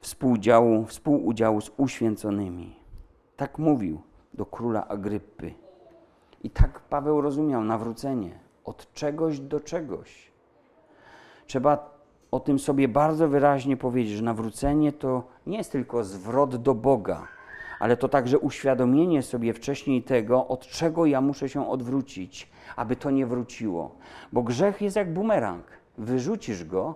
współudziału, 0.00 0.84
współudziału 0.84 1.60
z 1.60 1.70
uświęconymi. 1.76 2.76
Tak 3.36 3.58
mówił 3.58 4.00
do 4.34 4.46
króla 4.46 4.88
Agrypy. 4.88 5.54
I 6.42 6.50
tak 6.50 6.80
Paweł 6.80 7.20
rozumiał 7.20 7.64
nawrócenie 7.64 8.38
od 8.64 8.92
czegoś 8.92 9.40
do 9.40 9.60
czegoś. 9.60 10.30
Trzeba 11.46 11.90
o 12.30 12.40
tym 12.40 12.58
sobie 12.58 12.88
bardzo 12.88 13.28
wyraźnie 13.28 13.76
powiedzieć, 13.76 14.16
że 14.16 14.24
nawrócenie 14.24 14.92
to 14.92 15.22
nie 15.46 15.58
jest 15.58 15.72
tylko 15.72 16.04
zwrot 16.04 16.56
do 16.56 16.74
Boga, 16.74 17.28
ale 17.80 17.96
to 17.96 18.08
także 18.08 18.38
uświadomienie 18.38 19.22
sobie 19.22 19.54
wcześniej 19.54 20.02
tego, 20.02 20.48
od 20.48 20.66
czego 20.66 21.06
ja 21.06 21.20
muszę 21.20 21.48
się 21.48 21.70
odwrócić, 21.70 22.50
aby 22.76 22.96
to 22.96 23.10
nie 23.10 23.26
wróciło. 23.26 23.94
Bo 24.32 24.42
grzech 24.42 24.82
jest 24.82 24.96
jak 24.96 25.12
bumerang. 25.12 25.64
Wyrzucisz 25.98 26.64
go, 26.64 26.94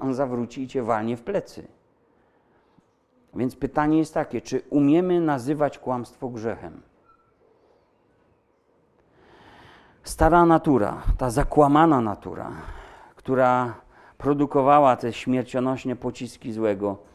on 0.00 0.14
zawróci 0.14 0.62
i 0.62 0.68
cię 0.68 0.82
walnie 0.82 1.16
w 1.16 1.22
plecy. 1.22 1.68
Więc 3.34 3.56
pytanie 3.56 3.98
jest 3.98 4.14
takie, 4.14 4.40
czy 4.40 4.62
umiemy 4.70 5.20
nazywać 5.20 5.78
kłamstwo 5.78 6.28
grzechem? 6.28 6.80
Stara 10.04 10.46
natura, 10.46 11.02
ta 11.18 11.30
zakłamana 11.30 12.00
natura, 12.00 12.50
która 13.16 13.74
produkowała 14.18 14.96
te 14.96 15.12
śmiercionośne 15.12 15.96
pociski 15.96 16.52
złego, 16.52 17.09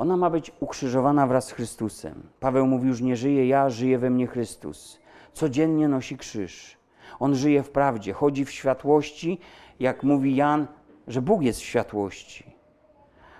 ona 0.00 0.16
ma 0.16 0.30
być 0.30 0.52
ukrzyżowana 0.60 1.26
wraz 1.26 1.46
z 1.46 1.52
Chrystusem. 1.52 2.22
Paweł 2.40 2.66
mówi 2.66 2.88
już 2.88 3.00
nie 3.00 3.16
żyję 3.16 3.48
ja, 3.48 3.70
żyje 3.70 3.98
we 3.98 4.10
mnie 4.10 4.26
Chrystus. 4.26 5.00
Codziennie 5.32 5.88
nosi 5.88 6.16
krzyż. 6.16 6.76
On 7.18 7.34
żyje 7.34 7.62
w 7.62 7.70
prawdzie, 7.70 8.12
chodzi 8.12 8.44
w 8.44 8.50
światłości, 8.50 9.38
jak 9.80 10.02
mówi 10.02 10.36
Jan, 10.36 10.66
że 11.08 11.22
Bóg 11.22 11.42
jest 11.42 11.60
w 11.60 11.64
światłości. 11.64 12.56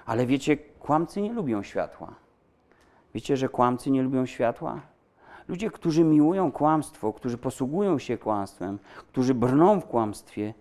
Ale 0.06 0.26
wiecie, 0.26 0.56
kłamcy 0.56 1.20
nie 1.20 1.32
lubią 1.32 1.62
światła. 1.62 2.14
Wiecie, 3.14 3.36
że 3.36 3.48
kłamcy 3.48 3.90
nie 3.90 4.02
lubią 4.02 4.26
światła? 4.26 4.80
Ludzie, 5.48 5.70
którzy 5.70 6.04
miłują 6.04 6.52
kłamstwo, 6.52 7.12
którzy 7.12 7.38
posługują 7.38 7.98
się 7.98 8.18
kłamstwem, 8.18 8.78
którzy 9.08 9.34
brną 9.34 9.80
w 9.80 9.86
kłamstwie, 9.86 10.54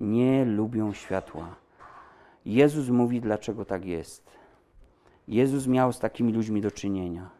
nie 0.00 0.44
lubią 0.44 0.92
światła. 0.92 1.54
Jezus 2.46 2.88
mówi, 2.88 3.20
dlaczego 3.20 3.64
tak 3.64 3.84
jest. 3.84 4.25
Jezus 5.28 5.66
miał 5.66 5.92
z 5.92 5.98
takimi 5.98 6.32
ludźmi 6.32 6.60
do 6.60 6.70
czynienia. 6.70 7.30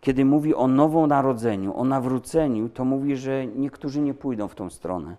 Kiedy 0.00 0.24
mówi 0.24 0.54
o 0.54 0.66
nową 0.66 1.06
narodzeniu, 1.06 1.76
o 1.76 1.84
nawróceniu, 1.84 2.68
to 2.68 2.84
mówi, 2.84 3.16
że 3.16 3.46
niektórzy 3.46 4.00
nie 4.00 4.14
pójdą 4.14 4.48
w 4.48 4.54
tą 4.54 4.70
stronę. 4.70 5.16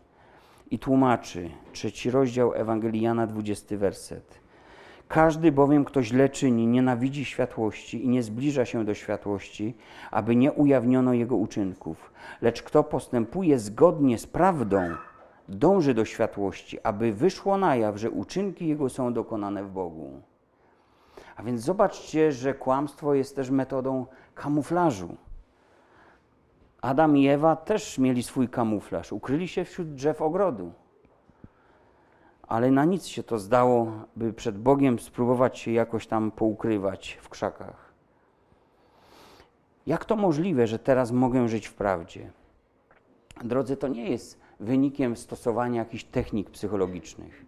I 0.72 0.80
tłumaczy, 0.80 1.50
trzeci 1.74 2.12
rozdział 2.12 2.54
Ewangelii 2.54 3.02
Jana, 3.02 3.28
20 3.28 3.78
werset. 3.78 4.40
Każdy 5.08 5.52
bowiem, 5.52 5.86
kto 5.86 6.04
źle 6.04 6.30
czyni, 6.30 6.68
nienawidzi 6.68 7.26
światłości 7.26 8.06
i 8.06 8.10
nie 8.10 8.24
zbliża 8.24 8.66
się 8.66 8.86
do 8.86 8.94
światłości, 8.94 9.76
aby 10.12 10.36
nie 10.36 10.52
ujawniono 10.52 11.14
jego 11.14 11.36
uczynków. 11.36 12.12
Lecz 12.42 12.64
kto 12.64 12.84
postępuje 12.84 13.60
zgodnie 13.60 14.18
z 14.18 14.28
prawdą, 14.28 14.96
dąży 15.50 15.94
do 15.94 16.06
światłości, 16.06 16.78
aby 16.84 17.14
wyszło 17.14 17.58
na 17.58 17.76
jaw, 17.76 17.98
że 17.98 18.12
uczynki 18.12 18.68
jego 18.68 18.90
są 18.90 19.14
dokonane 19.14 19.64
w 19.64 19.72
Bogu. 19.72 20.22
A 21.36 21.44
więc 21.44 21.62
zobaczcie, 21.62 22.32
że 22.32 22.54
kłamstwo 22.54 23.14
jest 23.14 23.36
też 23.36 23.50
metodą 23.50 24.06
kamuflażu. 24.36 25.18
Adam 26.82 27.18
i 27.18 27.28
Ewa 27.28 27.56
też 27.56 27.98
mieli 27.98 28.24
swój 28.24 28.50
kamuflaż. 28.50 29.12
Ukryli 29.12 29.48
się 29.48 29.66
wśród 29.66 29.94
drzew 29.94 30.22
ogrodu. 30.22 30.72
Ale 32.48 32.72
na 32.72 32.86
nic 32.86 33.06
się 33.06 33.24
to 33.24 33.40
zdało, 33.40 33.92
by 34.16 34.34
przed 34.34 34.58
Bogiem 34.58 35.00
spróbować 35.00 35.60
się 35.60 35.72
jakoś 35.72 36.08
tam 36.08 36.32
poukrywać 36.32 37.18
w 37.22 37.30
krzakach. 37.30 37.94
Jak 39.88 40.06
to 40.06 40.16
możliwe, 40.16 40.68
że 40.68 40.80
teraz 40.80 41.12
mogę 41.12 41.48
żyć 41.48 41.68
w 41.68 41.74
prawdzie? 41.74 42.32
Drodzy, 43.44 43.78
to 43.78 43.88
nie 43.88 44.10
jest 44.10 44.40
wynikiem 44.60 45.16
stosowania 45.16 45.80
jakichś 45.80 46.04
technik 46.04 46.50
psychologicznych 46.50 47.45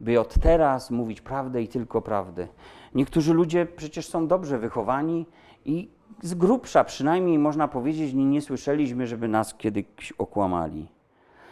by 0.00 0.20
od 0.20 0.34
teraz 0.34 0.90
mówić 0.90 1.20
prawdę 1.20 1.62
i 1.62 1.68
tylko 1.68 2.02
prawdę. 2.02 2.48
Niektórzy 2.94 3.34
ludzie 3.34 3.66
przecież 3.66 4.08
są 4.08 4.26
dobrze 4.26 4.58
wychowani 4.58 5.26
i 5.64 5.90
z 6.22 6.34
grubsza 6.34 6.84
przynajmniej 6.84 7.38
można 7.38 7.68
powiedzieć, 7.68 8.14
nie, 8.14 8.24
nie 8.24 8.40
słyszeliśmy, 8.42 9.06
żeby 9.06 9.28
nas 9.28 9.54
kiedyś 9.54 10.12
okłamali. 10.18 10.88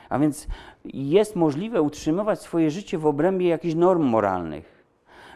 A 0.08 0.18
więc 0.18 0.46
jest 0.84 1.36
możliwe 1.36 1.82
utrzymywać 1.82 2.40
swoje 2.40 2.70
życie 2.70 2.98
w 2.98 3.06
obrębie 3.06 3.48
jakichś 3.48 3.74
norm 3.74 4.02
moralnych. 4.02 4.84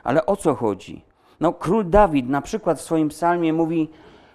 Ale 0.04 0.26
o 0.26 0.36
co 0.36 0.54
chodzi? 0.54 1.04
No, 1.40 1.52
król 1.52 1.90
Dawid 1.90 2.28
na 2.28 2.42
przykład 2.42 2.78
w 2.78 2.82
swoim 2.82 3.08
psalmie 3.08 3.52
mówi: 3.52 3.90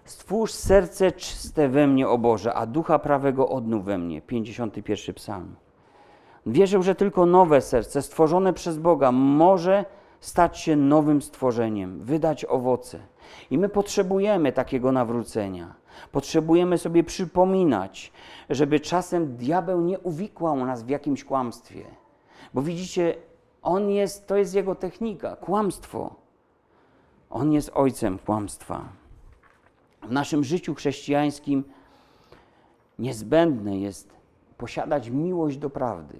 Stwórz 0.05 0.51
serce 0.51 1.11
czyste 1.11 1.69
we 1.69 1.87
mnie, 1.87 2.09
o 2.09 2.17
Boże, 2.17 2.53
a 2.53 2.65
ducha 2.65 2.99
prawego 2.99 3.49
odnów 3.49 3.85
we 3.85 3.97
mnie. 3.97 4.21
51 4.21 5.15
psalm. 5.15 5.55
Wierzył, 6.45 6.83
że 6.83 6.95
tylko 6.95 7.25
nowe 7.25 7.61
serce, 7.61 8.01
stworzone 8.01 8.53
przez 8.53 8.77
Boga, 8.77 9.11
może 9.11 9.85
stać 10.19 10.57
się 10.57 10.75
nowym 10.75 11.21
stworzeniem, 11.21 12.03
wydać 12.03 12.45
owoce. 12.45 12.99
I 13.51 13.57
my 13.57 13.69
potrzebujemy 13.69 14.51
takiego 14.51 14.91
nawrócenia. 14.91 15.75
Potrzebujemy 16.11 16.77
sobie 16.77 17.03
przypominać, 17.03 18.11
żeby 18.49 18.79
czasem 18.79 19.37
diabeł 19.37 19.81
nie 19.81 19.99
uwikłał 19.99 20.65
nas 20.65 20.83
w 20.83 20.89
jakimś 20.89 21.23
kłamstwie. 21.23 21.83
Bo 22.53 22.61
widzicie, 22.61 23.15
on 23.61 23.89
jest, 23.89 24.27
to 24.27 24.35
jest 24.35 24.55
jego 24.55 24.75
technika, 24.75 25.35
kłamstwo. 25.35 26.15
On 27.29 27.51
jest 27.51 27.71
ojcem 27.73 28.19
kłamstwa. 28.19 28.85
W 30.01 30.11
naszym 30.11 30.43
życiu 30.43 30.75
chrześcijańskim 30.75 31.63
niezbędne 32.99 33.77
jest 33.77 34.20
posiadać 34.61 35.09
miłość 35.09 35.57
do 35.57 35.69
prawdy. 35.69 36.17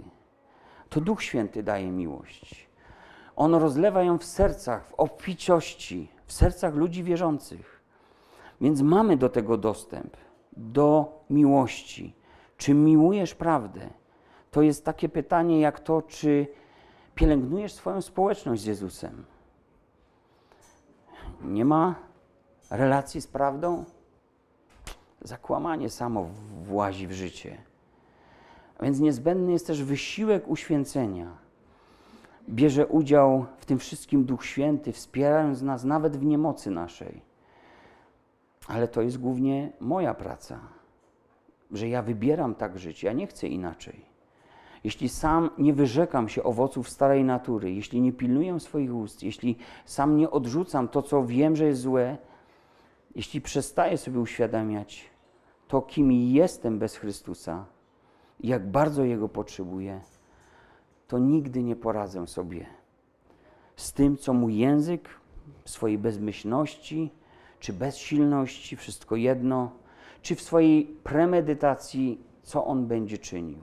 To 0.89 1.01
Duch 1.01 1.23
Święty 1.23 1.63
daje 1.63 1.91
miłość. 1.91 2.69
On 3.35 3.55
rozlewa 3.55 4.03
ją 4.03 4.17
w 4.17 4.25
sercach, 4.25 4.87
w 4.87 4.93
obficiości, 4.93 6.11
w 6.25 6.33
sercach 6.33 6.75
ludzi 6.75 7.03
wierzących. 7.03 7.81
Więc 8.61 8.81
mamy 8.81 9.17
do 9.17 9.29
tego 9.29 9.57
dostęp, 9.57 10.17
do 10.57 11.21
miłości. 11.29 12.15
Czy 12.57 12.73
miłujesz 12.73 13.35
prawdę? 13.35 13.89
To 14.51 14.61
jest 14.61 14.85
takie 14.85 15.09
pytanie 15.09 15.59
jak 15.59 15.79
to, 15.79 16.01
czy 16.01 16.47
pielęgnujesz 17.15 17.73
swoją 17.73 18.01
społeczność 18.01 18.61
z 18.61 18.65
Jezusem. 18.65 19.25
Nie 21.41 21.65
ma 21.65 21.95
relacji 22.69 23.21
z 23.21 23.27
prawdą? 23.27 23.85
Zakłamanie 25.21 25.89
samo 25.89 26.29
włazi 26.63 27.07
w 27.07 27.11
życie. 27.11 27.70
A 28.81 28.85
więc 28.85 28.99
niezbędny 28.99 29.51
jest 29.51 29.67
też 29.67 29.83
wysiłek 29.83 30.47
uświęcenia. 30.47 31.37
Bierze 32.49 32.87
udział 32.87 33.45
w 33.57 33.65
tym 33.65 33.79
wszystkim 33.79 34.25
Duch 34.25 34.45
Święty, 34.45 34.91
wspierając 34.91 35.61
nas 35.61 35.83
nawet 35.83 36.17
w 36.17 36.25
niemocy 36.25 36.71
naszej. 36.71 37.21
Ale 38.67 38.87
to 38.87 39.01
jest 39.01 39.17
głównie 39.17 39.71
moja 39.79 40.13
praca, 40.13 40.59
że 41.71 41.89
ja 41.89 42.01
wybieram 42.01 42.55
tak 42.55 42.79
żyć, 42.79 43.03
ja 43.03 43.13
nie 43.13 43.27
chcę 43.27 43.47
inaczej. 43.47 44.05
Jeśli 44.83 45.09
sam 45.09 45.49
nie 45.57 45.73
wyrzekam 45.73 46.29
się 46.29 46.43
owoców 46.43 46.89
starej 46.89 47.23
natury, 47.23 47.73
jeśli 47.73 48.01
nie 48.01 48.13
pilnuję 48.13 48.59
swoich 48.59 48.95
ust, 48.95 49.23
jeśli 49.23 49.57
sam 49.85 50.17
nie 50.17 50.31
odrzucam 50.31 50.87
to, 50.87 51.01
co 51.01 51.25
wiem, 51.25 51.55
że 51.55 51.65
jest 51.65 51.81
złe, 51.81 52.17
jeśli 53.15 53.41
przestaję 53.41 53.97
sobie 53.97 54.19
uświadamiać 54.19 55.09
to, 55.67 55.81
kim 55.81 56.11
jestem 56.11 56.79
bez 56.79 56.95
Chrystusa, 56.95 57.65
jak 58.43 58.71
bardzo 58.71 59.03
Jego 59.03 59.29
potrzebuję, 59.29 60.01
to 61.07 61.19
nigdy 61.19 61.63
nie 61.63 61.75
poradzę 61.75 62.27
sobie 62.27 62.65
z 63.75 63.93
tym, 63.93 64.17
co 64.17 64.33
mój 64.33 64.57
język 64.57 65.09
w 65.63 65.69
swojej 65.69 65.97
bezmyślności 65.97 67.11
czy 67.59 67.73
bezsilności, 67.73 68.75
wszystko 68.75 69.15
jedno, 69.15 69.71
czy 70.21 70.35
w 70.35 70.41
swojej 70.41 70.85
premedytacji, 70.85 72.23
co 72.43 72.65
on 72.65 72.87
będzie 72.87 73.17
czynił. 73.17 73.59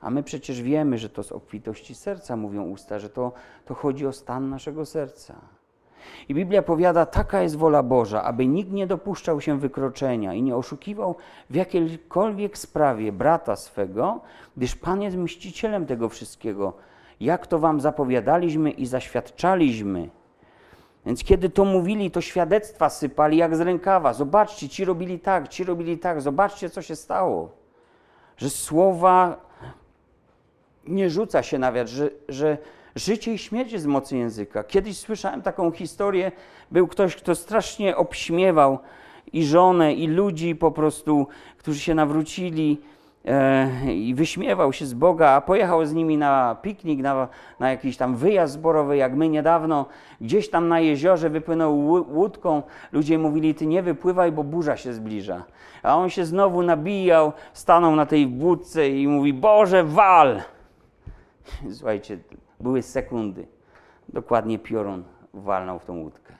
A 0.00 0.10
my 0.10 0.22
przecież 0.22 0.62
wiemy, 0.62 0.98
że 0.98 1.08
to 1.08 1.22
z 1.22 1.32
obfitości 1.32 1.94
serca 1.94 2.36
mówią 2.36 2.62
usta, 2.62 2.98
że 2.98 3.08
to, 3.08 3.32
to 3.64 3.74
chodzi 3.74 4.06
o 4.06 4.12
stan 4.12 4.50
naszego 4.50 4.86
serca. 4.86 5.55
I 6.28 6.34
Biblia 6.34 6.62
powiada, 6.62 7.06
taka 7.06 7.42
jest 7.42 7.56
wola 7.56 7.82
Boża, 7.82 8.22
aby 8.22 8.46
nikt 8.46 8.72
nie 8.72 8.86
dopuszczał 8.86 9.40
się 9.40 9.58
wykroczenia 9.58 10.34
i 10.34 10.42
nie 10.42 10.56
oszukiwał 10.56 11.14
w 11.50 11.54
jakiejkolwiek 11.54 12.58
sprawie 12.58 13.12
brata 13.12 13.56
swego, 13.56 14.20
gdyż 14.56 14.76
Pan 14.76 15.02
jest 15.02 15.16
mścicielem 15.16 15.86
tego 15.86 16.08
wszystkiego. 16.08 16.72
Jak 17.20 17.46
to 17.46 17.58
wam 17.58 17.80
zapowiadaliśmy 17.80 18.70
i 18.70 18.86
zaświadczaliśmy. 18.86 20.08
Więc 21.06 21.24
kiedy 21.24 21.50
to 21.50 21.64
mówili, 21.64 22.10
to 22.10 22.20
świadectwa 22.20 22.90
sypali 22.90 23.36
jak 23.36 23.56
z 23.56 23.60
rękawa. 23.60 24.12
Zobaczcie, 24.12 24.68
ci 24.68 24.84
robili 24.84 25.18
tak, 25.18 25.48
ci 25.48 25.64
robili 25.64 25.98
tak, 25.98 26.20
zobaczcie, 26.20 26.70
co 26.70 26.82
się 26.82 26.96
stało. 26.96 27.50
Że 28.36 28.50
słowa 28.50 29.36
nie 30.86 31.10
rzuca 31.10 31.42
się 31.42 31.58
na 31.58 31.72
wiatr, 31.72 31.90
że, 31.90 32.10
że 32.28 32.58
życie 32.96 33.32
i 33.32 33.38
śmierć 33.38 33.72
jest 33.72 33.84
z 33.84 33.86
mocy 33.86 34.16
języka. 34.16 34.64
Kiedyś 34.64 34.98
słyszałem 34.98 35.42
taką 35.42 35.70
historię, 35.70 36.32
był 36.70 36.86
ktoś, 36.86 37.16
kto 37.16 37.34
strasznie 37.34 37.96
obśmiewał 37.96 38.78
i 39.32 39.44
żonę, 39.44 39.94
i 39.94 40.06
ludzi 40.06 40.54
po 40.54 40.70
prostu, 40.70 41.26
którzy 41.58 41.80
się 41.80 41.94
nawrócili 41.94 42.80
e, 43.24 43.92
i 43.92 44.14
wyśmiewał 44.14 44.72
się 44.72 44.86
z 44.86 44.94
Boga, 44.94 45.30
a 45.30 45.40
pojechał 45.40 45.86
z 45.86 45.92
nimi 45.92 46.18
na 46.18 46.56
piknik, 46.62 47.00
na, 47.00 47.28
na 47.60 47.70
jakiś 47.70 47.96
tam 47.96 48.16
wyjazd 48.16 48.54
zborowy, 48.54 48.96
jak 48.96 49.14
my 49.14 49.28
niedawno, 49.28 49.86
gdzieś 50.20 50.50
tam 50.50 50.68
na 50.68 50.80
jeziorze 50.80 51.30
wypłynął 51.30 51.78
łódką. 52.08 52.62
Ludzie 52.92 53.18
mówili, 53.18 53.54
ty 53.54 53.66
nie 53.66 53.82
wypływaj, 53.82 54.32
bo 54.32 54.44
burza 54.44 54.76
się 54.76 54.92
zbliża. 54.92 55.44
A 55.82 55.96
on 55.96 56.10
się 56.10 56.24
znowu 56.24 56.62
nabijał, 56.62 57.32
stanął 57.52 57.96
na 57.96 58.06
tej 58.06 58.26
łódce 58.26 58.88
i 58.88 59.08
mówi, 59.08 59.32
Boże, 59.32 59.84
wal! 59.84 60.42
Słuchajcie, 61.76 62.18
były 62.60 62.82
sekundy. 62.82 63.46
Dokładnie 64.08 64.58
piorun 64.58 65.04
walnął 65.34 65.78
w 65.78 65.84
tą 65.84 65.98
łódkę. 65.98 66.34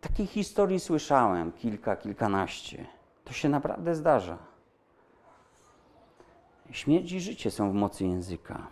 Takich 0.00 0.30
historii 0.30 0.80
słyszałem 0.80 1.52
kilka, 1.52 1.96
kilkanaście. 1.96 2.86
To 3.24 3.32
się 3.32 3.48
naprawdę 3.48 3.94
zdarza. 3.94 4.38
Śmierć 6.70 7.12
i 7.12 7.20
życie 7.20 7.50
są 7.50 7.70
w 7.70 7.74
mocy 7.74 8.04
języka. 8.06 8.66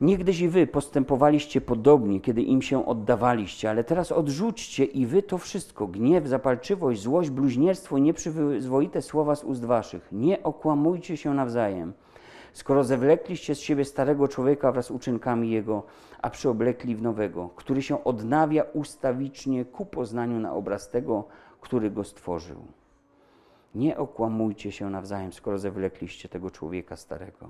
Niegdyś 0.00 0.40
i 0.40 0.48
wy 0.48 0.66
postępowaliście 0.66 1.60
podobnie, 1.60 2.20
kiedy 2.20 2.42
im 2.42 2.62
się 2.62 2.86
oddawaliście, 2.86 3.70
ale 3.70 3.84
teraz 3.84 4.12
odrzućcie 4.12 4.84
i 4.84 5.06
wy 5.06 5.22
to 5.22 5.38
wszystko: 5.38 5.86
gniew, 5.86 6.26
zapalczywość, 6.26 7.00
złość, 7.00 7.30
bluźnierstwo, 7.30 7.98
nieprzyzwoite 7.98 9.02
słowa 9.02 9.34
z 9.34 9.44
ust 9.44 9.64
waszych. 9.64 10.08
Nie 10.12 10.42
okłamujcie 10.42 11.16
się 11.16 11.34
nawzajem. 11.34 11.92
Skoro 12.52 12.84
zewlekliście 12.84 13.54
z 13.54 13.60
siebie 13.60 13.84
starego 13.84 14.28
człowieka 14.28 14.72
wraz 14.72 14.86
z 14.86 14.90
uczynkami 14.90 15.50
jego, 15.50 15.82
a 16.22 16.30
przyoblekli 16.30 16.96
w 16.96 17.02
nowego, 17.02 17.48
który 17.56 17.82
się 17.82 18.04
odnawia 18.04 18.62
ustawicznie 18.62 19.64
ku 19.64 19.86
poznaniu 19.86 20.38
na 20.38 20.54
obraz 20.54 20.90
tego, 20.90 21.24
który 21.60 21.90
go 21.90 22.04
stworzył. 22.04 22.62
Nie 23.74 23.98
okłamujcie 23.98 24.72
się 24.72 24.90
nawzajem, 24.90 25.32
skoro 25.32 25.58
zewlekliście 25.58 26.28
tego 26.28 26.50
człowieka 26.50 26.96
starego. 26.96 27.48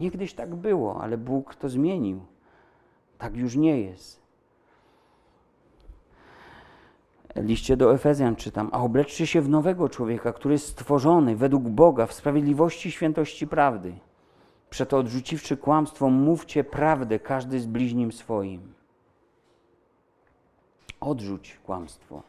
Niegdyś 0.00 0.34
tak 0.34 0.54
było, 0.54 1.02
ale 1.02 1.18
Bóg 1.18 1.54
to 1.54 1.68
zmienił. 1.68 2.20
Tak 3.18 3.36
już 3.36 3.56
nie 3.56 3.80
jest. 3.80 4.22
liście 7.36 7.76
do 7.76 7.94
Efezjan 7.94 8.36
czytam, 8.36 8.68
a 8.72 8.82
obleczcie 8.82 9.26
się 9.26 9.40
w 9.40 9.48
nowego 9.48 9.88
człowieka, 9.88 10.32
który 10.32 10.54
jest 10.54 10.66
stworzony 10.66 11.36
według 11.36 11.62
Boga 11.62 12.06
w 12.06 12.12
sprawiedliwości, 12.12 12.90
świętości 12.90 13.46
prawdy. 13.46 13.92
Przeto 14.72 14.98
odrzuciwszy 14.98 15.56
kłamstwo, 15.56 16.10
mówcie 16.10 16.64
prawdę 16.64 17.18
każdy 17.18 17.60
z 17.60 17.66
bliźnim 17.66 18.12
swoim. 18.12 18.74
Odrzuć 21.00 21.58
kłamstwo. 21.66 22.22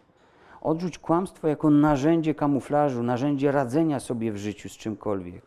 Odrzuć 0.61 0.97
kłamstwo 0.97 1.47
jako 1.47 1.69
narzędzie 1.69 2.35
kamuflażu, 2.35 3.03
narzędzie 3.03 3.51
radzenia 3.51 3.99
sobie 3.99 4.31
w 4.31 4.37
życiu 4.37 4.69
z 4.69 4.71
czymkolwiek. 4.71 5.43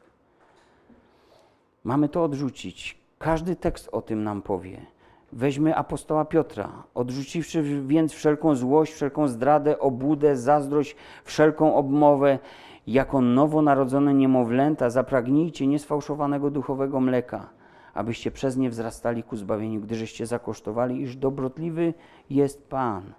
Mamy 1.85 2.09
to 2.09 2.25
odrzucić. 2.25 2.99
Każdy 3.19 3.57
tekst 3.57 3.89
o 3.93 4.03
tym 4.03 4.25
nam 4.25 4.43
powie. 4.43 4.87
Weźmy 5.33 5.77
apostoła 5.77 6.25
Piotra. 6.25 6.83
Odrzuciwszy 6.95 7.63
więc 7.87 8.13
wszelką 8.13 8.55
złość, 8.55 8.93
wszelką 8.93 9.29
zdradę, 9.29 9.79
obłudę, 9.79 10.37
zazdrość, 10.37 10.97
wszelką 11.25 11.75
obmowę, 11.75 12.39
jako 12.87 13.21
nowonarodzone 13.21 14.15
niemowlęta 14.15 14.91
zapragnijcie 14.91 15.67
niesfałszowanego 15.67 16.51
duchowego 16.51 17.01
mleka, 17.01 17.49
abyście 17.95 18.31
przez 18.31 18.57
nie 18.57 18.71
wzrastali 18.71 19.23
ku 19.23 19.37
zbawieniu, 19.37 19.81
gdyżeście 19.81 20.27
zakosztowali, 20.27 21.03
iż 21.03 21.17
dobrotliwy 21.17 21.95
jest 22.31 22.69
Pan. 22.69 23.13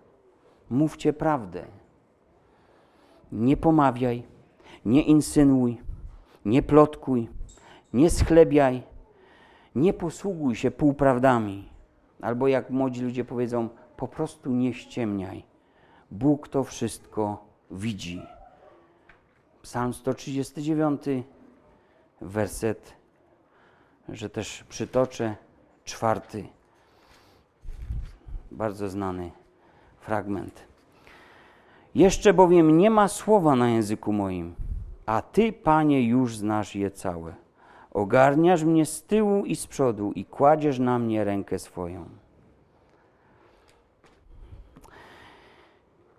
Mówcie 0.69 1.13
prawdę. 1.13 1.65
Nie 3.31 3.57
pomawiaj, 3.57 4.23
nie 4.85 5.03
insynuuj, 5.03 5.77
nie 6.45 6.63
plotkuj, 6.63 7.27
nie 7.93 8.09
schlebiaj, 8.09 8.83
nie 9.75 9.93
posługuj 9.93 10.55
się 10.55 10.71
półprawdami. 10.71 11.69
Albo 12.21 12.47
jak 12.47 12.69
młodzi 12.69 13.01
ludzie 13.01 13.25
powiedzą, 13.25 13.69
po 13.97 14.07
prostu 14.07 14.51
nie 14.51 14.73
ściemniaj. 14.73 15.43
Bóg 16.11 16.47
to 16.47 16.63
wszystko 16.63 17.45
widzi. 17.71 18.36
Psalm 19.61 19.93
139, 19.93 21.01
werset, 22.21 22.93
że 24.09 24.29
też 24.29 24.63
przytoczę, 24.63 25.35
czwarty, 25.85 26.47
bardzo 28.51 28.89
znany 28.89 29.31
fragment. 29.99 30.67
Jeszcze 31.95 32.33
bowiem 32.33 32.77
nie 32.77 32.89
ma 32.89 33.07
słowa 33.07 33.55
na 33.55 33.69
języku 33.69 34.13
moim, 34.13 34.55
a 35.05 35.21
Ty, 35.21 35.53
Panie, 35.53 36.07
już 36.07 36.37
znasz 36.37 36.75
je 36.75 36.91
całe. 36.91 37.35
Ogarniasz 37.91 38.63
mnie 38.63 38.85
z 38.85 39.03
tyłu 39.03 39.45
i 39.45 39.55
z 39.55 39.67
przodu 39.67 40.11
i 40.11 40.25
kładziesz 40.25 40.79
na 40.79 40.99
mnie 40.99 41.23
rękę 41.23 41.59
swoją. 41.59 42.05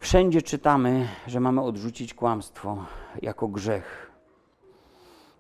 Wszędzie 0.01 0.43
czytamy, 0.43 1.09
że 1.27 1.41
mamy 1.41 1.63
odrzucić 1.63 2.15
kłamstwo 2.15 2.85
jako 3.23 3.49
grzech. 3.49 4.11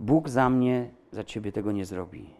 Bóg 0.00 0.28
za 0.28 0.50
mnie, 0.50 0.90
za 1.10 1.24
ciebie 1.24 1.52
tego 1.52 1.72
nie 1.72 1.84
zrobi. 1.84 2.30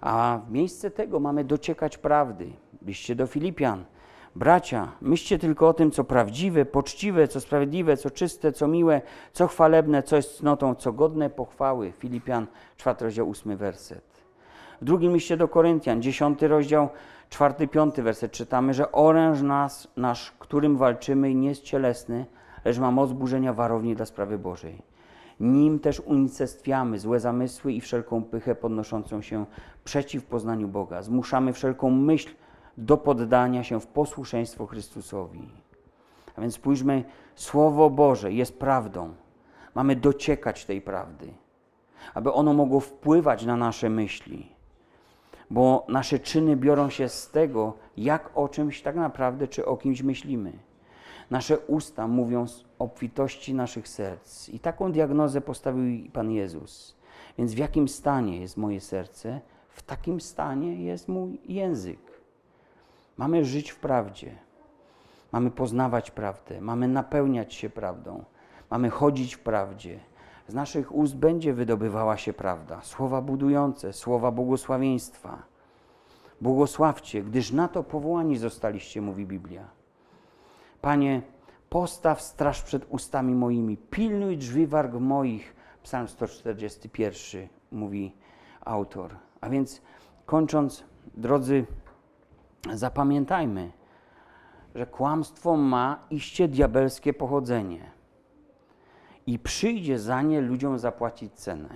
A 0.00 0.40
w 0.46 0.50
miejsce 0.52 0.90
tego 0.90 1.20
mamy 1.20 1.44
dociekać 1.44 1.98
prawdy. 1.98 2.52
Liście 2.82 3.14
do 3.14 3.26
Filipian. 3.26 3.84
Bracia, 4.36 4.92
myślcie 5.00 5.38
tylko 5.38 5.68
o 5.68 5.74
tym, 5.74 5.90
co 5.90 6.04
prawdziwe, 6.04 6.64
poczciwe, 6.64 7.28
co 7.28 7.40
sprawiedliwe, 7.40 7.96
co 7.96 8.10
czyste, 8.10 8.52
co 8.52 8.68
miłe, 8.68 9.02
co 9.32 9.46
chwalebne, 9.46 10.02
co 10.02 10.16
jest 10.16 10.36
cnotą, 10.36 10.74
co 10.74 10.92
godne 10.92 11.30
pochwały. 11.30 11.92
Filipian, 11.98 12.46
4 12.76 12.96
rozdział, 13.00 13.30
8 13.30 13.56
werset. 13.56 14.04
W 14.80 14.84
drugim 14.84 15.14
liście 15.14 15.36
do 15.36 15.48
Koryntian, 15.48 16.02
10 16.02 16.42
rozdział, 16.42 16.88
czwarty, 17.30 17.68
piąty 17.68 18.02
werset 18.02 18.32
czytamy, 18.32 18.74
że 18.74 18.92
oręż 18.92 19.42
nas, 19.42 19.88
nasz, 19.96 20.32
którym 20.38 20.76
walczymy, 20.76 21.34
nie 21.34 21.48
jest 21.48 21.62
cielesny, 21.62 22.26
lecz 22.64 22.78
ma 22.78 22.90
moc 22.90 23.12
burzenia 23.12 23.52
warowni 23.52 23.94
dla 23.96 24.06
sprawy 24.06 24.38
Bożej. 24.38 24.82
Nim 25.40 25.78
też 25.78 26.00
unicestwiamy 26.00 26.98
złe 26.98 27.20
zamysły 27.20 27.72
i 27.72 27.80
wszelką 27.80 28.22
pychę 28.22 28.54
podnoszącą 28.54 29.22
się 29.22 29.46
przeciw 29.84 30.24
poznaniu 30.24 30.68
Boga. 30.68 31.02
Zmuszamy 31.02 31.52
wszelką 31.52 31.90
myśl 31.90 32.30
do 32.76 32.96
poddania 32.96 33.64
się 33.64 33.80
w 33.80 33.86
posłuszeństwo 33.86 34.66
Chrystusowi. 34.66 35.48
A 36.36 36.40
więc 36.40 36.54
spójrzmy, 36.54 37.04
Słowo 37.34 37.90
Boże 37.90 38.32
jest 38.32 38.58
prawdą. 38.58 39.14
Mamy 39.74 39.96
dociekać 39.96 40.64
tej 40.64 40.82
prawdy, 40.82 41.32
aby 42.14 42.32
ono 42.32 42.52
mogło 42.52 42.80
wpływać 42.80 43.44
na 43.44 43.56
nasze 43.56 43.90
myśli 43.90 44.59
bo 45.50 45.86
nasze 45.88 46.18
czyny 46.18 46.56
biorą 46.56 46.90
się 46.90 47.08
z 47.08 47.30
tego, 47.30 47.74
jak 47.96 48.30
o 48.34 48.48
czymś 48.48 48.82
tak 48.82 48.96
naprawdę, 48.96 49.48
czy 49.48 49.66
o 49.66 49.76
kimś 49.76 50.02
myślimy. 50.02 50.52
Nasze 51.30 51.58
usta 51.58 52.08
mówią 52.08 52.46
z 52.46 52.64
obfitości 52.78 53.54
naszych 53.54 53.88
serc. 53.88 54.48
I 54.48 54.60
taką 54.60 54.92
diagnozę 54.92 55.40
postawił 55.40 56.10
Pan 56.10 56.30
Jezus. 56.30 56.96
Więc 57.38 57.54
w 57.54 57.58
jakim 57.58 57.88
stanie 57.88 58.40
jest 58.40 58.56
moje 58.56 58.80
serce, 58.80 59.40
w 59.68 59.82
takim 59.82 60.20
stanie 60.20 60.84
jest 60.84 61.08
mój 61.08 61.40
język. 61.44 61.98
Mamy 63.16 63.44
żyć 63.44 63.70
w 63.70 63.76
prawdzie. 63.76 64.34
Mamy 65.32 65.50
poznawać 65.50 66.10
prawdę. 66.10 66.60
Mamy 66.60 66.88
napełniać 66.88 67.54
się 67.54 67.70
prawdą. 67.70 68.24
Mamy 68.70 68.90
chodzić 68.90 69.36
w 69.36 69.38
prawdzie. 69.38 70.00
Z 70.50 70.54
naszych 70.54 70.94
ust 70.94 71.16
będzie 71.16 71.54
wydobywała 71.54 72.16
się 72.16 72.32
prawda, 72.32 72.82
słowa 72.82 73.22
budujące, 73.22 73.92
słowa 73.92 74.30
błogosławieństwa. 74.30 75.42
Błogosławcie, 76.40 77.22
gdyż 77.22 77.52
na 77.52 77.68
to 77.68 77.82
powołani 77.82 78.38
zostaliście, 78.38 79.00
mówi 79.00 79.26
Biblia. 79.26 79.64
Panie, 80.80 81.22
postaw 81.68 82.22
straż 82.22 82.62
przed 82.62 82.86
ustami 82.88 83.34
moimi, 83.34 83.76
pilnuj 83.76 84.38
drzwi 84.38 84.66
warg 84.66 84.94
moich. 84.94 85.54
Psalm 85.82 86.08
141 86.08 87.48
mówi 87.72 88.14
autor. 88.60 89.10
A 89.40 89.48
więc 89.48 89.82
kończąc, 90.26 90.84
drodzy, 91.14 91.66
zapamiętajmy, 92.72 93.72
że 94.74 94.86
kłamstwo 94.86 95.56
ma 95.56 95.98
iście 96.10 96.48
diabelskie 96.48 97.14
pochodzenie 97.14 97.99
i 99.26 99.38
przyjdzie 99.38 99.98
za 99.98 100.22
nie 100.22 100.40
ludziom 100.40 100.78
zapłacić 100.78 101.32
cenę. 101.32 101.68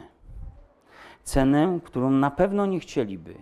Cenę, 1.24 1.78
którą 1.84 2.10
na 2.10 2.30
pewno 2.30 2.66
nie 2.66 2.80
chcieliby, 2.80 3.34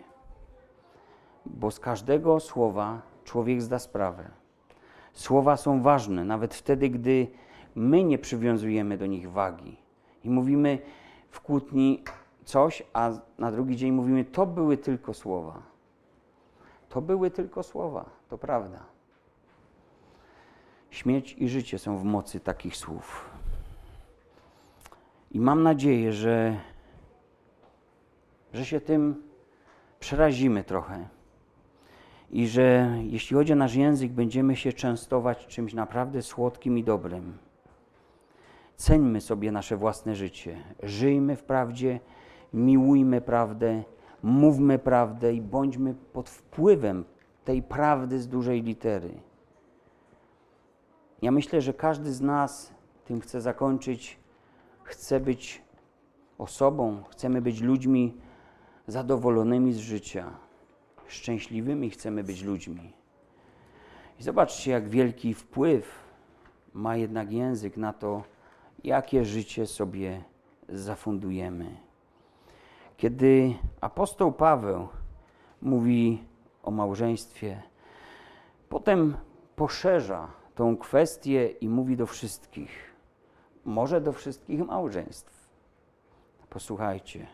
bo 1.46 1.70
z 1.70 1.80
każdego 1.80 2.40
słowa 2.40 3.02
człowiek 3.24 3.62
zda 3.62 3.78
sprawę. 3.78 4.30
Słowa 5.12 5.56
są 5.56 5.82
ważne, 5.82 6.24
nawet 6.24 6.54
wtedy, 6.54 6.90
gdy 6.90 7.26
my 7.74 8.04
nie 8.04 8.18
przywiązujemy 8.18 8.98
do 8.98 9.06
nich 9.06 9.30
wagi 9.30 9.76
i 10.24 10.30
mówimy 10.30 10.78
w 11.30 11.40
kłótni 11.40 12.02
coś, 12.44 12.82
a 12.92 13.10
na 13.38 13.52
drugi 13.52 13.76
dzień 13.76 13.92
mówimy, 13.92 14.24
to 14.24 14.46
były 14.46 14.76
tylko 14.76 15.14
słowa. 15.14 15.62
To 16.88 17.00
były 17.00 17.30
tylko 17.30 17.62
słowa, 17.62 18.10
to 18.28 18.38
prawda. 18.38 18.78
Śmierć 20.90 21.34
i 21.38 21.48
życie 21.48 21.78
są 21.78 21.98
w 21.98 22.04
mocy 22.04 22.40
takich 22.40 22.76
słów. 22.76 23.31
I 25.32 25.40
mam 25.40 25.62
nadzieję, 25.62 26.12
że, 26.12 26.56
że 28.52 28.64
się 28.64 28.80
tym 28.80 29.22
przerazimy 30.00 30.64
trochę. 30.64 31.08
I 32.30 32.48
że 32.48 32.96
jeśli 33.02 33.36
chodzi 33.36 33.52
o 33.52 33.56
nasz 33.56 33.74
język, 33.74 34.12
będziemy 34.12 34.56
się 34.56 34.72
częstować 34.72 35.46
czymś 35.46 35.74
naprawdę 35.74 36.22
słodkim 36.22 36.78
i 36.78 36.84
dobrym. 36.84 37.38
Ceńmy 38.76 39.20
sobie 39.20 39.52
nasze 39.52 39.76
własne 39.76 40.14
życie. 40.14 40.56
Żyjmy 40.82 41.36
w 41.36 41.42
prawdzie, 41.42 42.00
miłujmy 42.52 43.20
prawdę, 43.20 43.82
mówmy 44.22 44.78
prawdę 44.78 45.34
i 45.34 45.40
bądźmy 45.40 45.94
pod 46.12 46.30
wpływem 46.30 47.04
tej 47.44 47.62
prawdy 47.62 48.20
z 48.20 48.28
dużej 48.28 48.62
litery. 48.62 49.10
Ja 51.22 51.30
myślę, 51.30 51.60
że 51.60 51.74
każdy 51.74 52.12
z 52.12 52.20
nas, 52.20 52.72
tym 53.04 53.20
chce 53.20 53.40
zakończyć, 53.40 54.21
chce 54.84 55.20
być 55.20 55.62
osobą, 56.38 57.02
chcemy 57.10 57.42
być 57.42 57.60
ludźmi 57.60 58.16
zadowolonymi 58.86 59.72
z 59.72 59.78
życia, 59.78 60.30
szczęśliwymi 61.06 61.90
chcemy 61.90 62.24
być 62.24 62.42
ludźmi. 62.42 62.92
I 64.20 64.22
zobaczcie, 64.22 64.70
jak 64.70 64.88
wielki 64.88 65.34
wpływ 65.34 65.98
ma 66.74 66.96
jednak 66.96 67.32
język 67.32 67.76
na 67.76 67.92
to, 67.92 68.22
jakie 68.84 69.24
życie 69.24 69.66
sobie 69.66 70.22
zafundujemy. 70.68 71.76
Kiedy 72.96 73.54
apostoł 73.80 74.32
Paweł 74.32 74.88
mówi 75.62 76.24
o 76.62 76.70
małżeństwie, 76.70 77.62
potem 78.68 79.16
poszerza 79.56 80.28
tą 80.54 80.76
kwestię 80.76 81.46
i 81.46 81.68
mówi 81.68 81.96
do 81.96 82.06
wszystkich, 82.06 82.91
może 83.64 84.00
do 84.00 84.12
wszystkich 84.12 84.66
małżeństw. 84.66 85.48
Posłuchajcie. 86.50 87.26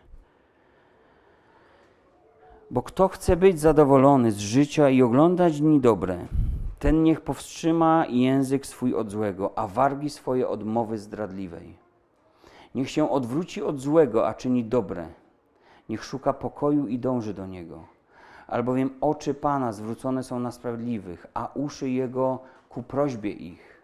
Bo 2.71 2.83
kto 2.83 3.09
chce 3.09 3.37
być 3.37 3.61
zadowolony 3.61 4.33
z 4.33 4.39
życia 4.39 4.91
i 4.91 5.03
oglądać 5.03 5.61
dni 5.61 5.81
dobre, 5.81 6.27
ten 6.79 7.03
niech 7.03 7.21
powstrzyma 7.21 8.07
język 8.07 8.67
swój 8.67 8.95
od 8.95 9.11
złego, 9.11 9.59
a 9.59 9.67
wargi 9.67 10.11
swoje 10.11 10.49
od 10.49 10.65
mowy 10.65 10.99
zdradliwej. 10.99 11.77
Niech 12.75 12.91
się 12.91 13.11
odwróci 13.11 13.63
od 13.63 13.81
złego, 13.81 14.29
a 14.29 14.35
czyni 14.35 14.65
dobre. 14.65 15.07
Niech 15.89 16.05
szuka 16.05 16.33
pokoju 16.33 16.87
i 16.87 16.99
dąży 16.99 17.35
do 17.35 17.47
niego. 17.47 17.85
Albowiem 18.47 18.91
oczy 19.01 19.35
Pana 19.35 19.73
zwrócone 19.73 20.23
są 20.23 20.41
na 20.41 20.51
sprawiedliwych, 20.51 21.27
a 21.35 21.51
uszy 21.55 21.91
Jego 21.91 22.39
ku 22.69 22.83
prośbie 22.83 23.31
ich, 23.31 23.78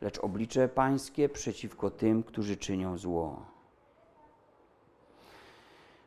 lecz 0.00 0.18
oblicze 0.18 0.68
Pańskie 0.68 1.28
przeciwko 1.28 1.90
tym, 1.90 2.22
którzy 2.22 2.56
czynią 2.56 2.98
zło. 2.98 3.42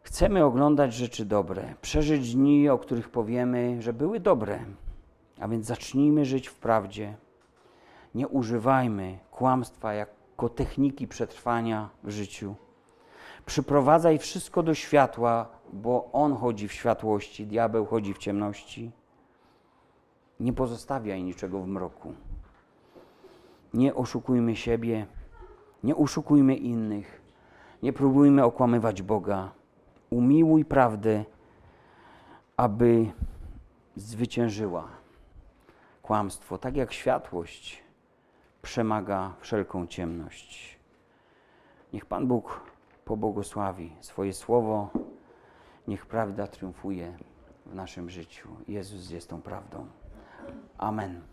Chcemy 0.02 0.44
oglądać 0.44 0.94
rzeczy 0.94 1.26
dobre, 1.26 1.74
przeżyć 1.82 2.36
dni, 2.36 2.70
o 2.70 2.78
których 2.78 3.10
powiemy, 3.10 3.82
że 3.82 3.94
były 3.94 4.20
dobre. 4.20 4.60
A 5.40 5.48
więc 5.48 5.66
zacznijmy 5.66 6.26
żyć 6.26 6.48
w 6.48 6.56
prawdzie. 6.56 7.16
Nie 8.16 8.28
używajmy 8.28 9.20
kłamstwa 9.32 9.94
jako 9.94 10.50
techniki 10.50 11.08
przetrwania 11.08 11.90
w 12.04 12.10
życiu. 12.10 12.56
Przyprowadzaj 13.46 14.20
wszystko 14.20 14.64
do 14.64 14.74
światła, 14.74 15.50
bo 15.74 16.10
on 16.12 16.36
chodzi 16.36 16.68
w 16.68 16.74
światłości, 16.74 17.48
diabeł 17.48 17.86
chodzi 17.86 18.14
w 18.14 18.18
ciemności. 18.18 18.92
Nie 20.40 20.54
pozostawiaj 20.54 21.24
niczego 21.24 21.60
w 21.60 21.68
mroku. 21.68 22.14
Nie 23.74 23.96
oszukujmy 23.96 24.56
siebie, 24.56 25.06
nie 25.84 25.96
oszukujmy 25.96 26.56
innych, 26.56 27.22
nie 27.84 27.94
próbujmy 27.94 28.44
okłamywać 28.44 29.02
Boga. 29.02 29.52
Umiłuj 30.10 30.66
prawdę, 30.66 31.26
aby 32.58 33.12
zwyciężyła 33.96 34.88
kłamstwo, 36.02 36.58
tak 36.58 36.76
jak 36.76 36.94
światłość 36.94 37.84
przemaga 38.62 39.34
wszelką 39.40 39.88
ciemność. 39.88 40.80
Niech 41.94 42.06
Pan 42.06 42.28
Bóg 42.28 42.62
pobłogosławi 43.06 43.96
swoje 44.02 44.34
słowo, 44.34 44.90
niech 45.88 46.06
prawda 46.06 46.48
triumfuje 46.48 47.18
w 47.66 47.76
naszym 47.76 48.10
życiu. 48.10 48.50
Jezus 48.68 49.10
jest 49.10 49.30
tą 49.30 49.42
prawdą. 49.42 49.88
Amen. 50.78 51.29